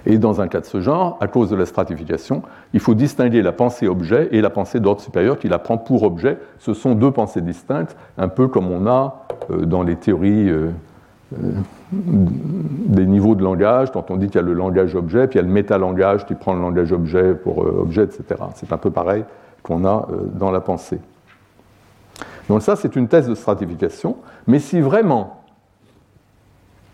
Et 0.06 0.16
dans 0.16 0.40
un 0.40 0.48
cas 0.48 0.60
de 0.60 0.64
ce 0.64 0.80
genre, 0.80 1.18
à 1.20 1.26
cause 1.26 1.50
de 1.50 1.56
la 1.56 1.66
stratification, 1.66 2.42
il 2.72 2.80
faut 2.80 2.94
distinguer 2.94 3.42
la 3.42 3.52
pensée 3.52 3.88
objet 3.88 4.28
et 4.32 4.40
la 4.40 4.48
pensée 4.48 4.80
d'ordre 4.80 5.02
supérieur 5.02 5.38
qui 5.38 5.48
la 5.48 5.58
prend 5.58 5.76
pour 5.76 6.02
objet. 6.02 6.38
Ce 6.58 6.72
sont 6.72 6.94
deux 6.94 7.10
pensées 7.10 7.42
distinctes, 7.42 7.96
un 8.16 8.28
peu 8.28 8.48
comme 8.48 8.70
on 8.70 8.86
a 8.86 9.26
euh, 9.50 9.66
dans 9.66 9.82
les 9.82 9.96
théories 9.96 10.48
euh, 10.48 10.70
des 11.30 13.06
niveaux 13.06 13.34
de 13.34 13.42
langage, 13.42 13.92
quand 13.92 14.10
on 14.10 14.16
dit 14.16 14.26
qu'il 14.26 14.36
y 14.36 14.44
a 14.44 14.46
le 14.46 14.54
langage 14.54 14.94
objet, 14.94 15.26
puis 15.26 15.38
il 15.38 15.42
y 15.42 15.44
a 15.44 15.46
le 15.46 15.52
métalangage 15.52 16.24
qui 16.24 16.34
prend 16.34 16.54
le 16.54 16.60
langage 16.60 16.92
objet 16.92 17.34
pour 17.34 17.58
objet, 17.58 18.04
etc. 18.04 18.24
C'est 18.54 18.72
un 18.72 18.78
peu 18.78 18.90
pareil 18.90 19.24
qu'on 19.62 19.84
a 19.84 20.08
dans 20.34 20.50
la 20.50 20.60
pensée. 20.60 21.00
Donc 22.48 22.62
ça, 22.62 22.76
c'est 22.76 22.96
une 22.96 23.08
thèse 23.08 23.28
de 23.28 23.34
stratification, 23.34 24.16
mais 24.46 24.58
si 24.58 24.80
vraiment 24.80 25.42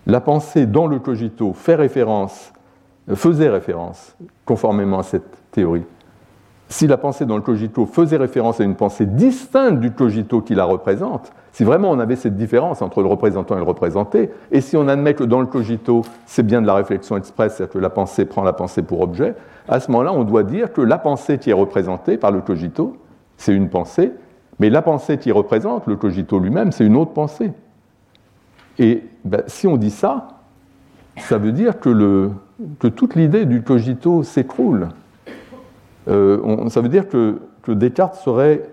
la 0.07 0.20
pensée 0.20 0.66
dans 0.66 0.87
le 0.87 0.99
cogito 0.99 1.53
fait 1.53 1.76
référence 1.76 2.53
faisait 3.12 3.51
référence, 3.51 4.16
conformément 4.45 5.01
à 5.01 5.03
cette 5.03 5.51
théorie. 5.51 5.85
Si 6.75 6.89
la 6.89 6.97
pensée 6.97 7.25
dans 7.25 7.37
le 7.37 7.43
cogito 7.43 7.87
faisait 7.87 8.16
référence 8.16 8.61
à 8.61 8.64
une 8.64 8.75
pensée 8.75 9.07
distincte 9.07 9.79
du 9.79 9.93
cogito 9.93 10.41
qui 10.41 10.57
la 10.57 10.64
représente, 10.64 11.31
si 11.53 11.62
vraiment 11.62 11.89
on 11.93 12.01
avait 12.01 12.16
cette 12.16 12.35
différence 12.35 12.83
entre 12.83 13.01
le 13.01 13.07
représentant 13.07 13.55
et 13.55 13.59
le 13.59 13.64
représenté, 13.64 14.33
et 14.51 14.61
si 14.61 14.77
on 14.77 14.89
admet 14.89 15.14
que 15.14 15.22
dans 15.22 15.39
le 15.39 15.47
cogito, 15.47 16.03
c'est 16.27 16.45
bien 16.45 16.61
de 16.61 16.66
la 16.66 16.75
réflexion 16.75 17.16
expresse, 17.16 17.55
c'est-à-dire 17.55 17.75
que 17.75 17.79
la 17.79 17.91
pensée 17.91 18.25
prend 18.25 18.43
la 18.43 18.53
pensée 18.53 18.83
pour 18.83 19.03
objet, 19.03 19.37
à 19.68 19.79
ce 19.79 19.89
moment-là, 19.93 20.12
on 20.12 20.25
doit 20.25 20.43
dire 20.43 20.72
que 20.72 20.81
la 20.81 20.99
pensée 20.99 21.39
qui 21.39 21.51
est 21.51 21.53
représentée 21.53 22.16
par 22.16 22.33
le 22.33 22.41
cogito, 22.41 22.97
c'est 23.37 23.55
une 23.55 23.68
pensée, 23.68 24.12
mais 24.59 24.68
la 24.68 24.83
pensée 24.83 25.18
qui 25.18 25.31
représente 25.31 25.87
le 25.87 25.95
cogito 25.95 26.41
lui-même, 26.41 26.72
c'est 26.72 26.85
une 26.85 26.97
autre 26.97 27.12
pensée. 27.12 27.53
Et 28.81 29.05
ben, 29.25 29.45
si 29.47 29.68
on 29.68 29.77
dit 29.77 29.93
ça, 29.93 30.27
ça 31.18 31.39
veut 31.39 31.53
dire 31.53 31.79
que 31.79 32.33
toute 32.89 33.14
l'idée 33.14 33.45
du 33.45 33.62
cogito 33.62 34.25
s'écroule. 34.25 34.89
Euh, 36.09 36.69
ça 36.69 36.81
veut 36.81 36.89
dire 36.89 37.09
que, 37.09 37.41
Descartes 37.67 38.17
serait 38.17 38.69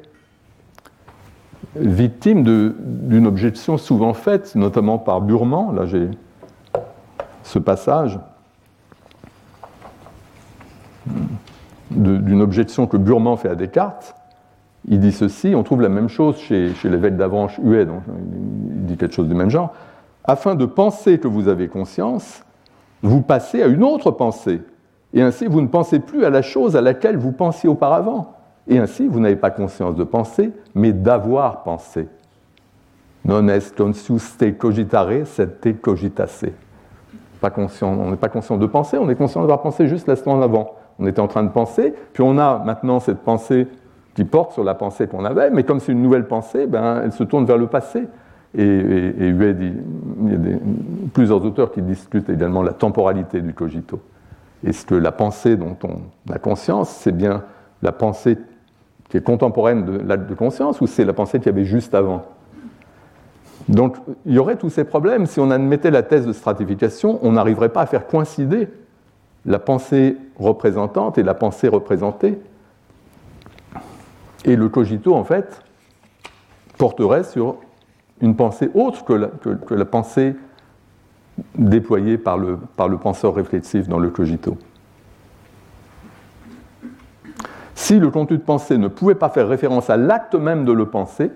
victime 1.76 2.44
d'une 2.44 3.26
objection 3.26 3.78
souvent 3.78 4.14
faite, 4.14 4.56
notamment 4.56 4.98
par 4.98 5.22
Burman. 5.22 5.74
Là, 5.76 5.86
j'ai 5.86 6.10
ce 7.44 7.60
passage 7.60 8.20
d'une 11.90 12.42
objection 12.42 12.88
que 12.88 12.98
Burman 12.98 13.38
fait 13.38 13.50
à 13.50 13.56
Descartes. 13.56 14.16
Il 14.88 15.00
dit 15.00 15.12
ceci, 15.12 15.54
on 15.56 15.64
trouve 15.64 15.82
la 15.82 15.90
même 15.90 16.10
chose 16.10 16.38
chez, 16.38 16.74
l'évêque 16.84 17.16
d'Avranches, 17.16 17.60
Huet, 17.64 17.84
il 17.84 18.86
dit 18.86 18.98
quelque 18.98 19.14
chose 19.14 19.28
du 19.28 19.36
même 19.36 19.50
genre. 19.50 19.74
Afin 20.24 20.56
de 20.56 20.66
penser 20.66 21.20
que 21.20 21.28
vous 21.28 21.48
avez 21.48 21.68
conscience, 21.68 22.44
vous 23.02 23.22
passez 23.22 23.62
à 23.62 23.68
une 23.68 23.84
autre 23.84 24.12
pensée. 24.12 24.62
Et 25.14 25.22
ainsi, 25.22 25.46
vous 25.46 25.62
ne 25.62 25.68
pensez 25.68 26.00
plus 26.00 26.26
à 26.26 26.30
la 26.30 26.42
chose 26.42 26.76
à 26.76 26.82
laquelle 26.82 27.18
vous 27.18 27.32
pensiez 27.32 27.68
auparavant. 27.68 28.34
Et 28.68 28.78
ainsi, 28.78 29.08
vous 29.08 29.20
n'avez 29.20 29.36
pas 29.36 29.52
conscience 29.52 29.96
de 29.96 30.04
penser, 30.04 30.52
mais 30.74 30.94
d'avoir 30.94 31.64
pensé. 31.64 32.08
Non 33.26 33.48
est 33.50 33.76
conscius 33.76 34.38
te 34.38 34.50
cogitare, 34.52 35.26
sed 35.26 35.60
te. 35.60 35.70
Pas 37.40 37.50
conscient, 37.50 37.90
on 37.90 38.12
n'est 38.12 38.18
pas 38.18 38.30
conscient 38.30 38.58
de 38.58 38.66
penser, 38.66 38.98
on 38.98 39.10
est 39.10 39.16
conscient 39.16 39.42
d'avoir 39.42 39.62
pensé 39.62 39.88
juste 39.88 40.08
l'instant 40.08 40.42
avant. 40.42 40.76
On 41.00 41.08
était 41.08 41.20
en 41.20 41.28
train 41.28 41.44
de 41.44 41.50
penser, 41.50 41.94
puis 42.14 42.24
on 42.24 42.38
a 42.38 42.60
maintenant 42.60 43.00
cette 43.00 43.20
pensée 43.20 43.68
qui 44.16 44.26
porte 44.26 44.54
sur 44.54 44.64
la 44.64 44.76
pensée 44.76 45.08
qu'on 45.08 45.26
avait, 45.26 45.50
mais 45.50 45.64
comme 45.64 45.80
c'est 45.80 45.92
une 45.92 46.02
nouvelle 46.02 46.28
pensée, 46.28 46.68
ben, 46.68 47.02
elle 47.04 47.12
se 47.12 47.24
tourne 47.24 47.46
vers 47.46 47.58
le 47.58 47.68
passé. 47.68 48.08
Et, 48.58 48.64
et, 48.64 49.14
il 49.20 49.42
y 49.42 50.36
a 50.36 50.58
plusieurs 51.14 51.44
auteurs 51.46 51.72
qui 51.72 51.82
discutent 51.82 52.30
également 52.30 52.64
la 52.64 52.74
temporalité 52.74 53.40
du 53.42 53.54
cogito. 53.54 54.00
Est-ce 54.66 54.86
que 54.86 54.96
la 54.96 55.12
pensée 55.12 55.58
dont 55.58 55.78
on 55.84 56.32
a 56.32 56.40
conscience, 56.40 56.90
c'est 56.90 57.12
bien 57.12 57.44
la 57.82 57.92
pensée 57.92 58.38
qui 59.10 59.18
est 59.18 59.24
contemporaine 59.24 59.86
de 59.86 59.98
l'acte 59.98 60.30
de 60.30 60.36
conscience 60.36 60.82
ou 60.82 60.88
c'est 60.88 61.06
la 61.06 61.14
pensée 61.14 61.40
qu'il 61.40 61.48
y 61.48 61.50
avait 61.50 61.66
juste 61.66 61.94
avant 61.94 62.26
Donc 63.68 63.98
il 64.26 64.34
y 64.34 64.40
aurait 64.40 64.56
tous 64.56 64.70
ces 64.70 64.84
problèmes. 64.84 65.26
Si 65.26 65.40
on 65.40 65.52
admettait 65.52 65.92
la 65.92 66.04
thèse 66.04 66.26
de 66.26 66.34
stratification, 66.34 67.20
on 67.24 67.34
n'arriverait 67.34 67.70
pas 67.70 67.82
à 67.82 67.86
faire 67.86 68.08
coïncider 68.08 68.70
la 69.46 69.60
pensée 69.60 70.18
représentante 70.38 71.18
et 71.18 71.24
la 71.24 71.34
pensée 71.34 71.68
représentée. 71.68 72.40
Et 74.46 74.56
le 74.56 74.70
cogito, 74.70 75.16
en 75.16 75.24
fait, 75.24 75.62
porterait 76.78 77.24
sur 77.24 77.58
une 78.22 78.36
pensée 78.36 78.70
autre 78.74 79.04
que 79.04 79.74
la, 79.74 79.86
pensée 79.86 80.36
déployée 81.56 82.18
par 82.18 82.38
le, 82.38 82.58
penseur 82.98 83.36
réflexif 83.36 83.88
dans 83.88 84.00
le 84.00 84.10
cogito. 84.10 84.58
Si 87.76 88.00
le 88.00 88.10
contenu 88.10 88.38
de 88.38 88.44
pensée 88.44 88.78
ne 88.78 88.88
pouvait 88.88 89.16
pas 89.16 89.30
faire 89.30 89.48
référence 89.48 89.90
à 89.90 89.98
l'acte 89.98 90.36
même 90.36 90.66
de 90.66 90.72
le 90.72 90.86
penser, 90.86 91.32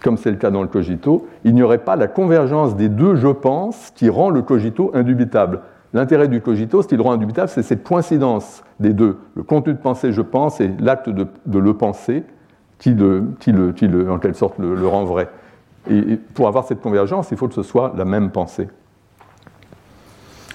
comme 0.00 0.16
c'est 0.16 0.30
le 0.30 0.36
cas 0.36 0.50
dans 0.50 0.62
le 0.62 0.68
cogito, 0.68 1.26
il 1.44 1.54
n'y 1.54 1.62
aurait 1.62 1.78
pas 1.78 1.96
la 1.96 2.06
convergence 2.06 2.76
des 2.76 2.88
deux 2.88 3.16
je 3.16 3.28
pense 3.28 3.92
qui 3.94 4.08
rend 4.08 4.30
le 4.30 4.42
cogito 4.42 4.90
indubitable. 4.94 5.62
L'intérêt 5.94 6.28
du 6.28 6.40
cogito, 6.40 6.82
ce 6.82 6.88
qui 6.88 6.96
le 6.96 7.02
rend 7.02 7.12
indubitable, 7.12 7.48
c'est 7.48 7.62
cette 7.62 7.82
coïncidence 7.82 8.62
des 8.80 8.92
deux. 8.92 9.18
Le 9.34 9.42
contenu 9.42 9.72
de 9.72 9.78
pensée 9.78 10.12
je 10.12 10.20
pense 10.20 10.60
et 10.60 10.70
l'acte 10.78 11.08
de, 11.08 11.58
le 11.58 11.74
penser 11.74 12.24
qui, 12.78 12.94
le, 12.94 13.24
qui, 13.40 13.52
le, 13.52 13.72
qui 13.72 13.86
en 13.86 14.18
quelque 14.18 14.36
sorte 14.36 14.58
le, 14.58 14.86
rend 14.86 15.04
vrai. 15.04 15.28
Et 15.88 16.16
pour 16.16 16.48
avoir 16.48 16.64
cette 16.64 16.80
convergence, 16.80 17.30
il 17.30 17.36
faut 17.36 17.48
que 17.48 17.54
ce 17.54 17.62
soit 17.62 17.92
la 17.96 18.04
même 18.04 18.30
pensée. 18.30 18.68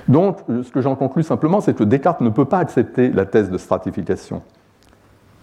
Donc, 0.08 0.40
ce 0.48 0.70
que 0.72 0.82
j'en 0.82 0.96
conclus 0.96 1.24
simplement, 1.24 1.62
c'est 1.62 1.76
que 1.76 1.84
Descartes 1.84 2.22
ne 2.22 2.30
peut 2.30 2.46
pas 2.46 2.60
accepter 2.60 3.10
la 3.10 3.26
thèse 3.26 3.50
de 3.50 3.58
stratification, 3.58 4.42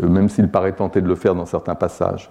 euh, 0.03 0.09
même 0.09 0.29
s'il 0.29 0.49
paraît 0.49 0.73
tenter 0.73 1.01
de 1.01 1.09
le 1.09 1.15
faire 1.15 1.35
dans 1.35 1.47
certains 1.47 1.75
passages. 1.75 2.31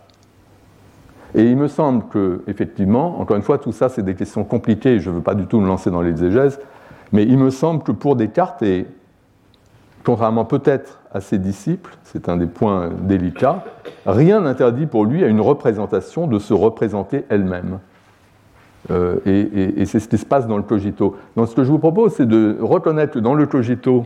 Et 1.35 1.43
il 1.43 1.57
me 1.57 1.67
semble 1.67 2.07
que, 2.07 2.43
effectivement, 2.47 3.19
encore 3.19 3.37
une 3.37 3.43
fois, 3.43 3.57
tout 3.57 3.71
ça, 3.71 3.89
c'est 3.89 4.03
des 4.03 4.15
questions 4.15 4.43
compliquées, 4.43 4.99
je 4.99 5.09
ne 5.09 5.15
veux 5.15 5.21
pas 5.21 5.35
du 5.35 5.45
tout 5.45 5.59
me 5.59 5.67
lancer 5.67 5.91
dans 5.91 6.01
l'exégèse, 6.01 6.59
mais 7.11 7.23
il 7.23 7.37
me 7.37 7.49
semble 7.49 7.83
que 7.83 7.91
pour 7.91 8.15
Descartes, 8.15 8.61
et 8.63 8.87
contrairement 10.03 10.45
peut-être 10.45 11.01
à 11.13 11.21
ses 11.21 11.37
disciples, 11.37 11.95
c'est 12.03 12.29
un 12.29 12.37
des 12.37 12.47
points 12.47 12.89
délicats, 13.01 13.63
rien 14.05 14.41
n'interdit 14.41 14.85
pour 14.85 15.05
lui 15.05 15.23
à 15.23 15.27
une 15.27 15.41
représentation 15.41 16.27
de 16.27 16.39
se 16.39 16.53
représenter 16.53 17.25
elle-même. 17.29 17.79
Euh, 18.91 19.17
et, 19.25 19.85
c'est 19.85 19.99
ce 19.99 20.07
qui 20.07 20.17
se 20.17 20.25
passe 20.25 20.47
dans 20.47 20.57
le 20.57 20.63
cogito. 20.63 21.15
Donc 21.35 21.47
ce 21.47 21.55
que 21.55 21.63
je 21.63 21.71
vous 21.71 21.79
propose, 21.79 22.13
c'est 22.13 22.27
de 22.27 22.57
reconnaître 22.61 23.13
que 23.13 23.19
dans 23.19 23.33
le 23.33 23.45
cogito, 23.45 24.05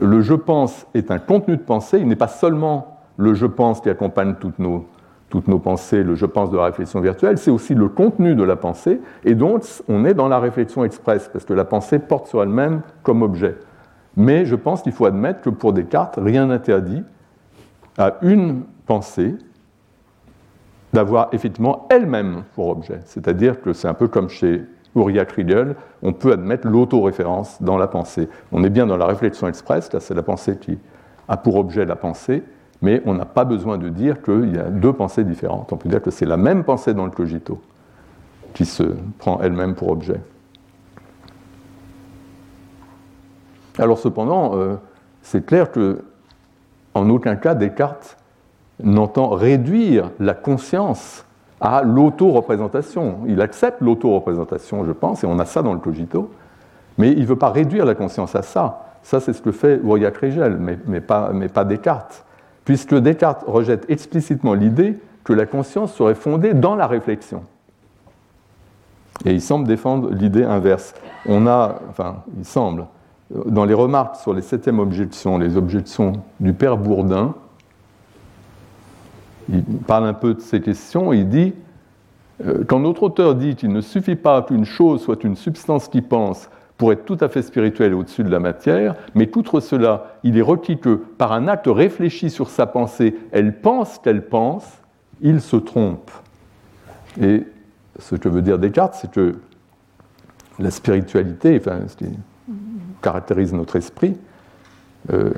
le 0.00 0.20
je 0.20 0.34
pense 0.34 0.86
est 0.94 1.10
un 1.10 1.18
contenu 1.18 1.56
de 1.56 1.62
pensée, 1.62 1.98
il 1.98 2.06
n'est 2.06 2.16
pas 2.16 2.28
seulement 2.28 3.00
le 3.16 3.34
je 3.34 3.46
pense 3.46 3.80
qui 3.80 3.88
accompagne 3.88 4.34
toutes 4.38 4.58
nos, 4.58 4.86
toutes 5.30 5.48
nos 5.48 5.58
pensées, 5.58 6.02
le 6.02 6.14
je 6.14 6.26
pense 6.26 6.50
de 6.50 6.56
la 6.56 6.64
réflexion 6.64 7.00
virtuelle, 7.00 7.38
c'est 7.38 7.50
aussi 7.50 7.74
le 7.74 7.88
contenu 7.88 8.34
de 8.34 8.42
la 8.42 8.56
pensée, 8.56 9.00
et 9.24 9.34
donc 9.34 9.64
on 9.88 10.04
est 10.04 10.14
dans 10.14 10.28
la 10.28 10.38
réflexion 10.38 10.84
expresse, 10.84 11.30
parce 11.32 11.44
que 11.44 11.54
la 11.54 11.64
pensée 11.64 11.98
porte 11.98 12.26
sur 12.26 12.42
elle-même 12.42 12.82
comme 13.02 13.22
objet. 13.22 13.56
Mais 14.16 14.46
je 14.46 14.56
pense 14.56 14.82
qu'il 14.82 14.92
faut 14.92 15.06
admettre 15.06 15.42
que 15.42 15.50
pour 15.50 15.72
Descartes, 15.72 16.18
rien 16.20 16.46
n'interdit 16.46 17.02
à 17.98 18.14
une 18.22 18.62
pensée 18.86 19.36
d'avoir 20.92 21.28
effectivement 21.32 21.86
elle-même 21.90 22.44
pour 22.54 22.68
objet. 22.68 23.00
C'est-à-dire 23.04 23.60
que 23.60 23.72
c'est 23.72 23.88
un 23.88 23.94
peu 23.94 24.08
comme 24.08 24.28
chez 24.28 24.64
Uriah 24.94 25.26
Kriegel, 25.26 25.76
on 26.02 26.12
peut 26.12 26.32
admettre 26.32 26.66
l'autoréférence 26.66 27.60
dans 27.60 27.76
la 27.76 27.86
pensée. 27.86 28.28
On 28.50 28.64
est 28.64 28.70
bien 28.70 28.86
dans 28.86 28.96
la 28.96 29.06
réflexion 29.06 29.46
express, 29.46 29.92
là 29.92 30.00
c'est 30.00 30.14
la 30.14 30.22
pensée 30.22 30.56
qui 30.56 30.78
a 31.28 31.36
pour 31.36 31.56
objet 31.56 31.84
la 31.84 31.96
pensée, 31.96 32.42
mais 32.80 33.02
on 33.04 33.12
n'a 33.12 33.26
pas 33.26 33.44
besoin 33.44 33.76
de 33.76 33.90
dire 33.90 34.22
qu'il 34.22 34.54
y 34.54 34.58
a 34.58 34.70
deux 34.70 34.92
pensées 34.92 35.24
différentes. 35.24 35.72
On 35.72 35.76
peut 35.76 35.88
dire 35.88 36.00
que 36.00 36.10
c'est 36.10 36.24
la 36.24 36.38
même 36.38 36.64
pensée 36.64 36.94
dans 36.94 37.04
le 37.04 37.10
cogito 37.10 37.60
qui 38.54 38.64
se 38.64 38.84
prend 39.18 39.38
elle-même 39.42 39.74
pour 39.74 39.90
objet. 39.90 40.20
Alors 43.78 43.98
cependant, 43.98 44.56
euh, 44.56 44.76
c'est 45.22 45.44
clair 45.44 45.70
que 45.70 46.04
en 46.94 47.10
aucun 47.10 47.36
cas 47.36 47.54
Descartes 47.54 48.16
n'entend 48.82 49.30
réduire 49.30 50.10
la 50.18 50.34
conscience 50.34 51.24
à 51.60 51.82
l'auto-représentation. 51.82 53.20
Il 53.26 53.40
accepte 53.40 53.80
l'auto-représentation, 53.80 54.84
je 54.84 54.92
pense, 54.92 55.24
et 55.24 55.26
on 55.26 55.38
a 55.38 55.44
ça 55.44 55.62
dans 55.62 55.72
le 55.72 55.78
cogito, 55.78 56.30
mais 56.98 57.12
il 57.12 57.20
ne 57.20 57.26
veut 57.26 57.36
pas 57.36 57.50
réduire 57.50 57.84
la 57.84 57.94
conscience 57.94 58.34
à 58.34 58.42
ça. 58.42 58.82
Ça, 59.02 59.20
c'est 59.20 59.32
ce 59.32 59.40
que 59.40 59.52
fait 59.52 59.80
Aurillac 59.84 60.20
mais, 60.22 60.78
mais, 60.86 61.00
pas, 61.00 61.30
mais 61.32 61.48
pas 61.48 61.64
Descartes. 61.64 62.24
Puisque 62.64 62.94
Descartes 62.94 63.44
rejette 63.46 63.88
explicitement 63.88 64.54
l'idée 64.54 64.98
que 65.22 65.32
la 65.32 65.46
conscience 65.46 65.94
serait 65.94 66.14
fondée 66.14 66.54
dans 66.54 66.74
la 66.74 66.86
réflexion. 66.86 67.42
Et 69.24 69.32
il 69.32 69.40
semble 69.40 69.66
défendre 69.66 70.10
l'idée 70.10 70.44
inverse. 70.44 70.94
On 71.26 71.46
a, 71.46 71.76
enfin, 71.88 72.16
il 72.36 72.44
semble, 72.44 72.86
dans 73.30 73.64
les 73.64 73.74
remarques 73.74 74.16
sur 74.16 74.32
les 74.32 74.42
septièmes 74.42 74.78
objections, 74.78 75.38
les 75.38 75.56
objections 75.56 76.12
du 76.40 76.52
père 76.52 76.76
Bourdin, 76.76 77.34
il 79.48 79.62
parle 79.62 80.06
un 80.06 80.14
peu 80.14 80.34
de 80.34 80.40
ces 80.40 80.60
questions, 80.60 81.12
il 81.12 81.28
dit, 81.28 81.54
euh, 82.44 82.64
quand 82.66 82.80
notre 82.80 83.04
auteur 83.04 83.34
dit 83.34 83.56
qu'il 83.56 83.72
ne 83.72 83.80
suffit 83.80 84.16
pas 84.16 84.42
qu'une 84.42 84.64
chose 84.64 85.02
soit 85.02 85.24
une 85.24 85.36
substance 85.36 85.88
qui 85.88 86.02
pense 86.02 86.48
pour 86.76 86.92
être 86.92 87.04
tout 87.04 87.16
à 87.20 87.28
fait 87.28 87.42
spirituelle 87.42 87.94
au-dessus 87.94 88.22
de 88.22 88.28
la 88.28 88.40
matière, 88.40 88.96
mais 89.14 89.34
outre 89.36 89.60
cela, 89.60 90.18
il 90.22 90.36
est 90.36 90.42
requis 90.42 90.78
que, 90.78 90.94
par 90.94 91.32
un 91.32 91.48
acte 91.48 91.68
réfléchi 91.68 92.28
sur 92.28 92.50
sa 92.50 92.66
pensée, 92.66 93.16
elle 93.32 93.60
pense 93.60 93.98
qu'elle 93.98 94.26
pense, 94.26 94.64
il 95.22 95.40
se 95.40 95.56
trompe. 95.56 96.10
Et 97.20 97.44
ce 97.98 98.14
que 98.14 98.28
veut 98.28 98.42
dire 98.42 98.58
Descartes, 98.58 98.94
c'est 99.00 99.10
que 99.10 99.36
la 100.58 100.70
spiritualité, 100.70 101.58
enfin, 101.58 101.80
caractérise 103.02 103.52
notre 103.52 103.76
esprit, 103.76 104.16
euh, 105.12 105.30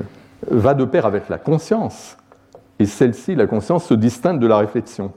va 0.50 0.74
de 0.74 0.84
pair 0.84 1.06
avec 1.06 1.28
la 1.28 1.38
conscience. 1.38 2.16
Et 2.78 2.86
celle-ci, 2.86 3.34
la 3.34 3.46
conscience, 3.46 3.84
se 3.84 3.94
distingue 3.94 4.38
de 4.38 4.46
la 4.46 4.58
réflexion. 4.58 5.12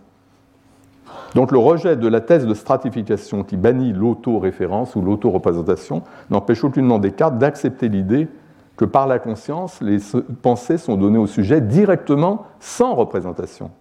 Donc 1.36 1.52
le 1.52 1.58
rejet 1.58 1.96
de 1.96 2.08
la 2.08 2.20
thèse 2.20 2.46
de 2.46 2.54
stratification 2.54 3.44
qui 3.44 3.56
bannit 3.56 3.94
l'auto-référence 3.94 4.96
ou 4.96 5.02
l'auto-représentation 5.02 6.04
n'empêche 6.30 6.64
aucunement 6.64 7.00
Descartes 7.00 7.38
d'accepter 7.38 7.88
l'idée 7.88 8.28
que 8.76 8.86
par 8.86 9.08
la 9.08 9.20
conscience, 9.20 9.80
les 9.82 10.00
pensées 10.42 10.78
sont 10.78 10.98
données 10.98 11.20
au 11.20 11.28
sujet 11.28 11.62
directement 11.62 12.46
sans 12.60 12.96
représentation. 12.96 13.72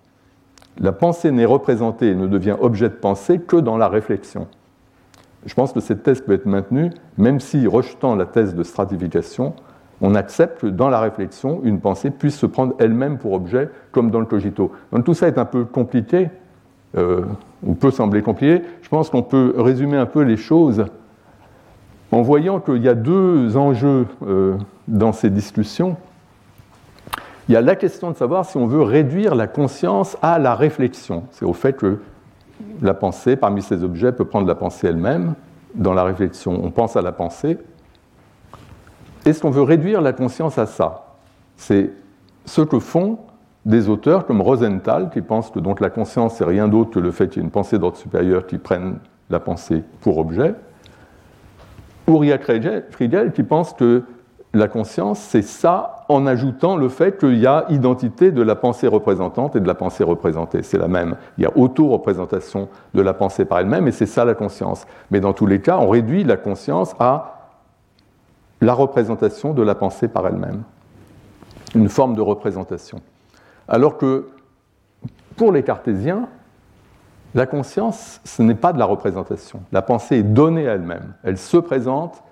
La 0.78 0.92
pensée 0.92 1.30
n'est 1.30 1.46
représentée 1.46 2.10
et 2.10 2.14
ne 2.14 2.26
devient 2.26 2.56
objet 2.60 2.88
de 2.88 2.94
pensée 2.94 3.40
que 3.40 3.56
dans 3.56 3.76
la 3.76 3.88
réflexion. 3.88 4.46
Je 5.46 5.54
pense 5.54 5.72
que 5.72 5.80
cette 5.80 6.02
thèse 6.02 6.20
peut 6.20 6.32
être 6.32 6.46
maintenue, 6.46 6.90
même 7.16 7.40
si, 7.40 7.66
rejetant 7.66 8.14
la 8.14 8.26
thèse 8.26 8.54
de 8.54 8.62
stratification, 8.62 9.54
on 10.02 10.14
accepte 10.14 10.62
que 10.62 10.66
dans 10.66 10.88
la 10.88 11.00
réflexion, 11.00 11.60
une 11.64 11.80
pensée 11.80 12.10
puisse 12.10 12.36
se 12.36 12.46
prendre 12.46 12.74
elle-même 12.78 13.18
pour 13.18 13.32
objet, 13.32 13.68
comme 13.92 14.10
dans 14.10 14.20
le 14.20 14.26
cogito. 14.26 14.72
Donc 14.92 15.04
tout 15.04 15.14
ça 15.14 15.28
est 15.28 15.38
un 15.38 15.44
peu 15.44 15.64
compliqué, 15.64 16.28
euh, 16.96 17.22
ou 17.62 17.74
peut 17.74 17.90
sembler 17.90 18.22
compliqué. 18.22 18.62
Je 18.82 18.88
pense 18.88 19.10
qu'on 19.10 19.22
peut 19.22 19.54
résumer 19.56 19.96
un 19.96 20.06
peu 20.06 20.22
les 20.22 20.36
choses 20.36 20.86
en 22.12 22.22
voyant 22.22 22.60
qu'il 22.60 22.82
y 22.82 22.88
a 22.88 22.94
deux 22.94 23.56
enjeux 23.56 24.06
euh, 24.26 24.56
dans 24.88 25.12
ces 25.12 25.30
discussions. 25.30 25.96
Il 27.48 27.52
y 27.52 27.56
a 27.56 27.60
la 27.60 27.76
question 27.76 28.10
de 28.10 28.16
savoir 28.16 28.44
si 28.44 28.56
on 28.56 28.66
veut 28.66 28.82
réduire 28.82 29.34
la 29.34 29.46
conscience 29.46 30.16
à 30.22 30.38
la 30.38 30.54
réflexion. 30.54 31.24
C'est 31.32 31.44
au 31.44 31.52
fait 31.52 31.74
que 31.74 31.98
la 32.82 32.94
pensée, 32.94 33.36
parmi 33.36 33.62
ces 33.62 33.82
objets, 33.84 34.12
peut 34.12 34.24
prendre 34.24 34.46
la 34.46 34.54
pensée 34.54 34.88
elle-même. 34.88 35.34
Dans 35.74 35.94
la 35.94 36.02
réflexion, 36.02 36.60
on 36.64 36.70
pense 36.70 36.96
à 36.96 37.02
la 37.02 37.12
pensée, 37.12 37.58
est-ce 39.24 39.40
qu'on 39.40 39.50
veut 39.50 39.62
réduire 39.62 40.00
la 40.00 40.12
conscience 40.12 40.58
à 40.58 40.66
ça? 40.66 41.16
C'est 41.56 41.90
ce 42.44 42.62
que 42.62 42.78
font 42.78 43.18
des 43.64 43.88
auteurs 43.88 44.26
comme 44.26 44.40
Rosenthal, 44.40 45.10
qui 45.12 45.20
pensent 45.20 45.50
que 45.50 45.60
donc 45.60 45.80
la 45.80 45.90
conscience, 45.90 46.36
c'est 46.36 46.44
rien 46.44 46.68
d'autre 46.68 46.90
que 46.90 46.98
le 46.98 47.10
fait 47.10 47.28
qu'il 47.28 47.40
y 47.40 47.40
ait 47.40 47.44
une 47.44 47.50
pensée 47.50 47.78
d'ordre 47.78 47.98
supérieur 47.98 48.46
qui 48.46 48.58
prenne 48.58 48.98
la 49.28 49.38
pensée 49.38 49.84
pour 50.00 50.18
objet. 50.18 50.54
Uriah 52.08 52.38
Friedel, 52.38 53.32
qui 53.32 53.42
pense 53.42 53.74
que 53.74 54.02
la 54.52 54.66
conscience, 54.66 55.20
c'est 55.20 55.42
ça 55.42 56.04
en 56.08 56.26
ajoutant 56.26 56.76
le 56.76 56.88
fait 56.88 57.18
qu'il 57.18 57.38
y 57.38 57.46
a 57.46 57.66
identité 57.68 58.32
de 58.32 58.42
la 58.42 58.56
pensée 58.56 58.88
représentante 58.88 59.54
et 59.54 59.60
de 59.60 59.66
la 59.66 59.74
pensée 59.74 60.02
représentée. 60.02 60.64
C'est 60.64 60.78
la 60.78 60.88
même. 60.88 61.14
Il 61.38 61.44
y 61.44 61.46
a 61.46 61.56
auto-représentation 61.56 62.68
de 62.92 63.00
la 63.00 63.14
pensée 63.14 63.44
par 63.44 63.60
elle-même 63.60 63.86
et 63.86 63.92
c'est 63.92 64.06
ça 64.06 64.24
la 64.24 64.34
conscience. 64.34 64.86
Mais 65.12 65.20
dans 65.20 65.32
tous 65.32 65.46
les 65.46 65.60
cas, 65.60 65.78
on 65.78 65.88
réduit 65.88 66.24
la 66.24 66.36
conscience 66.36 66.96
à 66.98 67.52
la 68.60 68.74
représentation 68.74 69.54
de 69.54 69.62
la 69.62 69.76
pensée 69.76 70.08
par 70.08 70.26
elle-même, 70.26 70.64
une 71.76 71.88
forme 71.88 72.14
de 72.14 72.20
représentation. 72.20 73.00
Alors 73.68 73.96
que 73.96 74.28
pour 75.36 75.52
les 75.52 75.62
cartésiens, 75.62 76.28
la 77.34 77.46
conscience, 77.46 78.20
ce 78.24 78.42
n'est 78.42 78.56
pas 78.56 78.72
de 78.72 78.78
la 78.78 78.84
représentation. 78.84 79.62
La 79.70 79.82
pensée 79.82 80.16
est 80.16 80.22
donnée 80.24 80.68
à 80.68 80.72
elle-même. 80.72 81.14
Elle 81.22 81.38
se 81.38 81.56
présente, 81.56 82.22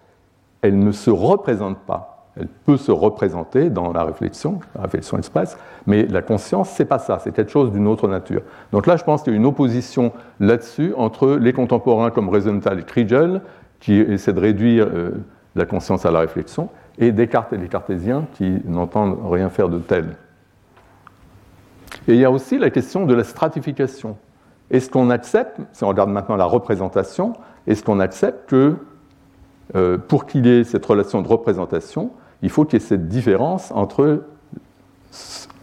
elle 0.62 0.78
ne 0.78 0.92
se 0.92 1.10
représente 1.10 1.78
pas. 1.78 2.14
Elle 2.36 2.48
peut 2.48 2.76
se 2.76 2.92
représenter 2.92 3.68
dans 3.68 3.92
la 3.92 4.04
réflexion, 4.04 4.60
la 4.76 4.82
réflexion 4.82 5.18
express, 5.18 5.58
mais 5.86 6.06
la 6.06 6.22
conscience, 6.22 6.70
c'est 6.70 6.84
pas 6.84 7.00
ça, 7.00 7.18
c'est 7.18 7.32
quelque 7.32 7.50
chose 7.50 7.72
d'une 7.72 7.88
autre 7.88 8.06
nature. 8.06 8.42
Donc 8.70 8.86
là, 8.86 8.96
je 8.96 9.02
pense 9.02 9.22
qu'il 9.22 9.32
y 9.32 9.36
a 9.36 9.38
une 9.38 9.46
opposition 9.46 10.12
là-dessus 10.38 10.94
entre 10.96 11.30
les 11.30 11.52
contemporains 11.52 12.10
comme 12.10 12.28
Rosenthal 12.28 12.78
et 12.78 12.84
Kriegel, 12.84 13.40
qui 13.80 13.94
essaient 13.98 14.32
de 14.32 14.40
réduire 14.40 14.86
euh, 14.86 15.10
la 15.56 15.66
conscience 15.66 16.06
à 16.06 16.12
la 16.12 16.20
réflexion, 16.20 16.68
et 16.98 17.10
Descartes 17.10 17.52
et 17.52 17.56
les 17.56 17.68
cartésiens 17.68 18.26
qui 18.34 18.60
n'entendent 18.64 19.18
rien 19.28 19.50
faire 19.50 19.68
de 19.68 19.78
tel. 19.78 20.16
Et 22.06 22.14
il 22.14 22.20
y 22.20 22.24
a 22.24 22.30
aussi 22.30 22.58
la 22.58 22.70
question 22.70 23.06
de 23.06 23.14
la 23.14 23.24
stratification. 23.24 24.16
Est-ce 24.70 24.90
qu'on 24.90 25.10
accepte, 25.10 25.60
si 25.72 25.84
on 25.84 25.88
regarde 25.88 26.10
maintenant 26.10 26.36
la 26.36 26.44
représentation, 26.44 27.32
est-ce 27.66 27.82
qu'on 27.82 28.00
accepte 28.00 28.48
que 28.48 28.76
euh, 29.76 29.98
pour 29.98 30.26
qu'il 30.26 30.46
y 30.46 30.50
ait 30.50 30.64
cette 30.64 30.84
relation 30.84 31.22
de 31.22 31.28
représentation, 31.28 32.10
il 32.42 32.50
faut 32.50 32.64
qu'il 32.64 32.80
y 32.80 32.82
ait 32.82 32.86
cette 32.86 33.08
différence 33.08 33.70
entre 33.72 34.22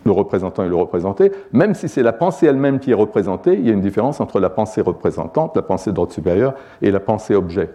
le 0.06 0.12
représentant 0.12 0.64
et 0.64 0.70
le 0.70 0.76
représenté, 0.76 1.32
même 1.52 1.74
si 1.74 1.90
c'est 1.90 2.04
la 2.04 2.14
pensée 2.14 2.46
elle-même 2.46 2.80
qui 2.80 2.92
est 2.92 2.96
représentée, 2.96 3.54
il 3.54 3.66
y 3.66 3.70
a 3.70 3.74
une 3.74 3.82
différence 3.82 4.22
entre 4.22 4.40
la 4.40 4.52
pensée 4.52 4.82
représentante, 4.82 5.56
la 5.56 5.64
pensée 5.64 5.92
d'ordre 5.92 6.14
supérieur, 6.14 6.54
et 6.82 6.92
la 6.92 7.00
pensée 7.00 7.36
objet. 7.36 7.72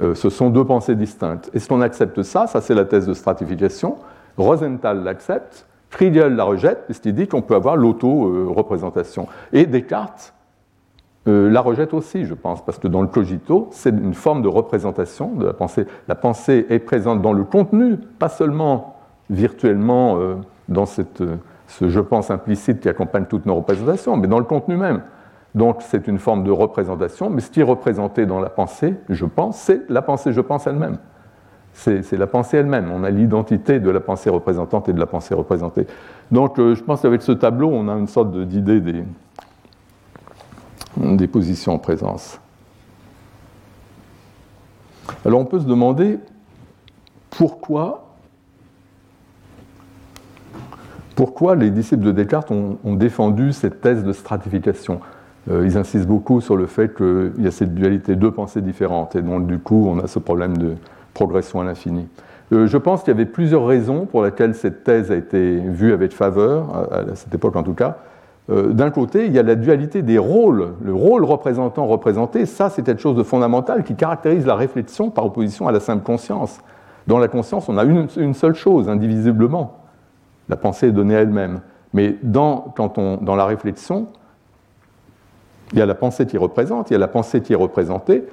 Euh, 0.00 0.14
ce 0.14 0.30
sont 0.30 0.50
deux 0.50 0.64
pensées 0.64 0.94
distinctes. 0.94 1.50
Est-ce 1.54 1.68
qu'on 1.68 1.80
accepte 1.80 2.22
ça? 2.22 2.46
Ça, 2.46 2.60
c'est 2.60 2.74
la 2.74 2.84
thèse 2.84 3.06
de 3.06 3.14
stratification. 3.14 3.96
Rosenthal 4.36 5.02
l'accepte, 5.02 5.66
Friedel 5.90 6.36
la 6.36 6.44
rejette, 6.44 6.84
puisqu'il 6.84 7.14
dit 7.14 7.26
qu'on 7.26 7.42
peut 7.42 7.56
avoir 7.56 7.76
l'auto-représentation. 7.76 9.26
Et 9.52 9.66
Descartes 9.66 10.34
euh, 11.26 11.50
la 11.50 11.60
rejette 11.60 11.94
aussi, 11.94 12.24
je 12.24 12.34
pense, 12.34 12.64
parce 12.64 12.78
que 12.78 12.88
dans 12.88 13.02
le 13.02 13.08
cogito, 13.08 13.68
c'est 13.72 13.90
une 13.90 14.14
forme 14.14 14.42
de 14.42 14.48
représentation 14.48 15.34
de 15.34 15.46
la 15.46 15.52
pensée. 15.52 15.86
La 16.06 16.14
pensée 16.14 16.66
est 16.70 16.78
présente 16.78 17.20
dans 17.20 17.32
le 17.32 17.44
contenu, 17.44 17.96
pas 18.18 18.28
seulement 18.28 18.96
virtuellement 19.28 20.18
euh, 20.18 20.36
dans 20.68 20.86
ce 20.86 21.02
je 21.82 22.00
pense 22.00 22.30
implicite 22.30 22.80
qui 22.80 22.88
accompagne 22.88 23.26
toutes 23.28 23.44
nos 23.44 23.56
représentations, 23.56 24.16
mais 24.16 24.26
dans 24.26 24.38
le 24.38 24.44
contenu 24.44 24.76
même. 24.76 25.02
Donc 25.54 25.78
c'est 25.80 26.06
une 26.08 26.18
forme 26.18 26.44
de 26.44 26.50
représentation, 26.50 27.28
mais 27.30 27.40
ce 27.40 27.50
qui 27.50 27.60
est 27.60 27.64
représenté 27.64 28.24
dans 28.24 28.40
la 28.40 28.48
pensée, 28.48 28.94
je 29.08 29.26
pense, 29.26 29.58
c'est 29.58 29.82
la 29.90 30.02
pensée 30.02 30.32
je 30.32 30.40
pense 30.40 30.66
elle-même. 30.66 30.98
C'est 31.72 32.12
la 32.12 32.26
pensée 32.26 32.56
elle-même. 32.56 32.90
On 32.90 33.04
a 33.04 33.10
l'identité 33.10 33.78
de 33.78 33.90
la 33.90 34.00
pensée 34.00 34.30
représentante 34.30 34.88
et 34.88 34.92
de 34.92 34.98
la 34.98 35.06
pensée 35.06 35.34
représentée. 35.34 35.86
Donc 36.32 36.58
euh, 36.58 36.74
je 36.74 36.82
pense 36.82 37.02
qu'avec 37.02 37.22
ce 37.22 37.32
tableau, 37.32 37.68
on 37.70 37.88
a 37.88 37.92
une 37.92 38.08
sorte 38.08 38.36
d'idée 38.36 38.80
des, 38.80 39.04
des 40.96 41.26
positions 41.26 41.74
en 41.74 41.78
présence. 41.78 42.40
Alors 45.24 45.40
on 45.40 45.44
peut 45.44 45.60
se 45.60 45.66
demander 45.66 46.18
pourquoi, 47.30 48.14
pourquoi 51.14 51.54
les 51.54 51.70
disciples 51.70 52.04
de 52.04 52.12
Descartes 52.12 52.50
ont 52.50 52.94
défendu 52.94 53.52
cette 53.52 53.80
thèse 53.80 54.04
de 54.04 54.12
stratification. 54.12 55.00
Euh, 55.50 55.64
ils 55.64 55.78
insistent 55.78 56.06
beaucoup 56.06 56.40
sur 56.40 56.56
le 56.56 56.66
fait 56.66 56.94
qu'il 56.94 57.32
y 57.38 57.46
a 57.46 57.50
cette 57.50 57.74
dualité, 57.74 58.16
deux 58.16 58.30
pensées 58.30 58.60
différentes, 58.60 59.16
et 59.16 59.22
donc 59.22 59.46
du 59.46 59.58
coup 59.58 59.86
on 59.88 59.98
a 60.00 60.06
ce 60.06 60.18
problème 60.18 60.58
de 60.58 60.74
progression 61.14 61.60
à 61.60 61.64
l'infini. 61.64 62.06
Euh, 62.52 62.66
je 62.66 62.76
pense 62.76 63.02
qu'il 63.02 63.12
y 63.12 63.16
avait 63.16 63.26
plusieurs 63.26 63.66
raisons 63.66 64.06
pour 64.06 64.24
lesquelles 64.24 64.54
cette 64.54 64.84
thèse 64.84 65.10
a 65.10 65.16
été 65.16 65.58
vue 65.58 65.92
avec 65.92 66.12
faveur, 66.12 66.88
à 66.92 67.14
cette 67.14 67.34
époque 67.34 67.56
en 67.56 67.62
tout 67.62 67.74
cas. 67.74 67.98
Euh, 68.50 68.72
d'un 68.72 68.90
côté, 68.90 69.26
il 69.26 69.32
y 69.32 69.38
a 69.38 69.42
la 69.42 69.54
dualité 69.54 70.02
des 70.02 70.18
rôles, 70.18 70.74
le 70.82 70.94
rôle 70.94 71.24
représentant-représenté, 71.24 72.46
ça 72.46 72.70
c'est 72.70 72.82
quelque 72.82 73.02
chose 73.02 73.16
de 73.16 73.22
fondamental 73.22 73.84
qui 73.84 73.94
caractérise 73.94 74.46
la 74.46 74.54
réflexion 74.54 75.10
par 75.10 75.26
opposition 75.26 75.68
à 75.68 75.72
la 75.72 75.80
simple 75.80 76.02
conscience. 76.02 76.60
Dans 77.06 77.18
la 77.18 77.28
conscience, 77.28 77.68
on 77.68 77.76
a 77.76 77.84
une, 77.84 78.34
seule 78.34 78.54
chose, 78.54 78.88
indivisiblement. 78.88 79.78
La 80.48 80.56
pensée 80.56 80.88
est 80.88 80.92
donnée 80.92 81.16
à 81.16 81.20
elle-même. 81.20 81.60
Mais 81.94 82.16
dans, 82.22 82.72
quand 82.76 82.98
on, 82.98 83.16
dans 83.16 83.36
la 83.36 83.46
réflexion, 83.46 84.08
il 85.72 85.78
y 85.78 85.82
a 85.82 85.86
la 85.86 85.94
pensée 85.94 86.26
qui 86.26 86.38
représente, 86.38 86.90
il 86.90 86.94
y 86.94 86.96
a 86.96 86.98
la 86.98 87.08
pensée 87.08 87.40
qui 87.40 87.52
est 87.52 87.56
représentée, 87.56 88.24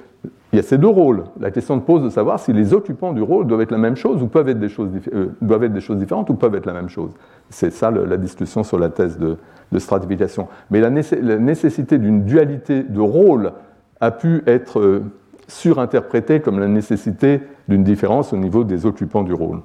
il 0.52 0.56
y 0.56 0.58
a 0.58 0.62
ces 0.62 0.78
deux 0.78 0.88
rôles. 0.88 1.24
La 1.40 1.50
question 1.50 1.76
se 1.76 1.84
pose 1.84 2.02
de 2.02 2.08
savoir 2.08 2.38
si 2.38 2.52
les 2.52 2.72
occupants 2.72 3.12
du 3.12 3.22
rôle 3.22 3.46
doivent 3.46 3.60
être 3.60 3.70
la 3.70 3.78
même 3.78 3.96
chose 3.96 4.22
ou 4.22 4.26
peuvent 4.26 4.48
être 4.48 4.58
des 4.58 4.68
choses, 4.68 4.90
euh, 5.12 5.28
doivent 5.42 5.64
être 5.64 5.72
des 5.72 5.80
choses 5.80 5.98
différentes 5.98 6.30
ou 6.30 6.34
peuvent 6.34 6.54
être 6.54 6.66
la 6.66 6.72
même 6.72 6.88
chose. 6.88 7.10
C'est 7.50 7.70
ça 7.70 7.90
la 7.90 8.16
discussion 8.16 8.62
sur 8.62 8.78
la 8.78 8.88
thèse 8.88 9.18
de, 9.18 9.36
stratification. 9.78 10.48
Mais 10.70 10.80
la, 10.80 10.90
nécessité 10.90 11.98
d'une 11.98 12.24
dualité 12.24 12.82
de 12.82 13.00
rôle 13.00 13.52
a 14.00 14.10
pu 14.10 14.42
être 14.46 14.80
euh, 14.80 15.04
surinterprétée 15.48 16.40
comme 16.40 16.58
la 16.58 16.68
nécessité 16.68 17.40
d'une 17.68 17.84
différence 17.84 18.32
au 18.32 18.36
niveau 18.36 18.64
des 18.64 18.86
occupants 18.86 19.22
du 19.22 19.32
rôle. 19.32 19.60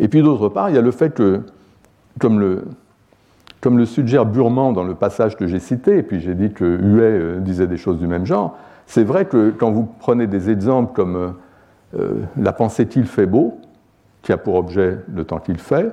Et 0.00 0.08
puis 0.08 0.22
d'autre 0.22 0.48
part, 0.48 0.70
il 0.70 0.76
y 0.76 0.78
a 0.78 0.82
le 0.82 0.90
fait 0.90 1.14
que, 1.14 1.42
comme 2.18 2.40
le, 2.40 2.64
suggère 3.84 4.26
Burman 4.26 4.72
dans 4.72 4.84
le 4.84 4.94
passage 4.94 5.36
que 5.36 5.46
j'ai 5.46 5.58
cité, 5.58 5.98
et 5.98 6.02
puis 6.02 6.20
j'ai 6.20 6.34
dit 6.34 6.52
que 6.52 6.64
Huet 6.64 7.02
euh, 7.02 7.40
disait 7.40 7.66
des 7.66 7.76
choses 7.76 7.98
du 7.98 8.06
même 8.06 8.26
genre, 8.26 8.56
c'est 8.86 9.04
vrai 9.04 9.24
que 9.24 9.50
quand 9.50 9.72
vous 9.72 9.88
prenez 9.98 10.26
des 10.26 10.50
exemples 10.50 10.92
comme 10.94 11.34
euh, 11.98 12.22
la 12.36 12.52
pensée 12.52 12.86
qu'il 12.86 13.06
fait 13.06 13.26
beau, 13.26 13.58
qui 14.22 14.32
a 14.32 14.36
pour 14.36 14.54
objet 14.54 14.98
le 15.12 15.24
temps 15.24 15.38
qu'il 15.38 15.58
fait, 15.58 15.92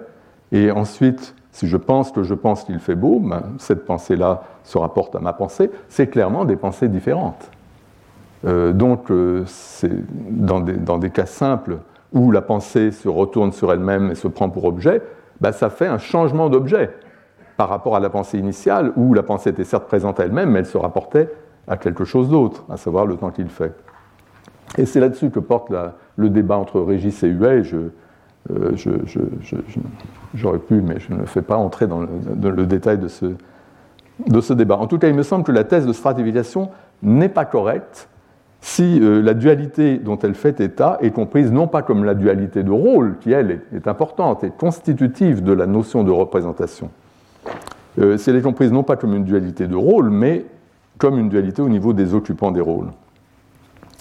et 0.51 0.71
ensuite, 0.71 1.35
si 1.53 1.67
je 1.67 1.77
pense 1.77 2.11
que 2.11 2.23
je 2.23 2.33
pense 2.33 2.65
qu'il 2.65 2.79
fait 2.79 2.95
beau, 2.95 3.19
ben, 3.19 3.43
cette 3.59 3.85
pensée-là 3.85 4.43
se 4.65 4.77
rapporte 4.77 5.15
à 5.15 5.19
ma 5.19 5.31
pensée, 5.31 5.71
c'est 5.87 6.07
clairement 6.07 6.43
des 6.43 6.57
pensées 6.57 6.89
différentes. 6.89 7.49
donc, 8.43 9.07
c'est 9.45 9.91
dans 10.29 10.59
des, 10.59 10.73
dans 10.73 10.97
des, 10.97 11.11
cas 11.11 11.25
simples 11.25 11.77
où 12.11 12.31
la 12.31 12.41
pensée 12.41 12.91
se 12.91 13.07
retourne 13.07 13.53
sur 13.53 13.71
elle-même 13.71 14.11
et 14.11 14.15
se 14.15 14.27
prend 14.27 14.49
pour 14.49 14.65
objet, 14.65 15.01
ben, 15.39 15.51
ça 15.51 15.69
fait 15.69 15.87
un 15.87 15.97
changement 15.97 16.49
d'objet 16.49 16.91
par 17.57 17.69
rapport 17.69 17.95
à 17.95 17.99
la 17.99 18.09
pensée 18.09 18.37
initiale, 18.37 18.91
où 18.95 19.13
la 19.13 19.23
pensée 19.23 19.51
était 19.51 19.63
certes 19.63 19.85
présente 19.85 20.19
à 20.19 20.25
elle-même, 20.25 20.51
mais 20.51 20.59
elle 20.59 20.65
se 20.65 20.77
rapportait 20.77 21.29
à 21.67 21.77
quelque 21.77 22.03
chose 22.03 22.29
d'autre, 22.29 22.65
à 22.69 22.77
savoir 22.77 23.05
le 23.05 23.15
temps 23.15 23.29
qu'il 23.29 23.47
fait. 23.47 23.73
Et 24.77 24.85
c'est 24.85 24.99
là-dessus 24.99 25.29
que 25.29 25.39
porte 25.39 25.71
le 26.15 26.29
débat 26.29 26.57
entre 26.57 26.81
Régis 26.81 27.23
et 27.23 27.27
Huet. 27.27 27.61
Euh, 28.51 28.75
j'aurais 30.35 30.59
pu, 30.59 30.81
mais 30.81 30.99
je 30.99 31.13
ne 31.13 31.25
fais 31.25 31.41
pas 31.41 31.55
entrer 31.55 31.87
dans 31.87 32.01
le, 32.01 32.65
détail 32.65 32.97
de 32.97 33.07
ce, 33.07 33.25
de 34.27 34.41
ce, 34.41 34.53
débat. 34.53 34.77
En 34.77 34.87
tout 34.87 34.97
cas, 34.97 35.07
il 35.07 35.15
me 35.15 35.23
semble 35.23 35.45
que 35.45 35.51
la 35.51 35.63
thèse 35.63 35.85
de 35.85 35.93
stratification 35.93 36.69
n'est 37.01 37.29
pas 37.29 37.45
correcte 37.45 38.09
si 38.59 38.99
euh, 39.01 39.21
la 39.21 39.33
dualité 39.33 39.97
dont 39.97 40.17
elle 40.19 40.35
fait 40.35 40.61
état 40.61 40.97
est 41.01 41.11
comprise 41.11 41.51
non 41.51 41.67
pas 41.67 41.81
comme 41.81 42.05
la 42.05 42.15
dualité 42.15 42.63
de 42.63 42.71
rôle, 42.71 43.17
qui 43.19 43.31
elle 43.31 43.61
est 43.73 43.87
importante 43.89 44.45
et 44.45 44.51
constitutive 44.51 45.43
de 45.43 45.51
la 45.51 45.65
notion 45.65 46.05
de 46.05 46.11
représentation, 46.11 46.89
euh, 47.99 48.17
si 48.17 48.29
elle 48.29 48.37
est 48.37 48.41
comprise 48.41 48.71
non 48.71 48.83
pas 48.83 48.95
comme 48.95 49.13
une 49.13 49.25
dualité 49.25 49.67
de 49.67 49.75
rôle, 49.75 50.09
mais 50.09 50.45
comme 50.97 51.19
une 51.19 51.27
dualité 51.27 51.61
au 51.61 51.67
niveau 51.67 51.91
des 51.91 52.13
occupants 52.13 52.51
des 52.51 52.61
rôles. 52.61 52.87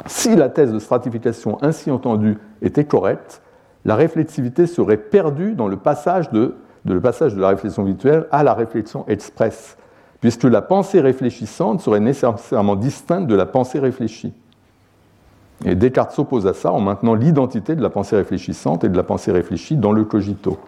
Si 0.07 0.37
la 0.37 0.49
thèse 0.49 0.73
de 0.73 0.79
stratification 0.79 1.59
ainsi 1.61 1.91
entendue 1.91 2.39
était 2.61 2.85
correcte, 2.85 3.42
la 3.85 3.97
réflexivité 3.97 4.67
serait 4.67 4.97
perdue 4.97 5.55
dans 5.55 5.69
le 5.69 5.77
passage 5.77 6.31
de, 6.31 6.55
la 6.85 7.49
réflexion 7.49 7.85
virtuelle 7.85 8.27
à 8.31 8.43
la 8.43 8.55
réflexion 8.55 9.05
expresse, 9.09 9.77
puisque 10.21 10.45
la 10.45 10.63
pensée 10.63 11.01
réfléchissante 11.01 11.81
serait 11.81 12.01
nécessairement 12.01 12.77
distincte 12.77 13.27
de 13.27 13.35
la 13.35 13.47
pensée 13.47 13.79
réfléchie. 13.79 14.33
Et 15.65 15.75
Descartes 15.75 16.13
s'oppose 16.13 16.47
à 16.47 16.55
ça 16.55 16.73
en 16.73 16.81
maintenant 16.81 17.15
l'identité 17.15 17.77
de 17.77 17.83
la 17.83 17.91
pensée 17.91 18.17
réfléchissante 18.17 18.85
et 18.85 18.89
de 18.89 18.97
la 18.97 19.05
pensée 19.05 19.31
réfléchie 19.31 19.77
dans 19.77 19.93
le 19.93 20.05
cogito. 20.05 20.59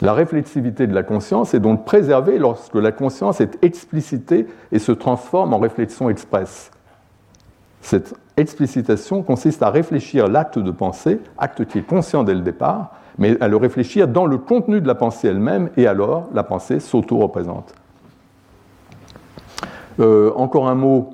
La 0.00 0.12
réflexivité 0.12 0.86
de 0.86 0.94
la 0.94 1.02
conscience 1.02 1.54
est 1.54 1.60
donc 1.60 1.84
préservée 1.84 2.38
lorsque 2.38 2.74
la 2.74 2.90
conscience 2.90 3.40
est 3.40 3.62
explicitée 3.62 4.46
et 4.72 4.78
se 4.78 4.92
transforme 4.92 5.54
en 5.54 5.58
réflexion 5.58 6.10
expresse. 6.10 6.70
Explicitation 8.36 9.22
consiste 9.22 9.62
à 9.62 9.70
réfléchir 9.70 10.28
l'acte 10.28 10.58
de 10.58 10.70
pensée, 10.70 11.20
acte 11.38 11.64
qui 11.66 11.78
est 11.78 11.86
conscient 11.86 12.24
dès 12.24 12.34
le 12.34 12.40
départ, 12.40 12.92
mais 13.18 13.40
à 13.40 13.48
le 13.48 13.56
réfléchir 13.56 14.08
dans 14.08 14.26
le 14.26 14.38
contenu 14.38 14.80
de 14.80 14.86
la 14.86 14.94
pensée 14.94 15.28
elle-même, 15.28 15.70
et 15.76 15.86
alors 15.86 16.28
la 16.34 16.42
pensée 16.42 16.80
s'auto-représente. 16.80 17.74
Euh, 20.00 20.32
encore 20.34 20.68
un 20.68 20.74
mot 20.74 21.10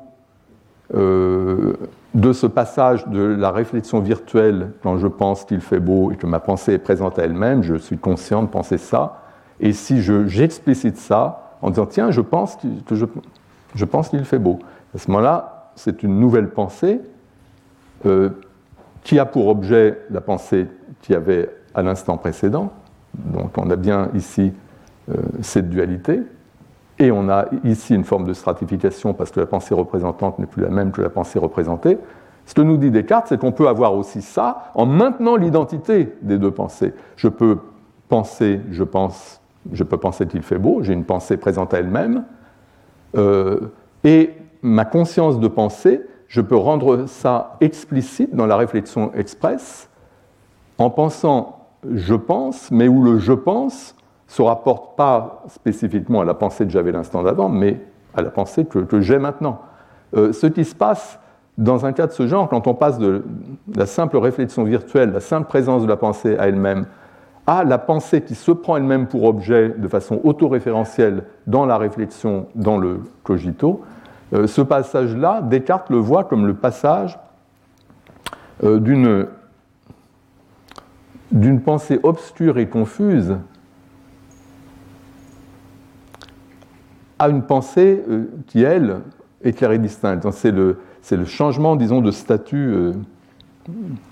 euh, 0.94 1.74
de 2.14 2.32
ce 2.32 2.46
passage 2.46 3.06
de 3.08 3.22
la 3.22 3.50
réflexion 3.50 4.00
virtuelle 4.00 4.72
quand 4.82 4.98
je 4.98 5.06
pense 5.06 5.44
qu'il 5.44 5.60
fait 5.60 5.78
beau 5.78 6.10
et 6.10 6.16
que 6.16 6.26
ma 6.26 6.40
pensée 6.40 6.72
est 6.72 6.78
présente 6.78 7.18
à 7.18 7.24
elle-même, 7.24 7.62
je 7.62 7.74
suis 7.74 7.98
conscient 7.98 8.42
de 8.42 8.48
penser 8.48 8.78
ça, 8.78 9.22
et 9.60 9.72
si 9.72 10.00
j'explicite 10.00 10.96
ça 10.96 11.56
en 11.60 11.70
disant 11.70 11.86
tiens, 11.86 12.10
je 12.10 12.22
pense 12.22 12.56
je, 13.74 13.84
pense 13.84 14.08
qu'il 14.08 14.24
fait 14.24 14.38
beau, 14.38 14.58
à 14.94 14.98
ce 14.98 15.10
moment-là, 15.10 15.59
c'est 15.82 16.02
une 16.02 16.20
nouvelle 16.20 16.50
pensée 16.50 17.00
euh, 18.04 18.30
qui 19.02 19.18
a 19.18 19.24
pour 19.24 19.48
objet 19.48 19.98
la 20.10 20.20
pensée 20.20 20.66
qu'il 21.00 21.14
y 21.14 21.16
avait 21.16 21.48
à 21.74 21.82
l'instant 21.82 22.18
précédent. 22.18 22.70
Donc 23.14 23.56
on 23.56 23.70
a 23.70 23.76
bien 23.76 24.10
ici 24.14 24.52
euh, 25.08 25.14
cette 25.40 25.70
dualité, 25.70 26.20
et 26.98 27.10
on 27.10 27.30
a 27.30 27.46
ici 27.64 27.94
une 27.94 28.04
forme 28.04 28.26
de 28.26 28.34
stratification 28.34 29.14
parce 29.14 29.30
que 29.30 29.40
la 29.40 29.46
pensée 29.46 29.74
représentante 29.74 30.38
n'est 30.38 30.46
plus 30.46 30.62
la 30.62 30.68
même 30.68 30.92
que 30.92 31.00
la 31.00 31.08
pensée 31.08 31.38
représentée. 31.38 31.96
Ce 32.44 32.52
que 32.52 32.60
nous 32.60 32.76
dit 32.76 32.90
Descartes, 32.90 33.28
c'est 33.28 33.38
qu'on 33.38 33.52
peut 33.52 33.68
avoir 33.68 33.94
aussi 33.94 34.20
ça 34.20 34.70
en 34.74 34.84
maintenant 34.84 35.36
l'identité 35.36 36.12
des 36.20 36.36
deux 36.36 36.50
pensées. 36.50 36.92
Je 37.16 37.28
peux 37.28 37.58
penser, 38.10 38.60
je 38.70 38.84
pense, 38.84 39.40
je 39.72 39.82
peux 39.82 39.96
penser 39.96 40.26
qu'il 40.26 40.42
fait 40.42 40.58
beau, 40.58 40.82
j'ai 40.82 40.92
une 40.92 41.04
pensée 41.04 41.38
présente 41.38 41.72
à 41.72 41.78
elle-même, 41.78 42.24
euh, 43.16 43.70
et 44.04 44.34
ma 44.62 44.84
conscience 44.84 45.40
de 45.40 45.48
pensée, 45.48 46.02
je 46.28 46.40
peux 46.40 46.56
rendre 46.56 47.06
ça 47.06 47.56
explicite 47.60 48.34
dans 48.34 48.46
la 48.46 48.56
réflexion 48.56 49.12
expresse 49.14 49.88
en 50.78 50.90
pensant 50.90 51.60
je 51.88 52.14
pense, 52.14 52.70
mais 52.70 52.88
où 52.88 53.02
le 53.02 53.18
je 53.18 53.32
pense 53.32 53.94
se 54.26 54.42
rapporte 54.42 54.96
pas 54.96 55.42
spécifiquement 55.48 56.20
à 56.20 56.24
la 56.24 56.34
pensée 56.34 56.64
que 56.64 56.70
j'avais 56.70 56.92
l'instant 56.92 57.22
d'avant, 57.22 57.48
mais 57.48 57.80
à 58.14 58.22
la 58.22 58.30
pensée 58.30 58.64
que, 58.64 59.00
j'ai 59.00 59.18
maintenant. 59.18 59.60
Euh, 60.16 60.32
ce 60.32 60.46
qui 60.46 60.64
se 60.64 60.74
passe 60.74 61.18
dans 61.58 61.84
un 61.84 61.92
cas 61.92 62.06
de 62.06 62.12
ce 62.12 62.26
genre, 62.26 62.48
quand 62.48 62.66
on 62.66 62.74
passe 62.74 62.98
de 62.98 63.24
la 63.74 63.86
simple 63.86 64.16
réflexion 64.18 64.64
virtuelle, 64.64 65.12
la 65.12 65.20
simple 65.20 65.48
présence 65.48 65.82
de 65.82 65.88
la 65.88 65.96
pensée 65.96 66.36
à 66.38 66.48
elle-même, 66.48 66.86
à 67.46 67.64
la 67.64 67.78
pensée 67.78 68.20
qui 68.22 68.34
se 68.34 68.52
prend 68.52 68.76
elle-même 68.76 69.06
pour 69.06 69.24
objet 69.24 69.70
de 69.70 69.88
façon 69.88 70.20
autoréférentielle 70.22 71.24
dans 71.46 71.66
la 71.66 71.78
réflexion, 71.78 72.46
dans 72.54 72.78
le 72.78 73.00
cogito, 73.24 73.82
ce 74.32 74.60
passage-là, 74.60 75.40
Descartes 75.42 75.90
le 75.90 75.98
voit 75.98 76.24
comme 76.24 76.46
le 76.46 76.54
passage 76.54 77.18
euh, 78.62 78.78
d'une 81.32 81.60
pensée 81.60 81.98
obscure 82.02 82.58
et 82.58 82.68
confuse 82.68 83.36
à 87.18 87.28
une 87.28 87.42
pensée 87.42 88.02
euh, 88.08 88.24
qui, 88.46 88.62
elle, 88.62 89.00
est 89.42 89.52
claire 89.52 89.72
et 89.72 89.78
distincte. 89.78 90.26
C'est 90.32 90.50
le, 90.50 90.78
le, 91.10 91.24
changement, 91.24 91.76
disons, 91.76 92.00
de 92.00 92.10
statut 92.10 92.72
euh, 92.72 92.92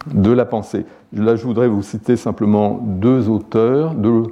de 0.06 0.30
la 0.30 0.44
pensée. 0.44 0.86
Là, 1.12 1.36
je 1.36 1.44
voudrais 1.44 1.68
vous 1.68 1.82
citer 1.82 2.16
simplement 2.16 2.80
deux 2.82 3.28
auteurs, 3.28 3.94
deux 3.94 4.24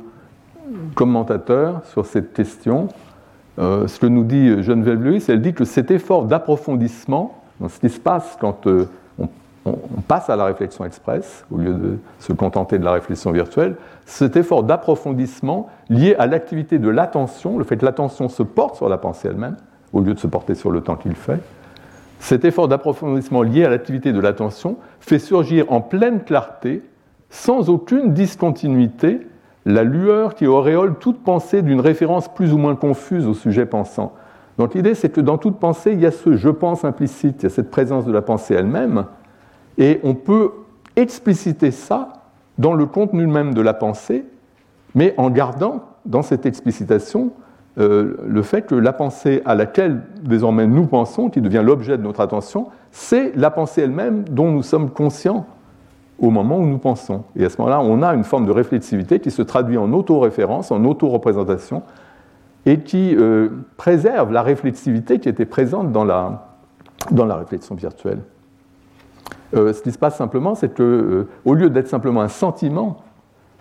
commentateurs 0.95 1.84
sur 1.87 2.07
cette 2.07 2.32
question. 2.32 2.89
Euh, 3.59 3.87
ce 3.87 3.99
que 3.99 4.07
nous 4.07 4.25
dit 4.25 4.63
Geneviève 4.63 5.03
Lewis, 5.03 5.25
elle 5.29 5.41
dit 5.41 5.55
que 5.55 5.65
cet 5.65 5.91
effort 5.91 6.25
d'approfondissement, 6.25 7.43
ce 7.69 7.79
qui 7.81 7.89
se 7.89 8.01
passe 8.01 8.37
quand 8.41 8.67
on, 8.67 8.89
passe 10.07 10.31
à 10.31 10.37
la 10.37 10.45
réflexion 10.45 10.85
express, 10.85 11.45
au 11.51 11.59
lieu 11.59 11.73
de 11.73 11.99
se 12.21 12.33
contenter 12.33 12.79
de 12.79 12.85
la 12.85 12.93
réflexion 12.93 13.33
virtuelle, 13.33 13.77
cet 14.05 14.37
effort 14.37 14.63
d'approfondissement 14.63 15.69
lié 15.89 16.15
à 16.19 16.27
l'activité 16.27 16.79
de 16.79 16.89
l'attention, 16.89 17.59
le 17.59 17.65
fait 17.65 17.77
que 17.77 17.85
l'attention 17.85 18.29
se 18.29 18.45
porte 18.45 18.77
sur 18.77 18.89
la 18.89 18.99
pensée 18.99 19.29
elle-même, 19.29 19.57
au 19.93 20.01
lieu 20.01 20.15
de 20.15 20.19
se 20.21 20.29
porter 20.29 20.55
sur 20.55 20.71
le 20.71 20.83
temps 20.83 20.95
qu'il 20.95 21.17
fait, 21.17 21.41
cet 22.19 22.45
effort 22.45 22.69
d'approfondissement 22.69 23.43
lié 23.43 23.65
à 23.65 23.71
l'activité 23.71 24.13
de 24.13 24.21
l'attention 24.21 24.77
fait 25.01 25.19
surgir 25.19 25.71
en 25.71 25.81
pleine 25.81 26.23
clarté, 26.23 26.83
sans 27.31 27.69
aucune 27.69 28.15
discontinuité, 28.15 29.27
la 29.67 29.83
lueur 29.83 30.37
qui 30.37 30.47
auréole 30.47 30.95
toute 30.95 31.23
pensée 31.23 31.61
d'une 31.61 31.81
référence 31.81 32.33
plus 32.33 32.53
ou 32.53 32.57
moins 32.57 32.77
confuse 32.77 33.27
au 33.27 33.35
sujet 33.35 33.67
pensant. 33.67 34.14
Donc 34.59 34.75
l'idée, 34.75 34.95
c'est 34.95 35.11
que 35.11 35.21
dans 35.21 35.39
toute 35.39 35.59
pensée, 35.59 35.93
il 35.93 36.01
y 36.01 36.07
a 36.07 36.12
ce 36.12 36.37
je 36.37 36.49
pense 36.49 36.85
implicite, 36.85 37.43
il 37.43 37.43
y 37.43 37.47
a 37.47 37.51
cette 37.51 37.71
présence 37.71 38.07
de 38.07 38.12
la 38.12 38.23
pensée 38.23 38.55
elle-même, 38.55 39.05
et 39.77 40.01
on 40.05 40.14
peut 40.14 40.53
expliciter 40.95 41.73
ça 41.73 42.12
dans 42.59 42.73
le 42.73 42.87
contenu 42.87 43.27
même 43.27 43.53
de 43.53 43.61
la 43.61 43.75
pensée, 43.75 44.25
mais 44.95 45.14
en 45.19 45.31
gardant 45.31 45.83
dans 46.07 46.23
cette 46.23 46.47
explicitation 46.47 47.33
euh, 47.79 48.17
le 48.27 48.43
fait 48.43 48.62
que 48.62 48.75
la 48.75 48.93
pensée 48.93 49.43
à 49.45 49.55
laquelle 49.55 50.01
désormais 50.23 50.67
nous 50.67 50.87
pensons, 50.87 51.29
qui 51.29 51.43
devient 51.43 51.62
l'objet 51.62 51.99
de 51.99 52.03
notre 52.03 52.21
attention, 52.21 52.69
c'est 52.93 53.37
la 53.37 53.51
pensée 53.51 53.83
elle-même 53.83 54.25
dont 54.31 54.51
nous 54.51 54.62
sommes 54.62 54.91
conscients 54.91 55.45
au 56.19 56.31
moment 56.31 56.59
où 56.59 56.67
nous 56.67 56.79
pensons. 56.79 57.25
Et 57.37 57.45
à 57.45 57.51
ce 57.51 57.59
moment-là, 57.59 57.81
on 57.81 58.03
a 58.03 58.14
une 58.14 58.25
forme 58.25 58.47
de 58.47 58.53
réflexivité 58.53 59.21
qui 59.21 59.31
se 59.31 59.43
traduit 59.43 59.77
en 59.77 59.93
autoréférence, 59.93 60.71
en 60.71 60.85
auto-représentation, 60.85 61.83
et 62.64 62.81
qui 62.81 63.14
euh, 63.14 63.49
préserve 63.77 64.33
la 64.33 64.43
réflexivité 64.43 65.21
qui 65.21 65.29
était 65.29 65.45
présente 65.45 65.93
dans 65.93 66.05
la, 66.05 66.57
dans 67.11 67.25
la 67.25 67.37
réflexion 67.37 67.75
virtuelle. 67.75 68.21
Euh, 69.55 69.73
ce 69.73 69.83
qui 69.83 69.93
se 69.93 69.99
passe 69.99 70.17
simplement, 70.17 70.55
c'est 70.55 70.75
que, 70.75 71.29
au 71.45 71.55
lieu 71.55 71.71
d'être 71.71 71.89
simplement 71.89 72.23
un 72.23 72.29
sentiment, 72.29 72.99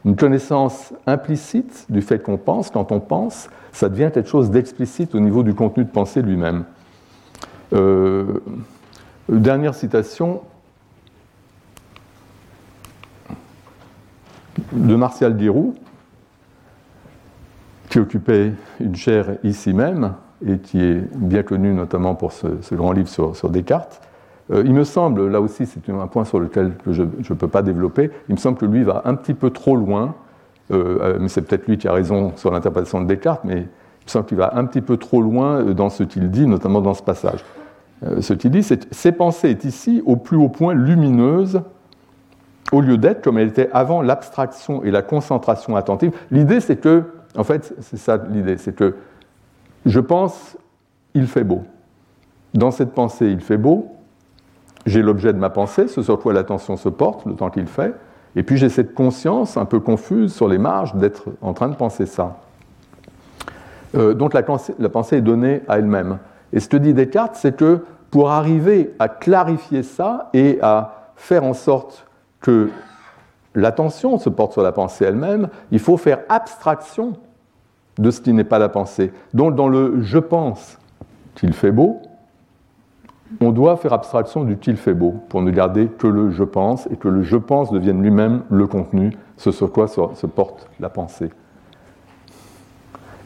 une 0.06 0.16
connaissance 0.16 0.94
implicite 1.08 1.86
du 1.90 2.02
fait 2.02 2.20
qu'on 2.20 2.38
pense, 2.38 2.70
quand 2.70 2.92
on 2.92 3.00
pense, 3.00 3.50
ça 3.72 3.90
devient 3.90 4.10
quelque 4.14 4.30
chose 4.30 4.50
d'explicite 4.50 5.14
au 5.16 5.20
niveau 5.20 5.44
du 5.44 5.54
contenu 5.54 5.84
de 5.84 5.90
pensée 5.90 6.22
lui-même. 6.22 6.64
Euh, 7.74 8.40
dernière 9.28 9.74
citation 9.74 10.42
de 14.72 14.96
Martial 14.96 15.36
Guéroux, 15.36 15.76
qui 17.90 18.00
occupait 18.00 18.54
une 18.80 18.96
chaire 18.96 19.38
ici 19.44 19.74
même 19.74 20.14
et 20.46 20.58
qui 20.58 20.82
est 20.82 21.02
bien 21.16 21.44
connu 21.44 21.74
notamment 21.74 22.16
pour 22.16 22.32
ce, 22.32 22.48
grand 22.74 22.92
livre 22.92 23.08
sur 23.08 23.50
Descartes. 23.50 24.02
Euh, 24.52 24.64
il 24.66 24.74
me 24.74 24.84
semble, 24.84 25.28
là 25.28 25.42
aussi 25.42 25.66
c'est 25.66 25.90
un 25.90 26.08
point 26.08 26.26
sur 26.26 26.40
lequel 26.40 26.74
je 26.88 27.04
ne 27.04 27.36
peux 27.36 27.48
pas 27.48 27.62
développer, 27.62 28.12
il 28.30 28.36
me 28.36 28.40
semble 28.40 28.58
que 28.58 28.66
lui 28.66 28.84
va 28.84 29.02
un 29.06 29.16
petit 29.16 29.34
peu 29.34 29.50
trop 29.50 29.76
loin, 29.76 30.14
euh, 30.72 31.00
euh, 31.02 31.18
mais 31.20 31.30
c'est 31.30 31.42
peut-être 31.42 31.68
lui 31.68 31.78
qui 31.78 31.88
a 31.88 31.94
raison 31.94 32.34
sur 32.36 32.52
l'interprétation 32.52 33.02
de 33.02 33.08
Descartes, 33.08 33.44
mais 33.44 33.58
il 33.58 34.06
me 34.06 34.10
semble 34.10 34.26
qu'il 34.26 34.38
va 34.38 34.56
un 34.56 34.66
petit 34.66 34.82
peu 34.82 34.98
trop 34.98 35.22
loin 35.22 35.64
dans 35.74 35.90
ce 35.90 36.04
qu'il 36.04 36.30
dit, 36.30 36.46
notamment 36.46 36.82
dans 36.82 36.94
ce 36.94 37.02
passage. 37.02 37.44
ce 38.20 38.34
qu'il 38.34 38.52
dit, 38.52 38.62
c'est 38.62 38.88
que 38.88 38.94
ces 38.94 39.12
pensées 39.12 39.50
est 39.50 39.66
ici 39.66 40.04
au 40.06 40.16
plus 40.16 40.38
haut 40.38 40.50
point 40.50 40.76
lumineuse, 40.76 41.62
au 42.72 42.82
lieu 42.82 42.98
d'être 42.98 43.24
comme 43.24 43.38
elle 43.38 43.50
était 43.50 43.70
avant 43.74 44.02
l'abstraction 44.02 44.84
et 44.84 44.92
la 44.92 45.02
concentration 45.02 45.76
attentive. 45.76 46.12
L'idée, 46.32 46.60
c'est 46.60 46.78
que, 46.78 47.04
en 47.38 47.44
fait, 47.44 47.74
c'est 47.80 47.98
ça 47.98 48.18
l'idée, 48.30 48.58
c'est 48.58 48.76
que 48.76 48.96
je 49.86 50.00
pense, 50.00 50.58
il 51.14 51.28
fait 51.28 51.44
beau. 51.44 51.64
Dans 52.54 52.72
cette 52.72 52.94
pensée, 52.94 53.28
il 53.28 53.42
fait 53.42 53.58
beau, 53.58 53.92
j'ai 54.86 55.02
l'objet 55.02 55.34
de 55.34 55.38
ma 55.38 55.50
pensée, 55.50 55.88
ce 55.88 56.02
sur 56.02 56.20
quoi 56.20 56.34
l'attention 56.34 56.78
se 56.78 56.90
porte, 56.90 57.26
le 57.26 57.36
temps 57.36 57.50
qu'il 57.50 57.68
fait, 57.68 57.94
et 58.36 58.44
puis 58.44 58.58
j'ai 58.58 58.70
cette 58.70 58.94
conscience 58.94 59.58
un 59.58 59.66
peu 59.66 59.80
confuse 59.80 60.34
sur 60.34 60.48
les 60.48 60.58
marges 60.58 60.96
d'être 60.96 61.26
en 61.42 61.54
train 61.54 61.70
de 61.70 61.76
penser 61.76 62.06
ça. 62.06 62.38
Euh, 63.96 64.14
donc 64.14 64.34
la, 64.34 64.42
la, 64.80 64.90
pensée 64.90 65.18
est 65.18 65.22
donnée 65.22 65.62
à 65.68 65.78
elle-même. 65.78 66.18
Et 66.52 66.60
ce 66.60 66.68
que 66.68 66.78
dit 66.78 66.94
Descartes, 66.94 67.36
c'est 67.36 67.56
que 67.56 67.86
pour 68.12 68.32
arriver 68.32 68.94
à 69.00 69.08
clarifier 69.08 69.84
ça 69.84 70.30
et 70.34 70.60
à 70.62 71.12
faire 71.16 71.44
en 71.44 71.54
sorte 71.54 72.05
que 72.46 72.70
l'attention 73.56 74.20
se 74.20 74.30
porte 74.30 74.54
sur 74.54 74.62
la 74.62 74.72
pensée 74.72 75.04
elle-même, 75.04 75.50
il 75.72 75.80
faut 75.80 75.98
faire 75.98 76.20
abstraction 76.30 77.14
de 77.98 78.12
ce 78.12 78.22
qui 78.22 78.34
n'est 78.34 78.44
pas 78.44 78.60
la 78.60 78.70
pensée. 78.70 79.12
Donc 79.34 79.56
dans 79.56 79.68
le 79.68 80.04
je 80.04 80.20
pense 80.20 80.78
qu'il 81.34 81.54
fait 81.54 81.72
beau, 81.72 82.04
on 83.42 83.52
doit 83.52 83.78
faire 83.78 83.94
abstraction 83.94 84.44
du 84.44 84.58
qu'il 84.58 84.78
fait 84.78 84.94
beau 84.94 85.16
pour 85.28 85.42
ne 85.42 85.50
garder 85.50 85.88
que 85.88 86.06
le 86.06 86.30
je 86.30 86.44
pense 86.44 86.86
et 86.92 86.98
que 86.98 87.08
le 87.08 87.24
je 87.24 87.36
pense 87.36 87.72
devienne 87.72 88.04
lui-même 88.04 88.44
le 88.52 88.68
contenu, 88.68 89.18
ce 89.38 89.50
sur 89.50 89.72
quoi 89.72 89.88
se 89.88 90.28
porte 90.28 90.70
la 90.80 90.90
pensée. 90.90 91.32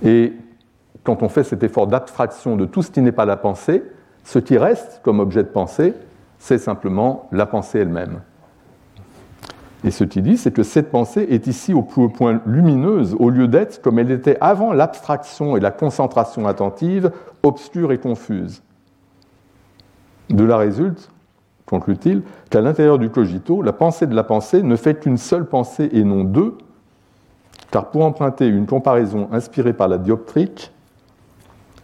Et 0.01 0.31
quand 1.03 1.23
on 1.23 1.27
fait 1.27 1.43
cet 1.43 1.61
effort 1.61 1.87
d'abstraction 1.87 2.55
de 2.55 2.63
tout 2.63 2.83
ce 2.83 2.89
qui 2.89 3.01
n'est 3.01 3.11
pas 3.11 3.25
la 3.25 3.35
pensée, 3.35 3.83
ce 4.23 4.39
qui 4.39 4.57
reste 4.57 5.01
comme 5.03 5.19
objet 5.19 5.43
de 5.43 5.49
pensée, 5.49 5.93
c'est 6.37 6.57
simplement 6.57 7.27
la 7.33 7.45
pensée 7.45 7.79
elle-même. 7.79 8.21
Et 9.83 9.91
ce 9.91 10.03
qu'il 10.03 10.23
dit, 10.23 10.37
c'est 10.37 10.51
que 10.51 10.63
cette 10.63 10.91
pensée 10.91 11.25
est 11.29 11.47
ici 11.47 11.73
au 11.73 11.83
point 11.83 12.41
lumineuse, 12.45 13.15
au 13.17 13.29
lieu 13.29 13.47
d'être 13.47 13.81
comme 13.81 13.97
elle 13.97 14.11
était 14.11 14.37
avant 14.41 14.73
l'abstraction 14.73 15.55
et 15.55 15.61
la 15.61 15.71
concentration 15.71 16.47
attentive, 16.47 17.11
obscure 17.43 17.91
et 17.93 17.97
confuse. 17.97 18.61
De 20.29 20.43
là 20.43 20.57
résulte, 20.57 21.09
conclut-il, 21.65 22.23
qu'à 22.49 22.61
l'intérieur 22.61 22.99
du 22.99 23.09
cogito, 23.09 23.61
la 23.61 23.71
pensée 23.71 24.05
de 24.05 24.15
la 24.15 24.23
pensée 24.23 24.63
ne 24.63 24.75
fait 24.75 24.99
qu'une 24.99 25.17
seule 25.17 25.45
pensée 25.45 25.89
et 25.93 26.03
non 26.03 26.25
deux, 26.25 26.57
car 27.71 27.89
pour 27.89 28.03
emprunter 28.03 28.47
une 28.47 28.65
comparaison 28.65 29.29
inspirée 29.31 29.73
par 29.73 29.87
la 29.87 29.97
dioptrique, 29.97 30.73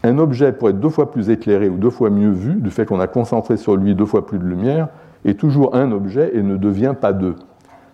un 0.04 0.18
objet 0.18 0.52
pour 0.52 0.70
être 0.70 0.80
deux 0.80 0.90
fois 0.90 1.12
plus 1.12 1.30
éclairé 1.30 1.70
ou 1.70 1.78
deux 1.78 1.90
fois 1.90 2.10
mieux 2.10 2.32
vu, 2.32 2.56
du 2.56 2.72
fait 2.72 2.86
qu'on 2.86 3.00
a 3.00 3.08
concentré 3.08 3.58
sur 3.58 3.78
lui 3.78 3.96
deux 3.96 4.06
fois 4.06 4.26
plus 4.26 4.38
de 4.38 4.44
lumière, 4.44 4.90
est 5.24 5.40
toujours 5.40 5.76
un 5.76 5.92
objet 5.92 6.32
et 6.36 6.44
ne 6.44 6.58
devient 6.58 6.94
pas 7.00 7.14
deux. 7.14 7.36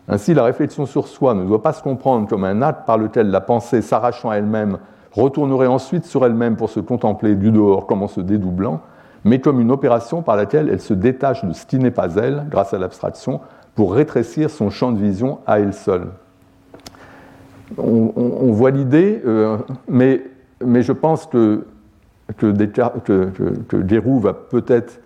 Ainsi, 0.07 0.33
la 0.33 0.43
réflexion 0.43 0.85
sur 0.85 1.07
soi 1.07 1.33
ne 1.33 1.45
doit 1.45 1.61
pas 1.61 1.73
se 1.73 1.83
comprendre 1.83 2.27
comme 2.27 2.43
un 2.43 2.61
acte 2.61 2.85
par 2.85 2.97
lequel 2.97 3.29
la 3.29 3.41
pensée, 3.41 3.81
s'arrachant 3.81 4.29
à 4.29 4.35
elle-même, 4.35 4.77
retournerait 5.11 5.67
ensuite 5.67 6.05
sur 6.05 6.25
elle-même 6.25 6.55
pour 6.55 6.69
se 6.69 6.79
contempler 6.79 7.35
du 7.35 7.51
dehors 7.51 7.85
comme 7.85 8.01
en 8.01 8.07
se 8.07 8.21
dédoublant, 8.21 8.81
mais 9.23 9.39
comme 9.39 9.59
une 9.59 9.71
opération 9.71 10.21
par 10.21 10.35
laquelle 10.35 10.69
elle 10.69 10.81
se 10.81 10.93
détache 10.93 11.45
de 11.45 11.53
ce 11.53 11.65
qui 11.65 11.77
n'est 11.77 11.91
pas 11.91 12.15
elle, 12.15 12.45
grâce 12.49 12.73
à 12.73 12.79
l'abstraction, 12.79 13.41
pour 13.75 13.93
rétrécir 13.93 14.49
son 14.49 14.69
champ 14.69 14.91
de 14.91 14.99
vision 14.99 15.39
à 15.45 15.59
elle 15.59 15.73
seule. 15.73 16.07
On, 17.77 18.51
voit 18.51 18.71
l'idée, 18.71 19.21
euh, 19.25 19.57
mais, 19.87 20.21
je 20.61 20.91
pense 20.91 21.25
que, 21.25 21.65
que, 22.37 22.51
que, 22.51 24.19
va 24.19 24.33
peut-être 24.33 24.99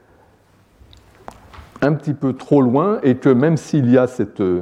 un 1.82 1.93
petit 1.93 2.16
peu 2.16 2.34
trop 2.34 2.62
loin 2.62 3.00
et 3.04 3.18
que 3.18 3.30
même 3.30 3.58
s'il 3.58 3.91
y 3.91 4.00
a 4.00 4.08
cette, 4.08 4.41
euh, 4.41 4.62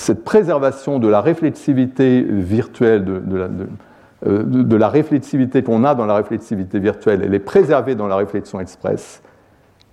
cette 0.00 0.24
préservation 0.24 0.98
de 0.98 1.08
la 1.08 1.20
réflexivité 1.20 2.22
virtuelle 2.22 3.04
de, 3.04 3.36
la, 3.36 3.48
euh, 4.26 4.42
de, 4.44 4.76
la 4.76 4.88
réflexivité 4.88 5.62
qu'on 5.62 5.84
a 5.84 5.94
dans 5.94 6.06
la 6.06 6.14
réflexivité 6.14 6.78
virtuelle, 6.78 7.22
elle 7.24 7.34
est 7.34 7.38
préservée 7.38 7.94
dans 7.94 8.06
la 8.06 8.16
réflexion 8.16 8.60
express, 8.60 9.22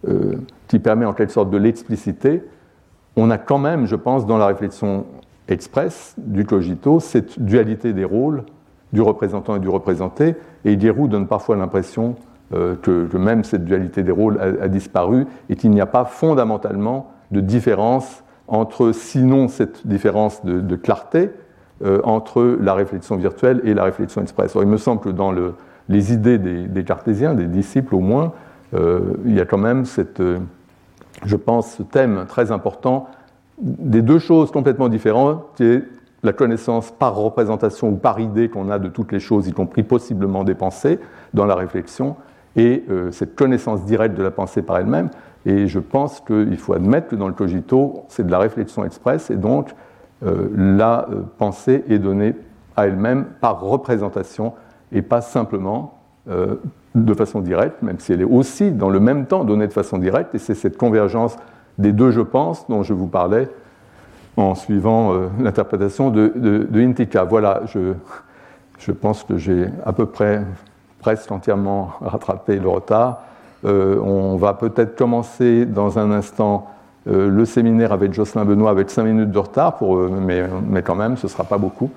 euh, 0.07 0.35
qui 0.67 0.79
permet 0.79 1.05
en 1.05 1.13
quelque 1.13 1.31
sorte 1.31 1.49
de 1.49 1.57
l'expliciter, 1.57 2.43
on 3.15 3.29
a 3.31 3.37
quand 3.37 3.57
même, 3.57 3.85
je 3.85 3.95
pense, 3.95 4.25
dans 4.25 4.37
la 4.37 4.47
réflexion 4.47 5.05
express 5.47 6.15
du 6.17 6.45
cogito, 6.45 6.99
cette 6.99 7.41
dualité 7.41 7.93
des 7.93 8.05
rôles 8.05 8.43
du 8.93 9.01
représentant 9.01 9.55
et 9.55 9.59
du 9.59 9.69
représenté, 9.69 10.35
et 10.65 10.77
Guérou 10.77 11.07
donne 11.07 11.27
parfois 11.27 11.55
l'impression 11.55 12.15
euh, 12.53 12.75
que, 12.75 13.17
même 13.17 13.43
cette 13.43 13.65
dualité 13.65 14.03
des 14.03 14.11
rôles 14.11 14.39
a, 14.39 14.67
disparu 14.67 15.25
et 15.49 15.55
qu'il 15.55 15.71
n'y 15.71 15.81
a 15.81 15.85
pas 15.85 16.05
fondamentalement 16.05 17.11
de 17.31 17.41
différence 17.41 18.23
entre, 18.47 18.91
sinon 18.91 19.47
cette 19.47 19.85
différence 19.87 20.43
de 20.45 20.75
clarté, 20.75 21.31
euh, 21.85 22.01
entre 22.03 22.57
la 22.59 22.73
réflexion 22.73 23.17
virtuelle 23.17 23.61
et 23.63 23.75
la 23.75 23.83
réflexion 23.83 24.23
express. 24.23 24.57
il 24.59 24.65
me 24.65 24.77
semble 24.77 24.99
que 24.99 25.09
dans 25.09 25.31
les 25.89 26.11
idées 26.11 26.39
des, 26.39 26.83
cartésiens, 26.83 27.35
des 27.35 27.45
disciples 27.45 27.93
au 27.93 27.99
moins, 27.99 28.33
euh, 28.73 29.13
il 29.25 29.35
y 29.35 29.39
a 29.39 29.45
quand 29.45 29.59
même 29.59 29.85
cette, 29.85 30.19
euh, 30.19 30.39
je 31.23 31.35
pense, 31.35 31.73
ce 31.73 31.83
thème 31.83 32.25
très 32.27 32.51
important 32.51 33.09
des 33.59 34.01
deux 34.01 34.17
choses 34.17 34.49
complètement 34.49 34.89
différentes, 34.89 35.45
qui 35.55 35.65
est 35.65 35.83
la 36.23 36.33
connaissance 36.33 36.89
par 36.89 37.15
représentation 37.15 37.89
ou 37.89 37.95
par 37.95 38.19
idée 38.19 38.49
qu'on 38.49 38.71
a 38.71 38.79
de 38.79 38.87
toutes 38.87 39.11
les 39.11 39.19
choses, 39.19 39.47
y 39.47 39.53
compris 39.53 39.83
possiblement 39.83 40.43
des 40.43 40.55
pensées, 40.55 40.97
dans 41.35 41.45
la 41.45 41.53
réflexion, 41.53 42.15
et 42.55 42.83
cette 43.11 43.35
connaissance 43.35 43.85
directe 43.85 44.15
de 44.15 44.23
la 44.23 44.31
pensée 44.31 44.63
par 44.63 44.77
elle-même. 44.77 45.09
Et 45.47 45.67
je 45.67 45.79
pense 45.79 46.19
qu'il 46.19 46.57
faut 46.57 46.73
admettre 46.73 47.07
que 47.07 47.15
dans 47.15 47.29
le 47.29 47.33
cogito, 47.33 48.03
c'est 48.09 48.27
de 48.27 48.31
la 48.31 48.37
réflexion 48.37 48.83
express, 48.83 49.31
et 49.31 49.37
donc 49.37 49.73
euh, 50.25 50.49
la 50.53 51.07
euh, 51.09 51.21
pensée 51.37 51.85
est 51.87 51.99
donnée 51.99 52.35
à 52.75 52.87
elle-même 52.87 53.27
par 53.39 53.61
représentation 53.61 54.53
et 54.91 55.01
pas 55.01 55.21
simplement 55.21 55.99
euh, 56.29 56.55
de 56.95 57.13
façon 57.13 57.39
directe, 57.39 57.81
même 57.81 57.97
si 57.97 58.11
elle 58.11 58.19
est 58.19 58.25
aussi 58.25 58.71
dans 58.71 58.89
le 58.89 58.99
même 58.99 59.25
temps 59.25 59.45
donnée 59.45 59.67
de 59.67 59.73
façon 59.73 59.97
directe, 59.97 60.35
et 60.35 60.37
c'est 60.37 60.53
cette 60.53 60.75
convergence 60.75 61.37
des 61.77 61.93
deux 61.93 62.11
je 62.11 62.21
pense 62.21 62.67
dont 62.67 62.83
je 62.83 62.91
vous 62.91 63.07
parlais 63.07 63.47
en 64.35 64.53
suivant 64.53 65.13
l'interprétation 65.39 66.09
de, 66.09 66.33
de, 66.35 66.81
Intika. 66.81 67.23
Voilà, 67.23 67.61
je, 67.65 67.93
je 68.79 68.91
pense 68.91 69.23
que 69.23 69.37
j'ai 69.37 69.67
à 69.85 69.93
peu 69.93 70.07
près 70.07 70.43
presque 70.99 71.31
entièrement 71.31 71.91
rattrapé 72.01 72.59
le 72.59 72.67
retard. 72.67 73.21
On 73.67 74.37
va 74.37 74.53
peut-être 74.53 74.95
commencer 74.95 75.65
dans 75.65 75.99
un 75.99 76.11
instant 76.11 76.67
euh, 77.07 77.29
le 77.29 77.45
séminaire 77.45 77.93
avec 77.93 78.13
Jocelyn 78.13 78.43
Benoît 78.43 78.71
avec 78.71 78.89
5 78.89 79.03
minutes 79.03 79.31
de 79.31 79.39
retard, 79.39 79.77
pour, 79.77 79.95
mais, 79.97 80.43
mais, 80.67 80.81
quand 80.81 80.95
même, 80.95 81.15
ce 81.15 81.27
ne 81.27 81.31
sera 81.31 81.45
pas 81.45 81.57
beaucoup. 81.57 81.89